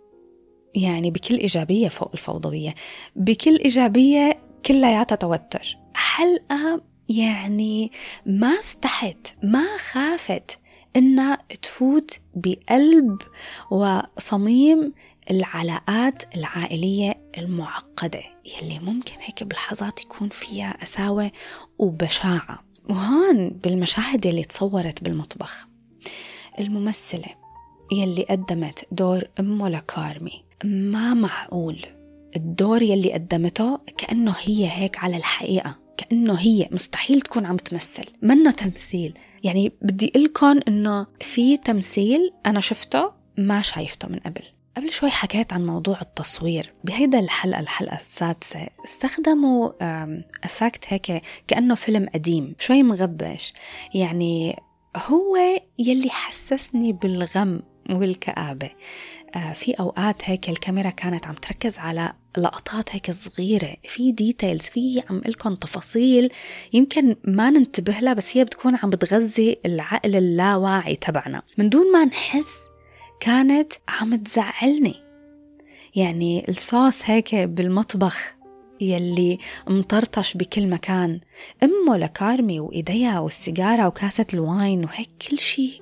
يعني 0.74 1.10
بكل 1.10 1.34
إيجابية 1.38 1.88
فوق 1.88 2.10
الفوضوية. 2.12 2.74
بكل 3.16 3.56
إيجابية 3.56 4.40
كلياتها 4.66 5.16
توتر. 5.16 5.76
حلقة 5.94 6.82
يعني 7.08 7.92
ما 8.26 8.60
استحت 8.60 9.26
ما 9.42 9.76
خافت 9.78 10.58
إنها 10.96 11.38
تفوت 11.62 12.20
بقلب 12.34 13.22
وصميم 13.70 14.92
العلاقات 15.30 16.36
العائلية 16.36 17.23
المعقدة 17.38 18.22
يلي 18.44 18.78
ممكن 18.78 19.14
هيك 19.20 19.42
بلحظات 19.42 20.02
يكون 20.02 20.28
فيها 20.28 20.76
قساوة 20.80 21.32
وبشاعة. 21.78 22.64
وهون 22.90 23.48
بالمشاهد 23.48 24.26
يلي 24.26 24.44
تصورت 24.44 25.04
بالمطبخ. 25.04 25.68
الممثلة 26.58 27.28
يلي 27.92 28.22
قدمت 28.22 28.84
دور 28.92 29.22
أمه 29.40 29.68
لكارمي. 29.68 30.44
ما 30.64 31.14
معقول. 31.14 31.86
الدور 32.36 32.82
يلي 32.82 33.12
قدمته 33.12 33.78
كأنه 33.98 34.34
هي 34.44 34.70
هيك 34.70 34.98
على 34.98 35.16
الحقيقة. 35.16 35.74
كأنه 35.96 36.34
هي 36.34 36.68
مستحيل 36.70 37.20
تكون 37.20 37.46
عم 37.46 37.56
تمثل. 37.56 38.04
منه 38.22 38.50
تمثيل. 38.50 39.18
يعني 39.42 39.72
بدي 39.82 40.12
لكم 40.16 40.60
إنه 40.68 41.06
في 41.20 41.56
تمثيل 41.56 42.32
أنا 42.46 42.60
شفته 42.60 43.12
ما 43.38 43.62
شايفته 43.62 44.08
من 44.08 44.18
قبل. 44.18 44.42
قبل 44.76 44.90
شوي 44.90 45.10
حكيت 45.10 45.52
عن 45.52 45.66
موضوع 45.66 46.00
التصوير. 46.00 46.74
بهيدا 46.84 47.20
الحلقة 47.20 47.60
الحلقة 47.60 47.96
السادسة 47.96 48.66
استخدموا 48.84 49.70
effect 50.44 50.84
هيك 50.88 51.22
كأنه 51.48 51.74
فيلم 51.74 52.08
قديم 52.14 52.54
شوي 52.58 52.82
مغبش. 52.82 53.52
يعني 53.94 54.56
هو 54.96 55.36
يلي 55.78 56.10
حسسني 56.10 56.92
بالغم 56.92 57.62
والكآبة. 57.90 58.70
آه، 59.36 59.52
في 59.52 59.72
أوقات 59.72 60.22
هيك 60.24 60.48
الكاميرا 60.48 60.90
كانت 60.90 61.26
عم 61.26 61.34
تركز 61.34 61.78
على 61.78 62.12
لقطات 62.38 62.94
هيك 62.94 63.10
صغيرة 63.10 63.76
في 63.88 64.12
details 64.12 64.62
في 64.62 65.02
عم 65.10 65.20
لكم 65.26 65.54
تفاصيل 65.54 66.32
يمكن 66.72 67.16
ما 67.24 67.50
ننتبه 67.50 67.92
لها 67.92 68.12
بس 68.12 68.36
هي 68.36 68.44
بتكون 68.44 68.76
عم 68.82 68.90
بتغذي 68.90 69.56
العقل 69.66 70.16
اللاواعي 70.16 70.96
تبعنا. 70.96 71.42
من 71.58 71.68
دون 71.68 71.92
ما 71.92 72.04
نحس 72.04 72.56
كانت 73.20 73.72
عم 73.88 74.16
تزعلني. 74.16 74.94
يعني 75.94 76.48
الصوص 76.48 77.02
هيك 77.04 77.34
بالمطبخ 77.34 78.34
يلي 78.80 79.38
مطرطش 79.68 80.36
بكل 80.36 80.66
مكان. 80.66 81.20
أمه 81.62 81.96
لكارمي 81.96 82.60
وإيديها 82.60 83.20
والسيجارة 83.20 83.86
وكاسة 83.86 84.26
ال 84.34 84.44
wine 84.44 84.84
وهيك 84.84 85.10
كل 85.30 85.38
شي 85.38 85.80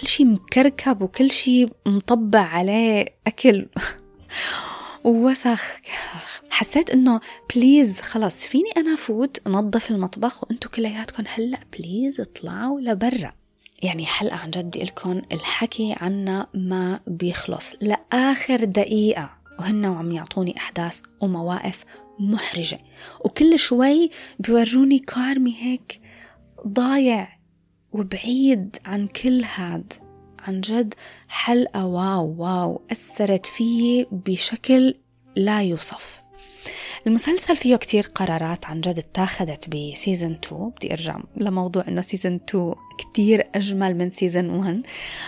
كل 0.00 0.06
شي 0.06 0.24
مكركب 0.24 1.02
وكل 1.02 1.30
شي 1.30 1.66
مطبع 1.86 2.40
عليه 2.40 3.04
أكل. 3.26 3.66
ووسخ. 5.04 5.80
حسيت 6.50 6.90
إنه 6.90 7.20
please 7.54 8.00
خلص 8.00 8.46
فيني 8.46 8.70
أنا 8.76 8.96
فوت 8.96 9.46
انظف 9.46 9.90
المطبخ 9.90 10.44
وانتو 10.44 10.68
كلياتكم 10.68 11.24
هلأ 11.34 11.58
please 11.78 12.20
اطلعوا 12.20 12.80
لبرا. 12.80 13.41
يعني 13.82 14.06
حلقة 14.06 14.36
عن 14.36 14.50
جد 14.50 14.76
لكم 14.76 15.22
الحكي 15.32 15.94
عنها 16.00 16.46
ما 16.54 17.00
بيخلص. 17.06 17.74
لآخر 17.80 18.64
دقيقة 18.64 19.30
وهن 19.58 19.86
وعم 19.86 20.12
يعطوني 20.12 20.56
أحداث 20.56 21.02
ومواقف 21.20 21.84
محرجة. 22.18 22.80
وكل 23.24 23.58
شوي 23.58 24.10
بيوروني 24.38 24.98
كارمي 24.98 25.56
هيك 25.58 26.00
ضايع 26.66 27.38
وبعيد 27.92 28.76
عن 28.84 29.06
كل 29.06 29.44
هاد. 29.54 29.92
عن 30.38 30.60
جد 30.60 30.94
حلقة 31.28 31.86
wow 31.86 32.34
wow 32.38 32.82
أثرت 32.92 33.46
فيي 33.46 34.06
بشكل 34.12 34.94
لا 35.36 35.62
يوصف. 35.62 36.21
المسلسل 37.06 37.56
فيه 37.56 37.76
كتير 37.76 38.10
قرارات 38.14 38.66
عن 38.66 38.80
جد 38.80 38.98
اتاخدت 38.98 39.68
ب 39.68 39.78
season 39.78 40.38
2 40.44 40.70
بدي 40.70 40.92
أرجع 40.92 41.20
لموضوع 41.36 41.84
إنه 41.88 42.00
season 42.02 42.40
2 42.48 42.74
كتير 42.98 43.46
أجمل 43.54 43.96
من 43.96 44.10
season 44.10 44.50
1 44.50 44.82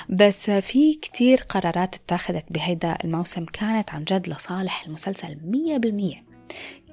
بس 0.08 0.50
في 0.50 0.94
كتير 0.94 1.40
قرارات 1.48 1.94
اتاخدت 1.94 2.44
بهيدا 2.50 2.98
الموسم 3.04 3.44
كانت 3.44 3.90
عن 3.90 4.04
جد 4.04 4.28
لصالح 4.28 4.86
المسلسل 4.86 5.36
100% 5.36 6.34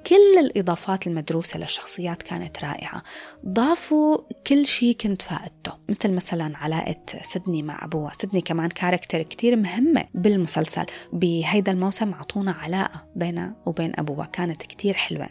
كل 0.06 0.38
الإضافات 0.38 1.06
المدروسة 1.06 1.58
للشخصيات 1.58 2.22
كانت 2.22 2.64
رائعة. 2.64 3.02
ضافوا 3.46 4.18
كل 4.46 4.66
شيء 4.66 4.96
كنت 4.96 5.22
فائدته 5.22 5.72
مثل 5.88 6.12
مثلا 6.12 6.56
علاقة 6.58 6.96
سدني 7.22 7.62
مع 7.62 7.84
أبوها 7.84 8.12
سدني 8.12 8.40
كمان 8.40 8.68
كاركتر 8.68 9.22
كتير 9.22 9.56
مهمة 9.56 10.04
بالمسلسل. 10.14 10.86
بهيدا 11.12 11.72
الموسم 11.72 12.14
عطونا 12.14 12.52
علاقة 12.52 13.04
بينها 13.16 13.56
وبين 13.66 13.92
أبوها 13.98 14.26
كانت 14.26 14.62
كتير 14.62 14.94
حلوة. 14.94 15.28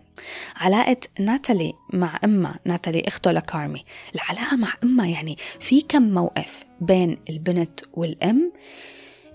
علاقة 0.56 0.98
ناتالي 1.20 1.74
مع 1.94 2.20
أمها 2.24 2.60
ناتالي 2.66 3.04
أخته 3.08 3.32
لكارمي. 3.32 3.86
العلاقة 4.16 4.58
مع 4.58 4.74
أمها 4.84 5.08
يعني 5.08 5.38
في 5.60 5.82
كم 5.82 6.02
موقف 6.02 6.64
بين 6.82 7.18
البنت 7.30 7.80
والأم 7.94 8.52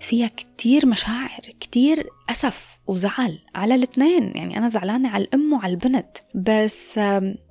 فيها 0.01 0.29
كتير 0.29 0.87
مشاعر 0.87 1.41
كتير 1.61 2.07
أسف 2.31 2.79
وزعل 2.87 3.39
على 3.55 3.75
الاثنين. 3.75 4.33
يعني 4.37 4.57
أنا 4.57 4.69
زعلانة 4.69 5.09
على 5.09 5.25
الأم 5.25 5.53
وعلى 5.53 5.73
البنت. 5.73 6.17
بس 6.35 7.01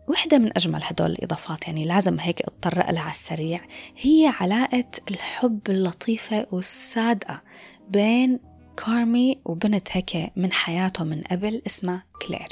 وحدة 0.07 0.37
من 0.37 0.51
أجمل 0.57 0.83
هدول 0.83 1.11
الإضافات. 1.11 1.67
يعني 1.67 1.85
لازم 1.85 2.19
هيك 2.19 2.41
أتطرق 2.41 2.91
لها 2.91 3.01
على 3.01 3.11
السريع. 3.11 3.61
هي 3.97 4.33
علاقة 4.39 4.85
الحب 5.11 5.59
اللطيفة 5.69 6.47
والصادقة 6.51 7.41
بين 7.89 8.39
كارمي 8.85 9.39
وبنت 9.45 9.87
هيك 9.91 10.31
من 10.35 10.51
حياته 10.51 11.03
من 11.03 11.21
قبل 11.21 11.61
اسمها 11.67 12.03
كلير. 12.27 12.47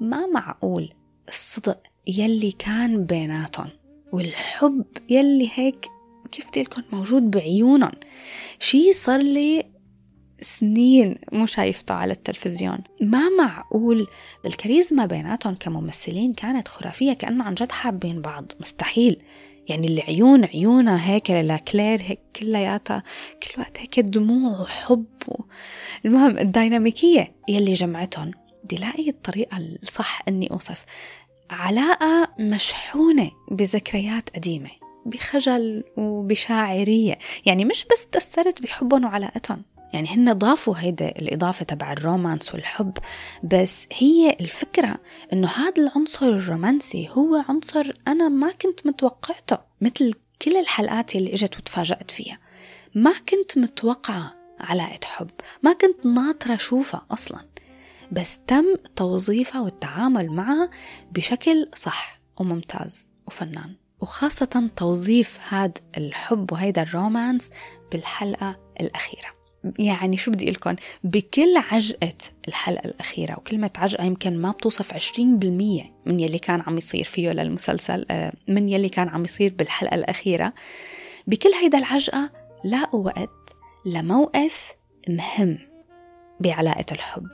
ما 0.00 0.26
معقول 0.26 0.92
الصدق 1.28 1.82
يلي 2.06 2.52
كان 2.52 3.04
بيناتهم 3.04 3.70
والحب 4.12 4.84
يلي 5.10 5.50
هيك 5.54 5.86
كيف 6.32 6.58
لكم 6.58 6.82
موجود 6.92 7.30
بعيونهم. 7.30 7.92
شي 8.58 8.92
صار 8.92 9.20
لي 9.20 9.66
سنين 10.40 11.18
مو 11.32 11.46
شايفته 11.46 11.94
على 11.94 12.12
التلفزيون. 12.12 12.78
ما 13.00 13.28
معقول. 13.28 14.06
الكاريزما 14.46 15.06
بيناتهم 15.06 15.54
كممثلين 15.54 16.32
كانت 16.32 16.68
خرافية 16.68 17.12
كأنه 17.12 17.44
عن 17.44 17.54
جد 17.54 17.72
حابين 17.72 18.20
بعض. 18.20 18.52
مستحيل. 18.60 19.22
يعني 19.68 19.86
العيون 19.86 20.44
عيونها 20.44 21.10
هيك 21.10 21.30
لكلير 21.30 22.02
هيك 22.02 22.20
كلياتها 22.36 23.02
كل 23.42 23.60
وقت 23.60 23.80
هيك 23.80 24.00
دموع 24.00 24.60
وحب 24.60 25.06
المهم 26.04 26.38
الديناميكية 26.38 27.34
يلي 27.48 27.72
جمعتهم. 27.72 28.30
بدي 28.64 28.76
لاقي 28.76 29.08
الطريقة 29.08 29.58
الصح 29.58 30.22
إني 30.28 30.50
أوصف. 30.50 30.84
علاقة 31.50 32.28
مشحونة 32.38 33.30
بذكريات 33.50 34.30
قديمة. 34.30 34.81
بخجل 35.06 35.84
وبشاعرية. 35.96 37.18
يعني 37.46 37.64
مش 37.64 37.86
بس 37.92 38.06
تأثرت 38.06 38.62
بحبهم 38.62 39.04
وعلاقتهم 39.04 39.62
يعني 39.92 40.08
هن 40.08 40.32
ضافوا 40.32 40.74
هيدا 40.78 41.08
الإضافة 41.08 41.64
تبع 41.64 41.92
الرومانس 41.92 42.54
والحب 42.54 42.92
بس 43.44 43.86
هي 43.92 44.36
الفكرة 44.40 44.96
إنه 45.32 45.48
هذا 45.48 45.82
العنصر 45.82 46.26
الرومانسي 46.26 47.08
هو 47.12 47.44
عنصر 47.48 47.92
أنا 48.08 48.28
ما 48.28 48.52
كنت 48.52 48.86
متوقعته 48.86 49.58
مثل 49.80 50.14
كل 50.42 50.56
الحلقات 50.56 51.16
اللي 51.16 51.32
إجت 51.32 51.58
وتفاجأت 51.58 52.10
فيها. 52.10 52.38
ما 52.94 53.12
كنت 53.28 53.58
متوقعة 53.58 54.34
علاقة 54.60 54.98
حب 55.04 55.30
ما 55.62 55.72
كنت 55.72 56.06
ناطرة 56.06 56.54
أشوفها 56.54 57.06
أصلا. 57.10 57.40
بس 58.12 58.38
تم 58.46 58.64
توظيفها 58.96 59.60
والتعامل 59.60 60.30
معها 60.30 60.70
بشكل 61.12 61.70
صح 61.74 62.20
وممتاز 62.40 63.08
وفنان. 63.26 63.74
وخاصة 64.02 64.70
توظيف 64.76 65.38
هذا 65.48 65.72
الحب 65.96 66.52
وهيدا 66.52 66.82
الرومانس 66.82 67.50
بالحلقة 67.92 68.56
الأخيرة. 68.80 69.28
يعني 69.78 70.16
شو 70.16 70.30
بدي 70.30 70.50
لكم 70.50 70.76
بكل 71.04 71.56
عجقة 71.56 72.14
الحلقة 72.48 72.84
الأخيرة 72.84 73.38
وكلمة 73.38 73.70
عجقة 73.76 74.04
يمكن 74.04 74.38
ما 74.38 74.50
بتوصف 74.50 74.94
20% 74.94 75.20
من 76.06 76.20
يلي 76.20 76.38
كان 76.38 76.60
عم 76.60 76.78
يصير 76.78 77.04
فيه 77.04 77.30
للمسلسل 77.30 78.06
آه، 78.10 78.32
من 78.48 78.68
يلي 78.68 78.88
كان 78.88 79.08
عم 79.08 79.24
يصير 79.24 79.54
بالحلقة 79.54 79.94
الأخيرة. 79.94 80.52
بكل 81.26 81.50
هيدا 81.62 81.78
العجقة 81.78 82.30
لاقوا 82.64 83.04
وقت 83.04 83.56
لموقف 83.86 84.72
مهم 85.08 85.58
بعلاقة 86.40 86.86
الحب. 86.92 87.28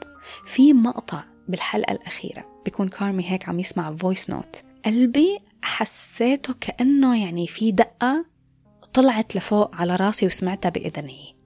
في 0.46 0.72
مقطع 0.72 1.24
بالحلقة 1.48 1.92
الأخيرة 1.92 2.62
بيكون 2.64 2.88
كارمي 2.88 3.30
هيك 3.30 3.48
عم 3.48 3.60
يسمع 3.60 3.96
voice 3.96 4.30
note 4.30 4.62
قلبي 4.84 5.38
حسيته 5.62 6.54
كأنه 6.60 7.22
يعني 7.22 7.46
في 7.46 7.72
دقة 7.72 8.24
طلعت 8.92 9.36
لفوق 9.36 9.74
على 9.74 9.96
راسي 9.96 10.26
وسمعتها 10.26 10.68
بإذني. 10.68 11.36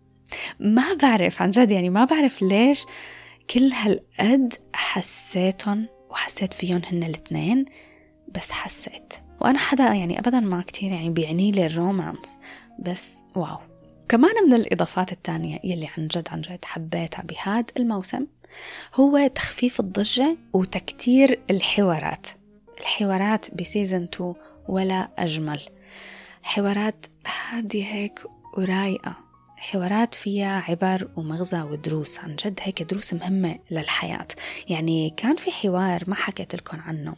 ما 0.61 0.95
بعرف 0.95 1.43
عن 1.43 1.51
جد 1.51 1.71
يعني 1.71 1.91
ما 1.91 2.05
بعرف 2.05 2.43
ليش 2.43 2.85
كل 3.51 3.73
هالقد 3.73 4.55
حسيتهم 4.75 5.89
وحسيت 6.11 6.55
فيهم 6.55 6.83
هن 6.87 7.03
الاثنين 7.03 7.65
بس 8.35 8.51
حسيت. 8.51 9.15
وأنا 9.41 9.59
حدا 9.59 9.85
يعني 9.85 10.19
أبدا 10.19 10.41
ما 10.41 10.63
كتير 10.63 10.93
يعني 10.93 11.11
بيعني 11.11 11.53
لي 11.53 11.67
الرومانس 11.67 12.37
بس 12.79 13.15
واو. 13.37 13.59
كمان 14.09 14.33
من 14.47 14.55
الإضافات 14.55 15.13
الثانية 15.13 15.61
يلي 15.65 15.89
عن 15.99 16.07
جد 16.07 16.29
عن 16.31 16.41
جد 16.41 16.65
حبيتها 16.65 17.23
بهذا 17.23 17.65
الموسم 17.77 18.27
هو 18.95 19.27
تخفيف 19.27 19.81
الضجة 19.81 20.37
وتكتير 20.53 21.41
الحوارات. 21.51 22.27
الحوارات 22.83 23.55
بسيزن 23.55 24.09
2 24.15 24.35
ولا 24.69 25.09
أجمل. 25.19 25.61
حوارات 26.43 27.07
هادية 27.27 27.85
هيك 27.85 28.21
ورايقة. 28.59 29.15
حوارات 29.57 30.15
فيها 30.15 30.65
عبر 30.69 31.09
ومغزى 31.17 31.63
ودروس. 31.63 32.19
عن 32.19 32.37
جد 32.37 32.61
هيك 32.63 32.83
دروس 32.83 33.15
مهمة 33.15 33.59
للحياة. 33.71 34.29
يعني 34.69 35.11
كان 35.17 35.37
في 35.37 35.51
حوار 35.51 36.03
ما 36.07 36.15
حكيت 36.15 36.55
لكم 36.55 36.81
عنه. 36.81 37.15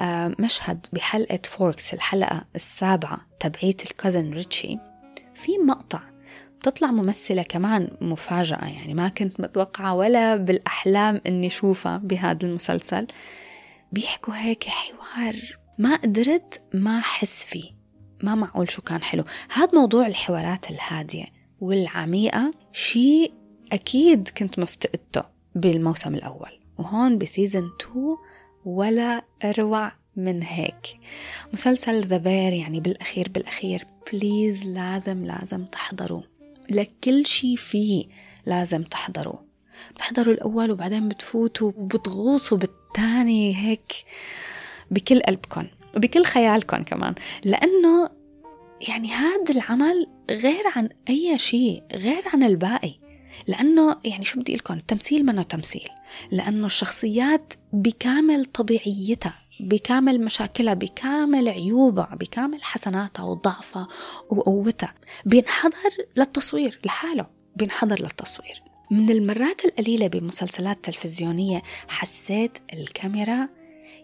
آه 0.00 0.34
مشهد 0.38 0.86
بحلقة 0.92 1.40
فوركس 1.44 1.94
الحلقة 1.94 2.44
السابعة 2.56 3.20
تبعيت 3.40 3.90
الكازن 3.90 4.30
ريتشي. 4.32 4.78
في 5.34 5.58
مقطع 5.58 6.00
بتطلع 6.60 6.90
ممثلة 6.90 7.42
كمان 7.42 7.90
مفاجأة. 8.00 8.64
يعني 8.64 8.94
ما 8.94 9.08
كنت 9.08 9.40
متوقعة 9.40 9.94
ولا 9.94 10.36
بالأحلام 10.36 11.20
إني 11.26 11.46
أشوفها 11.46 11.96
بهذا 11.96 12.46
المسلسل. 12.46 13.06
بيحكوا 13.92 14.34
هيك 14.34 14.64
حوار 14.64 15.58
ما 15.78 15.96
قدرت 15.96 16.60
ما 16.74 16.98
أحس 16.98 17.44
فيه. 17.44 17.70
ما 18.22 18.34
معقول 18.34 18.70
شو 18.70 18.82
كان 18.82 19.02
حلو. 19.02 19.24
هذا 19.52 19.70
موضوع 19.74 20.06
الحوارات 20.06 20.70
الهادية 20.70 21.26
والعميقة 21.60 22.54
شيء 22.72 23.32
أكيد 23.72 24.28
كنت 24.28 24.58
مفتقدته 24.58 25.22
بالموسم 25.54 26.14
الأول. 26.14 26.60
وهون 26.78 27.18
ب 27.18 27.25
season 27.25 27.70
2 27.80 28.16
ولا 28.64 29.24
أروع 29.44 29.92
من 30.16 30.42
هيك. 30.42 31.00
مسلسل 31.52 32.00
The 32.00 32.16
Bear 32.16 32.52
يعني 32.52 32.80
بالأخير 32.80 33.28
بالأخير 33.28 33.86
please 34.12 34.64
لازم 34.64 35.24
لازم 35.24 35.64
تحضروا. 35.64 36.22
لكل 36.70 37.26
شي 37.26 37.56
فيه 37.56 38.06
لازم 38.46 38.82
تحضروا. 38.82 39.38
بتحضروا 39.94 40.34
الأول 40.34 40.70
وبعدين 40.70 41.08
بتفوتوا 41.08 41.72
وبتغوصوا 41.76 42.58
بالتاني 42.88 43.56
هيك 43.56 43.92
بكل 44.90 45.20
قلبكم 45.20 45.66
وبكل 45.96 46.24
خيالكم 46.24 46.82
كمان. 46.82 47.14
لأنه 47.44 48.10
يعني 48.88 49.12
هذا 49.12 49.50
العمل 49.50 50.06
غير 50.30 50.62
عن 50.76 50.88
أي 51.08 51.38
شيء 51.38 51.82
غير 51.94 52.22
عن 52.32 52.42
الباقي. 52.42 52.94
لأنه 53.46 53.96
يعني 54.04 54.24
شو 54.24 54.40
بدي 54.40 54.56
لكم 54.56 54.74
التمثيل 54.74 55.26
منه 55.26 55.42
تمثيل. 55.42 55.88
لأنه 56.30 56.66
الشخصيات 56.66 57.52
بكامل 57.72 58.44
طبيعيتها 58.44 59.34
بكامل 59.60 60.20
مشاكلها 60.20 60.74
بكامل 60.74 61.48
عيوبها 61.48 62.16
بكامل 62.20 62.62
حسناتها 62.62 63.22
وضعفها 63.22 63.88
وقوتها 64.30 64.94
بينحضر 65.26 65.90
للتصوير 66.16 66.80
لحاله 66.84 67.26
بينحضر 67.56 68.00
للتصوير. 68.00 68.62
من 68.90 69.10
المرات 69.10 69.64
القليلة 69.64 70.06
بمسلسلات 70.06 70.84
تلفزيونية 70.84 71.62
حسيت 71.88 72.58
الكاميرا 72.72 73.48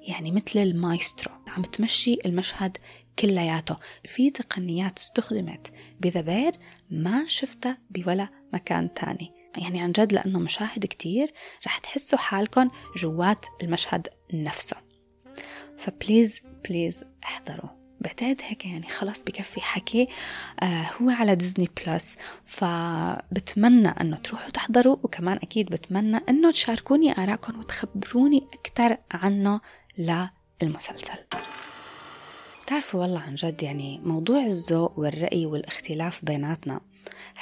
يعني 0.02 0.30
مثل 0.32 0.58
المايسترو. 0.58 1.32
عم 1.46 1.62
تمشي 1.62 2.18
المشهد 2.26 2.76
كلياته. 3.18 3.76
في 4.04 4.30
تقنيات 4.30 4.98
استخدمت 4.98 5.72
ب 6.00 6.07
The 6.07 6.26
Bear 6.26 6.52
ما 6.90 7.24
شفتها 7.28 7.78
بولا 7.90 8.28
مكان 8.52 8.94
تاني. 8.94 9.32
يعني 9.56 9.80
عن 9.80 9.92
جد 9.92 10.12
لأنه 10.12 10.38
مشاهد 10.38 10.86
كتير 10.86 11.32
رح 11.66 11.78
تحسوا 11.78 12.18
حالكم 12.18 12.70
جوات 12.96 13.46
المشهد 13.62 14.08
نفسه. 14.34 14.76
ف 15.78 15.87
please 15.87 16.40
please 16.68 17.04
احضروا. 17.24 17.83
بعتقد 18.04 18.40
هيك 18.42 18.66
يعني 18.66 18.88
خلاص 18.88 19.22
بكفي 19.22 19.60
حكي 19.60 20.08
آه 20.62 20.86
هو 21.02 21.10
على 21.10 21.34
Disney 21.34 21.70
Plus. 21.86 22.16
فبتمنى 22.44 23.88
إنه 23.88 24.16
تروحوا 24.16 24.50
تحضروا 24.50 24.96
وكمان 25.02 25.36
أكيد 25.36 25.66
بتمنى 25.66 26.16
إنه 26.28 26.50
تشاركوني 26.50 27.18
آرائكم 27.22 27.58
وتخبروني 27.58 28.46
أكثر 28.54 28.96
عنه 29.12 29.60
للمسلسل. 29.98 31.18
بتعرفوا 32.62 33.00
والله 33.00 33.20
عن 33.20 33.34
جد 33.34 33.62
يعني 33.62 34.00
موضوع 34.04 34.46
الذوق 34.46 34.98
والرأي 34.98 35.46
والاختلاف 35.46 36.24
بيناتنا 36.24 36.80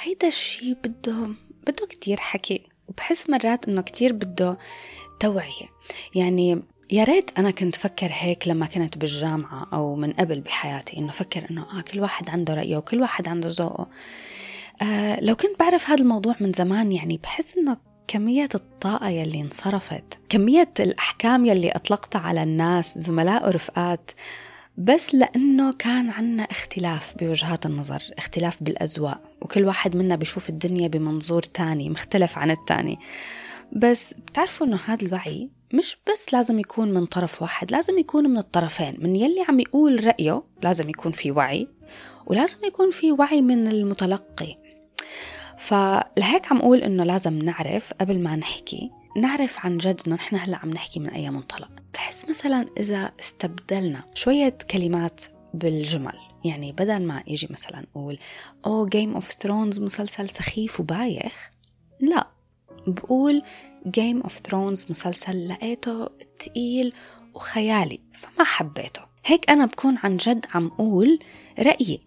هيدا 0.01 0.27
الشي 0.27 0.73
بده 0.73 1.27
بده 1.67 1.87
كتير 1.89 2.17
حكي. 2.17 2.67
وبحس 2.87 3.29
مرات 3.29 3.67
إنه 3.67 3.81
كتير 3.81 4.13
بده 4.13 4.57
توعية. 5.19 5.69
يعني 6.15 6.63
يا 6.93 7.03
ريت 7.03 7.31
أنا 7.37 7.51
كنت 7.51 7.75
فكر 7.75 8.09
هيك 8.11 8.47
لما 8.47 8.65
كنت 8.65 8.97
بالجامعة 8.97 9.67
أو 9.73 9.95
من 9.95 10.11
قبل 10.11 10.39
بحياتي 10.41 10.97
إنه 10.97 11.11
فكر 11.11 11.49
إنه 11.51 11.61
آه 11.61 11.81
كل 11.81 11.99
واحد 11.99 12.29
عنده 12.29 12.53
رأيه 12.53 12.77
وكل 12.77 13.01
واحد 13.01 13.27
عنده 13.27 13.49
ذوقه. 13.51 13.87
آه 14.81 15.19
لو 15.21 15.35
كنت 15.35 15.59
بعرف 15.59 15.89
هذا 15.89 16.01
الموضوع 16.01 16.35
من 16.39 16.53
زمان 16.53 16.91
يعني 16.91 17.17
بحس 17.23 17.57
إنه 17.57 17.77
كمية 18.07 18.49
الطاقة 18.55 19.09
يلي 19.09 19.41
انصرفت 19.41 20.19
كمية 20.29 20.69
الأحكام 20.79 21.45
يلي 21.45 21.71
أطلقتها 21.71 22.19
على 22.19 22.43
الناس 22.43 22.97
زملاء 22.97 23.47
ورفقات 23.47 24.11
بس 24.77 25.15
لأنه 25.15 25.73
كان 25.73 26.09
عنا 26.09 26.43
اختلاف 26.43 27.15
بوجهات 27.19 27.65
النظر 27.65 28.03
اختلاف 28.17 28.63
بالأذواق 28.63 29.21
وكل 29.41 29.65
واحد 29.65 29.95
منا 29.95 30.15
بيشوف 30.15 30.49
الدنيا 30.49 30.87
بمنظور 30.87 31.43
تاني 31.43 31.89
مختلف 31.89 32.37
عن 32.37 32.51
التاني. 32.51 32.99
بس 33.71 34.13
بتعرفوا 34.13 34.67
إنه 34.67 34.79
هذا 34.85 35.05
الوعي 35.05 35.49
مش 35.73 35.97
بس 36.11 36.33
لازم 36.33 36.59
يكون 36.59 36.93
من 36.93 37.05
طرف 37.05 37.41
واحد 37.41 37.71
لازم 37.71 37.97
يكون 37.97 38.29
من 38.29 38.37
الطرفين 38.37 38.95
من 38.99 39.15
يلي 39.15 39.45
عم 39.49 39.59
يقول 39.59 40.07
رأيه 40.07 40.43
لازم 40.61 40.89
يكون 40.89 41.11
في 41.11 41.31
وعي 41.31 41.67
ولازم 42.25 42.57
يكون 42.65 42.91
في 42.91 43.11
وعي 43.11 43.41
من 43.41 43.67
المتلقي. 43.67 44.57
فلهيك 45.57 46.51
عم 46.51 46.57
أقول 46.57 46.79
إنه 46.79 47.03
لازم 47.03 47.39
نعرف 47.39 47.93
قبل 47.93 48.19
ما 48.19 48.35
نحكي 48.35 48.91
نعرف 49.17 49.65
عن 49.65 49.77
جد 49.77 50.01
إنه 50.07 50.15
نحن 50.15 50.35
هلأ 50.35 50.57
عم 50.57 50.69
نحكي 50.69 50.99
من 50.99 51.09
أي 51.09 51.29
منطلق. 51.29 51.69
بحس 51.93 52.29
مثلا 52.29 52.65
إذا 52.77 53.11
استبدلنا 53.19 54.03
شوية 54.13 54.57
كلمات 54.71 55.21
بالجمل 55.53 56.17
يعني 56.45 56.71
بدل 56.71 57.01
ما 57.01 57.23
يجي 57.27 57.47
مثلا 57.49 57.85
أقول 57.95 58.19
أو 58.65 58.85
Game 58.85 59.13
of 59.13 59.31
Thrones 59.31 59.79
مسلسل 59.79 60.29
سخيف 60.29 60.79
وبايخ. 60.79 61.51
لا 61.99 62.27
بقول 62.87 63.43
Game 63.87 64.21
of 64.21 64.37
Thrones 64.37 64.85
مسلسل 64.89 65.47
لقيته 65.47 66.09
تقيل 66.39 66.93
وخيالي 67.33 67.99
فما 68.13 68.43
حبيته. 68.43 69.01
هيك 69.25 69.49
أنا 69.49 69.65
بكون 69.65 69.97
عن 70.03 70.17
جد 70.17 70.45
عم 70.53 70.67
أقول 70.67 71.19
رأيي. 71.59 72.01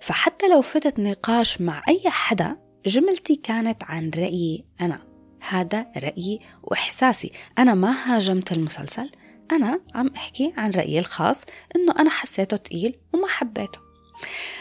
فحتى 0.00 0.48
لو 0.48 0.62
فتت 0.62 0.98
نقاش 0.98 1.60
مع 1.60 1.82
أي 1.88 2.02
حدا 2.06 2.56
جملتي 2.86 3.34
كانت 3.34 3.84
عن 3.84 4.10
رأيي 4.16 4.64
أنا. 4.80 5.02
هذا 5.48 5.86
رأيي 5.96 6.40
وإحساسي. 6.62 7.32
أنا 7.58 7.74
ما 7.74 7.94
هاجمت 8.04 8.52
المسلسل 8.52 9.10
أنا 9.52 9.80
عم 9.94 10.08
أحكي 10.16 10.52
عن 10.56 10.70
رأيي 10.70 10.98
الخاص 10.98 11.44
إنه 11.76 11.92
أنا 11.98 12.10
حسيته 12.10 12.56
تقيل 12.56 12.98
وما 13.12 13.28
حبيته. 13.28 13.78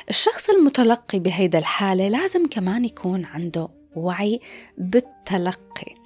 الشخص 0.10 0.50
المتلقي 0.50 1.20
بهيدا 1.20 1.60
الحالة 1.60 2.08
لازم 2.08 2.48
كمان 2.48 2.86
يكون 2.86 3.26
عنده 3.26 3.70
وعي 3.96 4.40
بالتلقي. 4.78 6.03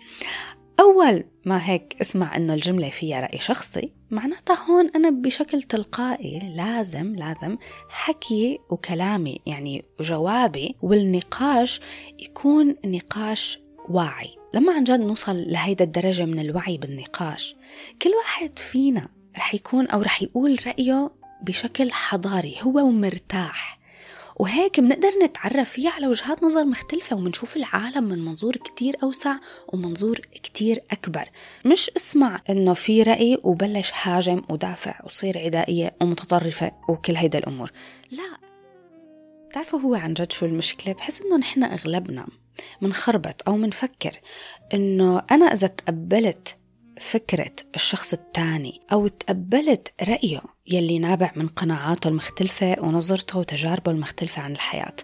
أول 0.80 1.24
ما 1.46 1.70
هيك 1.70 1.96
اسمع 2.02 2.36
إنه 2.36 2.54
الجملة 2.54 2.90
فيها 2.90 3.22
رأي 3.22 3.40
شخصي 3.40 3.92
معناتها 4.12 4.56
هون 4.70 4.90
أنا 4.96 5.10
بشكل 5.10 5.64
تلقائي 5.64 6.40
لازم 6.56 7.16
لازم 7.16 7.58
حكي 7.90 8.60
وكلامي 8.70 9.40
يعني 9.46 9.82
جوابي 10.00 10.76
والنقاش 10.82 11.82
يكون 12.20 12.76
نقاش 12.86 13.60
واعي. 13.90 14.38
لما 14.54 14.74
عن 14.74 14.84
جد 14.84 15.00
نوصل 15.00 15.52
لهيدا 15.52 15.86
الدرجة 15.86 16.26
من 16.26 16.40
الوعي 16.40 16.78
بالنقاش 16.78 17.56
كل 18.02 18.10
واحد 18.10 18.60
فينا 18.60 19.08
رح 19.38 19.54
يكون 19.54 19.88
أو 19.88 20.02
رح 20.02 20.22
يقول 20.22 20.58
رأيه 20.68 21.12
بشكل 21.42 21.92
حضاري 21.92 22.56
هو 22.62 22.88
ومرتاح. 22.88 23.77
وهيك 24.40 24.80
بنقدر 24.80 25.10
نتعرف 25.24 25.70
فيه 25.70 25.90
على 25.90 26.08
وجهات 26.08 26.44
نظر 26.44 26.66
مختلفة 26.66 27.16
ومنشوف 27.16 27.58
العالم 27.58 28.04
من 28.04 28.26
منظور 28.26 28.54
كتير 28.54 28.96
أوسع 29.04 29.36
ومنظور 29.68 30.16
كتير 30.18 30.80
أكبر. 30.92 31.30
مش 31.66 31.92
اسمع 31.98 32.42
إنه 32.50 32.74
في 32.74 33.04
رأي 33.04 33.38
وبلش 33.44 33.92
هاجم 34.02 34.42
ودافع 34.50 35.00
وصير 35.06 35.38
عدائية 35.38 35.96
ومتطرفة 36.02 36.72
وكل 36.90 37.16
هيدا 37.16 37.40
الأمور. 37.40 37.72
لا. 38.12 38.38
بتعرفوا 39.50 39.80
هو 39.80 39.96
عن 39.96 40.14
جد 40.14 40.32
شو 40.32 40.46
المشكلة؟ 40.46 40.94
بحس 40.94 41.22
إنه 41.22 41.38
نحن 41.38 41.64
أغلبنا 41.64 42.28
منخربط 42.82 43.48
أو 43.48 43.58
منفكر 43.58 44.20
إنه 44.74 45.22
أنا 45.32 45.46
إذا 45.46 45.68
تقبلت 45.68 46.57
فكرة 47.00 47.52
الشخص 47.76 48.14
الثاني 48.14 48.82
أو 48.92 49.08
تقبلت 49.08 49.94
رأيه 50.02 50.42
يلي 50.68 51.00
نابع 51.00 51.32
من 51.36 51.48
قناعاته 51.48 52.08
المختلفة 52.08 52.76
ونظرته 52.80 53.40
وتجاربه 53.40 53.92
المختلفة 53.92 54.42
عن 54.42 54.52
الحياة. 54.52 54.96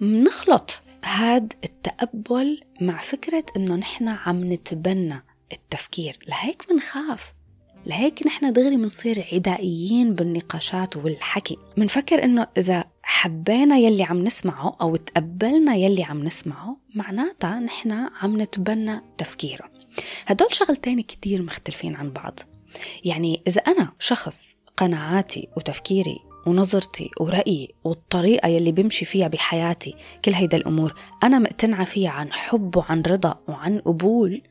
منخلط 0.00 0.82
هاد 1.04 1.52
التقبل 1.64 2.60
مع 2.80 2.98
فكرة 2.98 3.44
إنه 3.56 3.76
نحن 3.76 4.08
عم 4.08 4.52
نتبنى 4.52 5.24
التفكير. 5.52 6.18
لهيك 6.28 6.66
منخاف. 6.72 7.32
لهيك 7.86 8.26
نحن 8.26 8.52
دغري 8.52 8.76
منصير 8.76 9.28
عدائيين 9.32 10.14
بالنقاشات 10.14 10.96
والحكي. 10.96 11.56
منفكر 11.76 12.24
إنه 12.24 12.46
إذا 12.58 12.84
حبينا 13.02 13.76
يلي 13.76 14.02
عم 14.02 14.24
نسمعه 14.24 14.76
أو 14.80 14.96
تقبلنا 14.96 15.74
يلي 15.74 16.04
عم 16.04 16.24
نسمعه 16.24 16.76
معناتها 16.94 17.60
نحن 17.60 17.90
عم 17.92 18.40
نتبنى 18.40 19.00
تفكيره. 19.18 19.79
هدول 20.26 20.54
شغلتين 20.54 21.00
كتير 21.00 21.42
مختلفين 21.42 21.94
عن 21.94 22.10
بعض. 22.10 22.40
يعني 23.04 23.42
إذا 23.46 23.60
أنا 23.60 23.92
شخص 23.98 24.56
قناعاتي 24.76 25.48
وتفكيري 25.56 26.18
ونظرتي 26.46 27.10
ورأيي 27.20 27.74
والطريقة 27.84 28.48
يلي 28.48 28.72
بمشي 28.72 29.04
فيها 29.04 29.28
بحياتي 29.28 29.94
كل 30.24 30.32
هيدا 30.32 30.56
الأمور 30.56 30.94
أنا 31.22 31.38
مقتنعة 31.38 31.84
فيها 31.84 32.10
عن 32.10 32.32
حب 32.32 32.76
وعن 32.76 33.02
رضا 33.02 33.40
وعن 33.48 33.78
قبول 33.78 34.42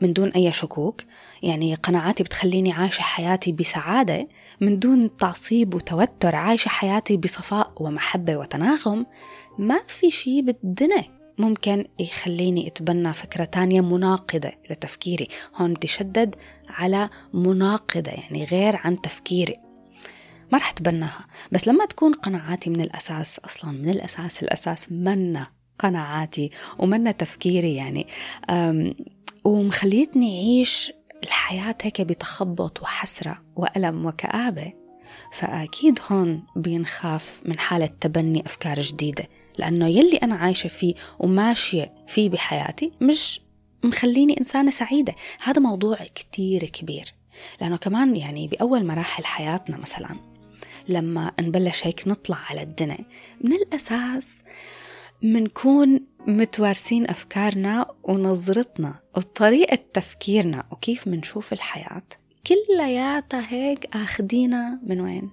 من 0.00 0.12
دون 0.12 0.28
أي 0.28 0.52
شكوك. 0.52 1.02
يعني 1.42 1.74
قناعاتي 1.74 2.22
بتخليني 2.22 2.72
عايشة 2.72 3.02
حياتي 3.02 3.52
بسعادة 3.52 4.28
من 4.60 4.78
دون 4.78 5.16
تعصيب 5.16 5.74
وتوتر 5.74 6.34
عايشة 6.36 6.68
حياتي 6.68 7.16
بصفاء 7.16 7.72
ومحبة 7.76 8.36
وتناغم. 8.36 9.06
ما 9.58 9.80
في 9.88 10.10
شي 10.10 10.42
بالدنيا 10.42 11.21
ممكن 11.38 11.86
يخليني 11.98 12.66
أتبنى 12.66 13.12
فكرة 13.12 13.44
تانية 13.44 13.80
مناقضة 13.80 14.52
لتفكيري. 14.70 15.28
هون 15.56 15.74
بدي 15.74 15.86
شدد 15.86 16.34
على 16.68 17.10
مناقضة 17.34 18.10
يعني 18.10 18.44
غير 18.44 18.76
عن 18.76 19.00
تفكيري. 19.00 19.56
ما 20.52 20.58
رح 20.58 20.70
أتبناها 20.70 21.26
بس 21.52 21.68
لما 21.68 21.86
تكون 21.86 22.12
قناعاتي 22.12 22.70
من 22.70 22.80
الأساس 22.80 23.38
أصلا 23.38 23.70
من 23.72 23.88
الأساس 23.88 24.42
الأساس 24.42 24.92
منا 24.92 25.46
قناعاتي 25.78 26.50
ومنا 26.78 27.12
تفكيري 27.12 27.74
يعني 27.74 28.06
ومخليتني 29.44 30.38
أعيش 30.38 30.92
الحياة 31.22 31.74
هيك 31.82 32.00
بتخبط 32.00 32.82
وحسرة 32.82 33.42
وألم 33.56 34.06
وكآبة 34.06 34.72
فأكيد 35.32 35.98
هون 36.10 36.42
بينخاف 36.56 37.40
من 37.44 37.58
حالة 37.58 37.90
تبني 38.00 38.46
أفكار 38.46 38.80
جديدة. 38.80 39.28
لأنه 39.58 39.88
يلي 39.88 40.16
أنا 40.16 40.34
عايشة 40.34 40.68
فيه 40.68 40.94
وماشية 41.18 41.92
فيه 42.06 42.28
بحياتي 42.28 42.92
مش 43.00 43.40
مخليني 43.84 44.38
إنسانة 44.40 44.70
سعيدة. 44.70 45.14
هذا 45.42 45.60
موضوع 45.60 45.96
كتير 46.14 46.64
كبير. 46.64 47.14
لأنه 47.60 47.76
كمان 47.76 48.16
يعني 48.16 48.48
بأول 48.48 48.86
مراحل 48.86 49.24
حياتنا 49.24 49.76
مثلا 49.76 50.16
لما 50.88 51.32
نبلش 51.40 51.86
هيك 51.86 52.08
نطلع 52.08 52.38
على 52.50 52.62
الدنيا 52.62 53.04
من 53.40 53.52
الأساس 53.52 54.42
منكون 55.22 56.00
متوارثين 56.26 57.10
أفكارنا 57.10 57.86
ونظرتنا 58.02 58.94
وطريقة 59.16 59.78
تفكيرنا 59.92 60.64
وكيف 60.70 61.08
منشوف 61.08 61.52
الحياة 61.52 62.02
كلياتها 62.46 63.52
هيك 63.52 63.96
أخدينا 63.96 64.80
من 64.82 65.00
وين؟ 65.00 65.30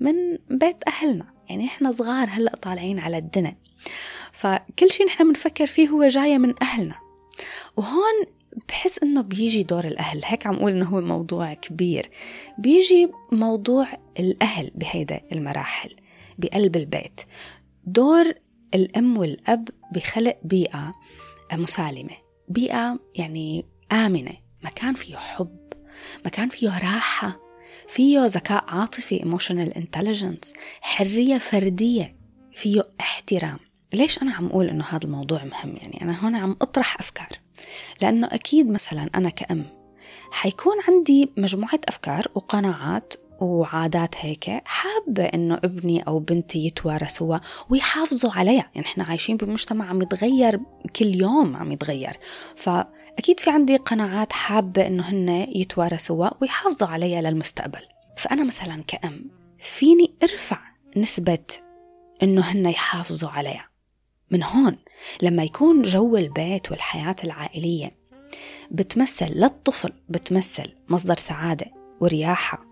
من 0.00 0.14
بيت 0.50 0.76
أهلنا. 0.88 1.26
يعني 1.50 1.66
إحنا 1.66 1.90
صغار 1.90 2.28
هلأ 2.30 2.56
طالعين 2.56 2.98
على 2.98 3.18
الدنيا. 3.18 3.56
فكل 4.32 4.90
شيء 4.90 5.06
نحن 5.06 5.28
بنفكر 5.28 5.66
فيه 5.66 5.88
هو 5.88 6.06
جاية 6.06 6.38
من 6.38 6.54
أهلنا. 6.62 6.94
وهون 7.76 8.26
بحس 8.68 8.98
إنه 9.02 9.20
بيجي 9.20 9.62
دور 9.62 9.84
الأهل. 9.84 10.20
هيك 10.24 10.46
عم 10.46 10.54
أقول 10.54 10.70
إنه 10.70 10.86
هو 10.86 11.00
موضوع 11.00 11.54
كبير. 11.54 12.10
بيجي 12.58 13.10
موضوع 13.32 13.86
الأهل 14.18 14.70
بهيدا 14.74 15.20
المراحل 15.32 15.96
بقلب 16.38 16.76
البيت. 16.76 17.20
دور 17.84 18.34
الأم 18.74 19.18
والأب 19.18 19.68
بخلق 19.94 20.38
بيئة 20.42 20.94
مسالمة. 21.52 22.16
بيئة 22.48 22.98
يعني 23.14 23.66
آمنة. 23.92 24.36
مكان 24.62 24.94
فيه 24.94 25.16
حب 25.16 25.72
مكان 26.26 26.48
فيه 26.48 26.78
راحة. 26.78 27.49
فيه 27.88 28.26
ذكاء 28.26 28.64
عاطفي 28.68 29.18
emotional 29.18 29.78
intelligence 29.78 30.58
حرية 30.80 31.38
فردية 31.38 32.16
فيه 32.52 32.88
احترام. 33.00 33.58
ليش 33.92 34.22
أنا 34.22 34.32
عم 34.32 34.46
أقول 34.46 34.66
إنه 34.68 34.84
هذا 34.84 35.04
الموضوع 35.04 35.44
مهم؟ 35.44 35.76
يعني 35.76 36.02
أنا 36.02 36.24
هون 36.24 36.36
عم 36.36 36.56
أطرح 36.62 37.00
أفكار. 37.00 37.28
لأنه 38.02 38.26
أكيد 38.26 38.70
مثلا 38.70 39.10
أنا 39.14 39.30
كأم 39.30 39.64
حيكون 40.30 40.76
عندي 40.88 41.30
مجموعة 41.36 41.80
أفكار 41.88 42.26
وقناعات 42.34 43.14
وعادات 43.40 44.14
هيك 44.18 44.62
حابة 44.64 45.24
إنه 45.24 45.54
ابني 45.54 46.02
أو 46.02 46.18
بنتي 46.18 46.66
يتوارثوها 46.66 47.40
ويحافظوا 47.70 48.30
عليها. 48.32 48.70
يعني 48.74 48.86
إحنا 48.86 49.04
عايشين 49.04 49.36
بمجتمع 49.36 49.88
عم 49.88 50.02
يتغير 50.02 50.60
كل 50.96 51.20
يوم 51.20 51.56
عم 51.56 51.72
يتغير. 51.72 52.16
فأكيد 53.20 53.40
في 53.40 53.50
عندي 53.50 53.76
قناعات 53.76 54.32
حابة 54.32 54.86
إنه 54.86 55.02
هن 55.02 55.28
يتوارثوها 55.28 56.34
ويحافظوا 56.40 56.88
عليها 56.88 57.22
للمستقبل. 57.22 57.80
فأنا 58.16 58.44
مثلا 58.44 58.82
كأم 58.86 59.30
فيني 59.58 60.14
أرفع 60.22 60.58
نسبة 60.96 61.38
إنه 62.22 62.42
هن 62.42 62.66
يحافظوا 62.66 63.30
عليها. 63.30 63.68
من 64.30 64.42
هون 64.42 64.78
لما 65.22 65.42
يكون 65.42 65.82
جو 65.82 66.16
البيت 66.16 66.70
والحياة 66.70 67.16
العائلية 67.24 67.96
بتمثل 68.70 69.32
للطفل 69.34 69.92
بتمثل 70.08 70.74
مصدر 70.88 71.16
سعادة 71.16 71.66
ورياحة 72.00 72.64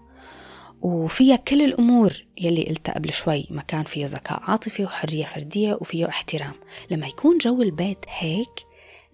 وفيها 0.83 1.37
كل 1.37 1.63
الأمور 1.63 2.27
يلي 2.41 2.65
قلتها 2.65 2.93
قبل 2.93 3.13
شوي 3.13 3.47
مكان 3.51 3.85
فيه 3.85 4.07
ذكاء 4.07 4.43
عاطفي 4.43 4.85
وحرية 4.85 5.25
فردية 5.25 5.79
وفيه 5.81 6.09
احترام. 6.09 6.55
لما 6.91 7.07
يكون 7.07 7.39
جو 7.39 7.63
البيت 7.63 8.05
هيك 8.09 8.68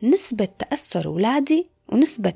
نسبة 0.05 0.49
تأثر 0.59 1.07
أولادي 1.07 1.67
ونسبة 1.89 2.35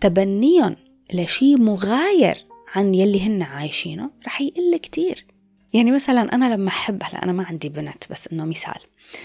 تبنيهم 0.00 0.76
لشي 1.12 1.56
مغاير 1.56 2.46
عن 2.74 2.94
يلي 2.94 3.26
هن 3.26 3.42
عايشينه 3.42 4.10
رح 4.26 4.40
يقل 4.40 4.76
كتير. 4.76 5.26
يعني 5.72 5.90
مثلا 5.90 6.34
أنا 6.34 6.54
لما 6.54 6.68
أحب 6.68 7.02
هلأ 7.02 7.22
أنا 7.22 7.32
ما 7.32 7.44
عندي 7.44 7.68
بنت 7.68 8.04
بس 8.10 8.28
إنه 8.32 8.44
مثال 8.44 8.80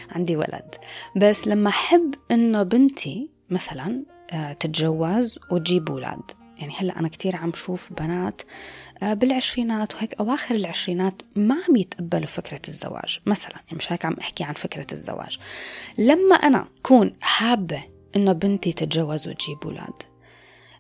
عندي 0.10 0.36
ولد. 0.36 0.76
بس 1.16 1.48
لما 1.48 1.70
أحب 1.70 2.16
إنه 2.32 2.64
بنتي 2.64 3.30
مثلا 3.50 4.04
آه، 4.32 4.54
تتجوز 4.54 5.40
وتجيب 5.52 5.90
أولاد. 5.90 6.32
يعني 6.58 6.74
هلأ 6.78 7.00
أنا 7.00 7.08
كتير 7.08 7.36
عم 7.36 7.54
شوف 7.54 7.94
بنات 7.94 8.42
بالعشرينات 9.02 9.96
وهيك 9.96 10.14
أواخر 10.14 10.56
العشرينات 10.56 11.22
ما 11.36 11.56
عم 11.68 11.76
يتقبلوا 11.76 12.28
فكرة 12.28 12.62
الزواج. 12.68 13.20
مثلا 13.26 13.56
يعني 13.56 13.78
مش 13.78 13.92
هيك 13.92 14.06
عم 14.06 14.16
أحكي 14.22 14.44
عن 14.44 14.54
فكرة 14.54 14.88
الزواج. 14.92 15.38
لما 15.98 16.36
أنا 16.36 16.68
كون 16.84 17.14
حابة 17.22 17.84
إنه 18.16 18.34
بنتي 18.34 18.74
تتجوز 18.74 19.28
وتجيب 19.28 19.58
أولاد 19.66 20.04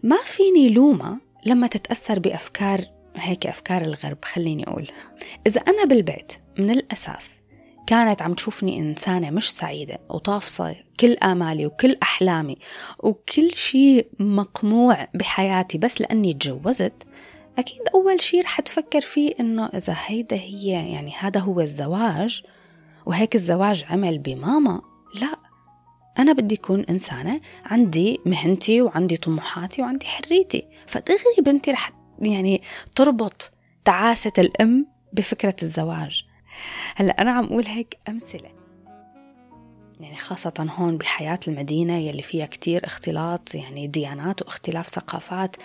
ما 0.04 0.18
فيني 0.26 0.70
لومة 0.70 1.20
لما 1.46 1.68
تتأثر 1.68 2.20
بأفكار 2.20 2.82
هيك 3.16 3.48
أفكار 3.48 3.82
الغرب 3.82 4.26
خليني 4.26 4.68
أقول. 4.68 4.92
إذا 5.48 5.62
أنا 5.62 5.86
بالبيت 5.86 6.34
من 6.60 6.70
الأساس 6.70 7.32
كانت 7.88 8.22
عم 8.22 8.34
تشوفني 8.34 8.80
إنسانة 8.80 9.30
مش 9.30 9.52
سعيدة 9.52 10.00
وطافصة 10.10 10.76
كل 11.00 11.14
آمالي 11.14 11.66
وكل 11.66 11.98
أحلامي 12.04 12.58
وكل 13.04 13.54
شيء 13.54 14.08
مقموع 14.20 15.08
بحياتي 15.14 15.78
بس 15.78 16.02
لأني 16.02 16.34
تجوزت 16.34 16.94
أكيد 17.58 17.82
أول 17.96 18.22
شيء 18.22 18.44
رح 18.44 18.62
تفكر 18.62 19.02
فيه 19.02 19.36
إنه 19.40 19.66
إذا 19.66 19.96
هيدا 20.06 20.36
هي 20.36 20.70
يعني 20.70 21.14
هذا 21.20 21.40
هو 21.40 21.62
الزواج 21.62 22.44
وهيك 23.06 23.36
الزواج 23.36 23.86
عمل 23.90 24.18
بماما 24.18 24.82
لا. 25.16 25.40
أنا 26.20 26.34
بدي 26.34 26.56
أكون 26.56 26.82
إنسانة 26.90 27.42
عندي 27.66 28.20
مهنتي 28.26 28.82
وعندي 28.82 29.18
طموحاتي 29.18 29.82
وعندي 29.82 30.06
حريتي. 30.06 30.68
فدغري 30.88 31.42
بنتي 31.46 31.72
رح 31.72 31.92
يعني 32.20 32.62
تربط 32.96 33.52
تعاسة 33.86 34.32
الأم 34.38 34.88
بفكرة 35.14 35.56
الزواج. 35.64 36.26
هلا 36.96 37.22
أنا 37.22 37.32
عم 37.32 37.46
أقول 37.46 37.66
هيك 37.66 37.98
أمثلة. 38.10 38.50
يعني 40.00 40.16
خاصة 40.16 40.68
هون 40.78 40.98
بحياة 40.98 41.40
المدينة 41.48 41.98
يلي 41.98 42.22
فيها 42.22 42.46
كتير 42.46 42.86
اختلاط 42.86 43.56
يعني 43.56 43.88
ديانات 43.88 44.42
واختلاف 44.42 44.88
ثقافات 44.88 45.56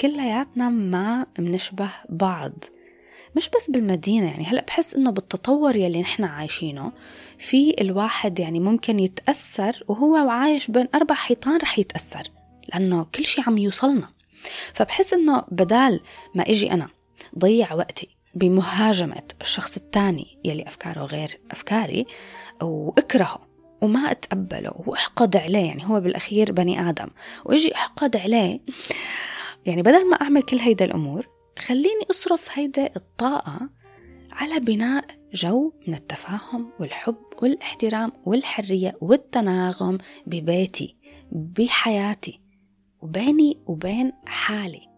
كلياتنا 0.00 0.68
ما 0.68 1.26
منشبه 1.38 1.90
بعض. 2.08 2.52
مش 3.36 3.50
بس 3.56 3.70
بالمدينة 3.70 4.26
يعني 4.26 4.44
هلأ 4.44 4.64
بحس 4.68 4.94
إنه 4.94 5.10
بالتطور 5.10 5.76
يلي 5.76 6.00
نحن 6.00 6.24
عايشينه 6.24 6.92
في 7.38 7.74
الواحد 7.80 8.38
يعني 8.38 8.60
ممكن 8.60 8.98
يتأثر 8.98 9.84
وهو 9.88 10.16
عايش 10.16 10.70
بين 10.70 10.88
أربع 10.94 11.14
حيطان 11.14 11.56
رح 11.56 11.78
يتأثر 11.78 12.30
لأنه 12.68 13.06
كل 13.14 13.24
شي 13.24 13.42
عم 13.46 13.58
يوصلنا. 13.58 14.08
فبحس 14.74 15.12
إنه 15.12 15.44
بدال 15.50 16.00
ما 16.34 16.42
إجي 16.42 16.72
أنا 16.72 16.88
ضيع 17.38 17.74
وقتي 17.74 18.08
بمهاجمة 18.34 19.22
الشخص 19.40 19.76
الثاني 19.76 20.38
يلي 20.44 20.66
أفكاره 20.66 21.04
غير 21.04 21.30
أفكاري 21.50 22.06
وأكرهه 22.62 23.46
وما 23.80 24.10
أتقبله 24.10 24.72
وأحقد 24.86 25.36
عليه 25.36 25.66
يعني 25.66 25.86
هو 25.86 26.00
بالأخير 26.00 26.52
بني 26.52 26.88
آدم. 26.88 27.08
وإجي 27.44 27.74
أحقد 27.74 28.16
عليه 28.16 28.60
يعني 29.66 29.82
بدل 29.82 30.10
ما 30.10 30.16
أعمل 30.16 30.42
كل 30.42 30.56
هيدا 30.56 30.84
الأمور 30.84 31.26
خليني 31.58 32.04
أصرف 32.10 32.58
هيدا 32.58 32.90
الطاقة 32.96 33.70
على 34.30 34.60
بناء 34.60 35.04
جو 35.34 35.72
من 35.88 35.94
التفاهم 35.94 36.72
والحب 36.80 37.16
والاحترام 37.42 38.12
والحرية 38.26 38.96
والتناغم 39.00 39.98
ببيتي 40.26 40.96
بحياتي 41.32 42.40
وبيني 43.00 43.58
وبين 43.66 44.12
حالي. 44.26 44.88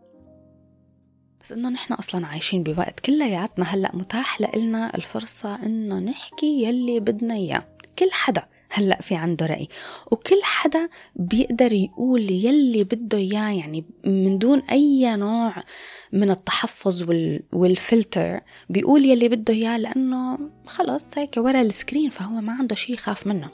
بس 1.43 1.53
إنه 1.53 1.69
نحن 1.69 1.93
أصلا 1.93 2.27
عايشين 2.27 2.63
بوقت 2.63 3.01
كلياتنا 3.01 3.65
هلأ 3.65 3.97
متاح 3.97 4.41
لنا 4.41 4.95
الفرصة 4.95 5.55
إنه 5.67 5.99
نحكي 5.99 6.63
يلي 6.65 7.01
بدنا 7.01 7.35
إياه 7.35 7.69
كل 7.99 8.13
حدا. 8.13 8.49
هلأ 8.71 9.01
في 9.03 9.15
عنده 9.15 9.47
رأي. 9.47 9.69
وكل 10.11 10.41
حدا 10.43 10.89
بيقدر 11.17 11.73
يقول 11.73 12.31
يلي 12.31 12.85
بده 12.85 13.19
إياه 13.19 13.51
يعني 13.51 13.85
من 14.05 14.39
دون 14.39 14.63
أي 14.71 15.17
نوع 15.17 15.55
من 16.13 16.31
التحفظ 16.31 17.05
والفلتر 17.53 18.41
بيقول 18.71 19.05
يلي 19.05 19.29
بده 19.29 19.55
إياه 19.55 19.79
لأنه 19.79 20.39
خلص 20.67 21.19
هيك 21.19 21.35
ورا 21.37 21.61
السكرين 21.61 22.11
فهو 22.11 22.41
ما 22.41 22.53
عنده 22.53 22.75
شيء 22.75 22.95
يخاف 22.95 23.27
منه. 23.27 23.51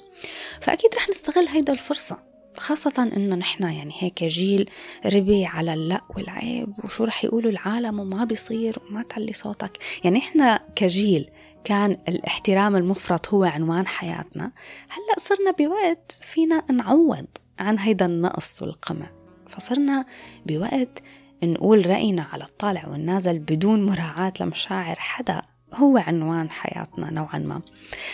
فأكيد 0.60 0.90
رح 0.96 1.08
نستغل 1.08 1.46
هيدا 1.48 1.72
الفرصة 1.72 2.18
خاصة 2.56 3.10
إنه 3.16 3.36
نحن 3.36 3.62
يعني 3.62 3.94
هيك 3.98 4.24
جيل 4.24 4.70
ربي 5.06 5.44
على 5.44 5.74
اللأ 5.74 6.00
والعيب 6.16 6.72
وشو 6.84 7.04
رح 7.04 7.24
يقولوا 7.24 7.50
العالم 7.50 8.00
وما 8.00 8.24
بيصير 8.24 8.78
وما 8.90 9.02
تعلي 9.02 9.32
صوتك. 9.32 9.78
يعني 10.04 10.18
إحنا 10.18 10.60
كجيل 10.76 11.30
كان 11.64 11.98
الاحترام 12.08 12.76
المفرط 12.76 13.28
هو 13.28 13.44
عنوان 13.44 13.86
حياتنا. 13.86 14.52
هلأ 14.88 15.18
صرنا 15.18 15.50
بوقت 15.50 16.18
فينا 16.20 16.72
نعوض 16.72 17.26
عن 17.58 17.78
هيدا 17.78 18.06
النقص 18.06 18.62
والقمع. 18.62 19.10
فصرنا 19.48 20.04
بوقت 20.46 21.02
نقول 21.44 21.90
رأينا 21.90 22.26
على 22.32 22.44
الطالع 22.44 22.88
والنازل 22.88 23.38
بدون 23.38 23.86
مراعاة 23.86 24.32
لمشاعر 24.40 24.96
حدا 24.98 25.42
هو 25.74 25.96
عنوان 25.96 26.50
حياتنا 26.50 27.10
نوعا 27.10 27.38
ما. 27.38 27.62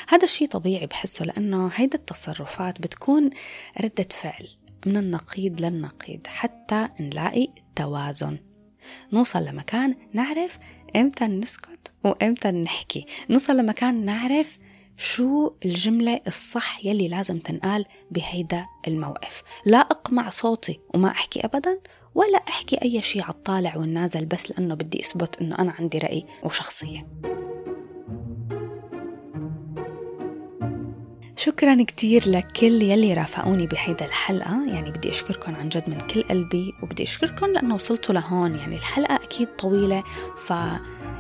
هذا 0.09 0.25
الشيء 0.25 0.49
طبيعي 0.49 0.87
بحسه 0.87 1.25
لأنه 1.25 1.71
هيدا 1.75 1.99
التصرفات 1.99 2.81
بتكون 2.81 3.31
ردة 3.85 4.09
فعل 4.11 4.49
من 4.87 4.97
النقيض 4.97 5.61
للنقيض 5.61 6.27
حتى 6.27 6.89
نلاقي 7.01 7.49
توازن. 7.77 8.39
نوصل 9.13 9.45
لمكان 9.45 9.97
نعرف 10.13 10.59
إمتى 10.97 11.27
نسكت 11.27 11.93
وإمتى 12.05 12.51
نحكي؟ 12.51 13.07
نوصل 13.31 13.57
لمكان 13.57 14.05
نعرف 14.05 14.59
شو 14.97 15.53
الجملة 15.65 16.21
الصح 16.27 16.85
يلي 16.85 17.09
لازم 17.09 17.39
تنقال 17.39 17.85
بهيدا 18.11 18.67
الموقف. 18.89 19.43
لا 19.65 19.79
أقمع 19.79 20.31
صوتي 20.31 20.81
وما 20.95 21.11
أحكي 21.11 21.41
أبدا 21.41 21.79
ولا 22.15 22.39
أحكي 22.49 22.83
أي 22.83 23.03
شيء 23.03 23.23
على 23.23 23.33
الطالع 23.33 23.77
والنازل 23.77 24.27
بس 24.27 24.51
لأنه 24.51 24.75
بدي 24.75 25.01
أثبت 25.01 25.41
أنه 25.41 25.59
أنا 25.59 25.75
عندي 25.79 25.99
رأي 25.99 26.27
وشخصية. 26.43 27.07
شكرا 31.45 31.83
كتير 31.83 32.23
لكل 32.27 32.83
يلي 32.83 33.15
رافقوني 33.15 33.67
بهيدا 33.67 34.07
الحلقة. 34.07 34.67
يعني 34.67 34.91
بدي 34.91 35.11
أشكركم 35.11 35.55
عن 35.55 35.69
جد 35.69 35.85
من 35.89 35.99
كل 36.01 36.23
قلبي 36.23 36.75
وبدي 36.83 37.03
أشكركم 37.03 37.47
لأنه 37.47 37.75
وصلتوا 37.75 38.15
لهون. 38.15 38.55
يعني 38.55 38.77
الحلقة 38.77 39.15
أكيد 39.15 39.49
طويلة 39.59 40.03
ف 40.37 40.53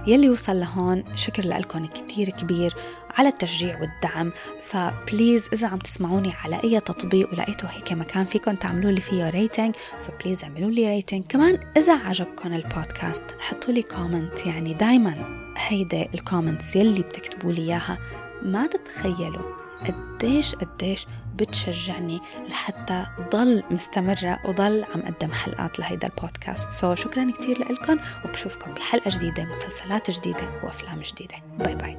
يلي 0.07 0.31
وصل 0.31 0.61
لهون 0.61 1.05
شكر 1.15 1.47
لكم 1.47 1.87
كتير 1.87 2.31
كبير 2.31 2.75
على 3.11 3.29
التشجيع 3.29 3.81
والدعم. 3.81 4.33
ف 4.63 4.75
please 4.75 5.49
إذا 5.53 5.69
عم 5.69 5.79
تسمعوني 5.79 6.33
على 6.45 6.61
أي 6.65 6.81
تطبيق 6.81 7.33
ولقيتوا 7.33 7.69
هيك 7.69 7.93
مكان 7.93 8.25
فيكم 8.25 8.55
تعملوا 8.55 8.91
لي 8.91 9.01
فيه 9.01 9.31
rating 9.31 9.75
ف 10.01 10.07
please 10.07 10.45
اعملوا 10.45 10.71
لي 10.71 10.89
rating 10.89 11.25
كمان 11.29 11.59
إذا 11.77 11.97
عجبكم 11.97 12.53
البودكاست 12.53 13.25
حطوا 13.39 13.75
لي 13.75 13.83
comment 13.83 14.47
يعني 14.47 14.75
دايما 14.75 15.15
هيدا 15.57 16.09
ال 16.15 16.22
comments 16.22 16.77
يلي 16.77 17.03
بتكتبوا 17.03 17.53
لي 17.53 17.63
إياها. 17.63 17.99
ما 18.43 18.67
تتخيلوا 18.67 19.60
قديش 19.87 20.55
قديش 20.55 21.07
بتشجعني 21.37 22.21
لحتى 22.49 23.07
ضل 23.33 23.63
مستمرة 23.71 24.39
وضل 24.45 24.85
عم 24.95 25.03
قدم 25.03 25.33
حلقات 25.33 25.79
لهيدا 25.79 26.09
البودكاست. 26.09 26.71
so 26.71 26.95
so, 26.95 26.99
شكرا 26.99 27.31
كتير 27.31 27.59
لكم 27.59 27.99
وبشوفكم 28.25 28.75
بحلقة 28.75 29.11
جديدة 29.11 29.45
مسلسلات 29.45 30.11
جديدة 30.11 30.61
وأفلام 30.63 31.01
جديدة. 31.01 31.37
bye 31.59 31.75
bye 31.75 31.99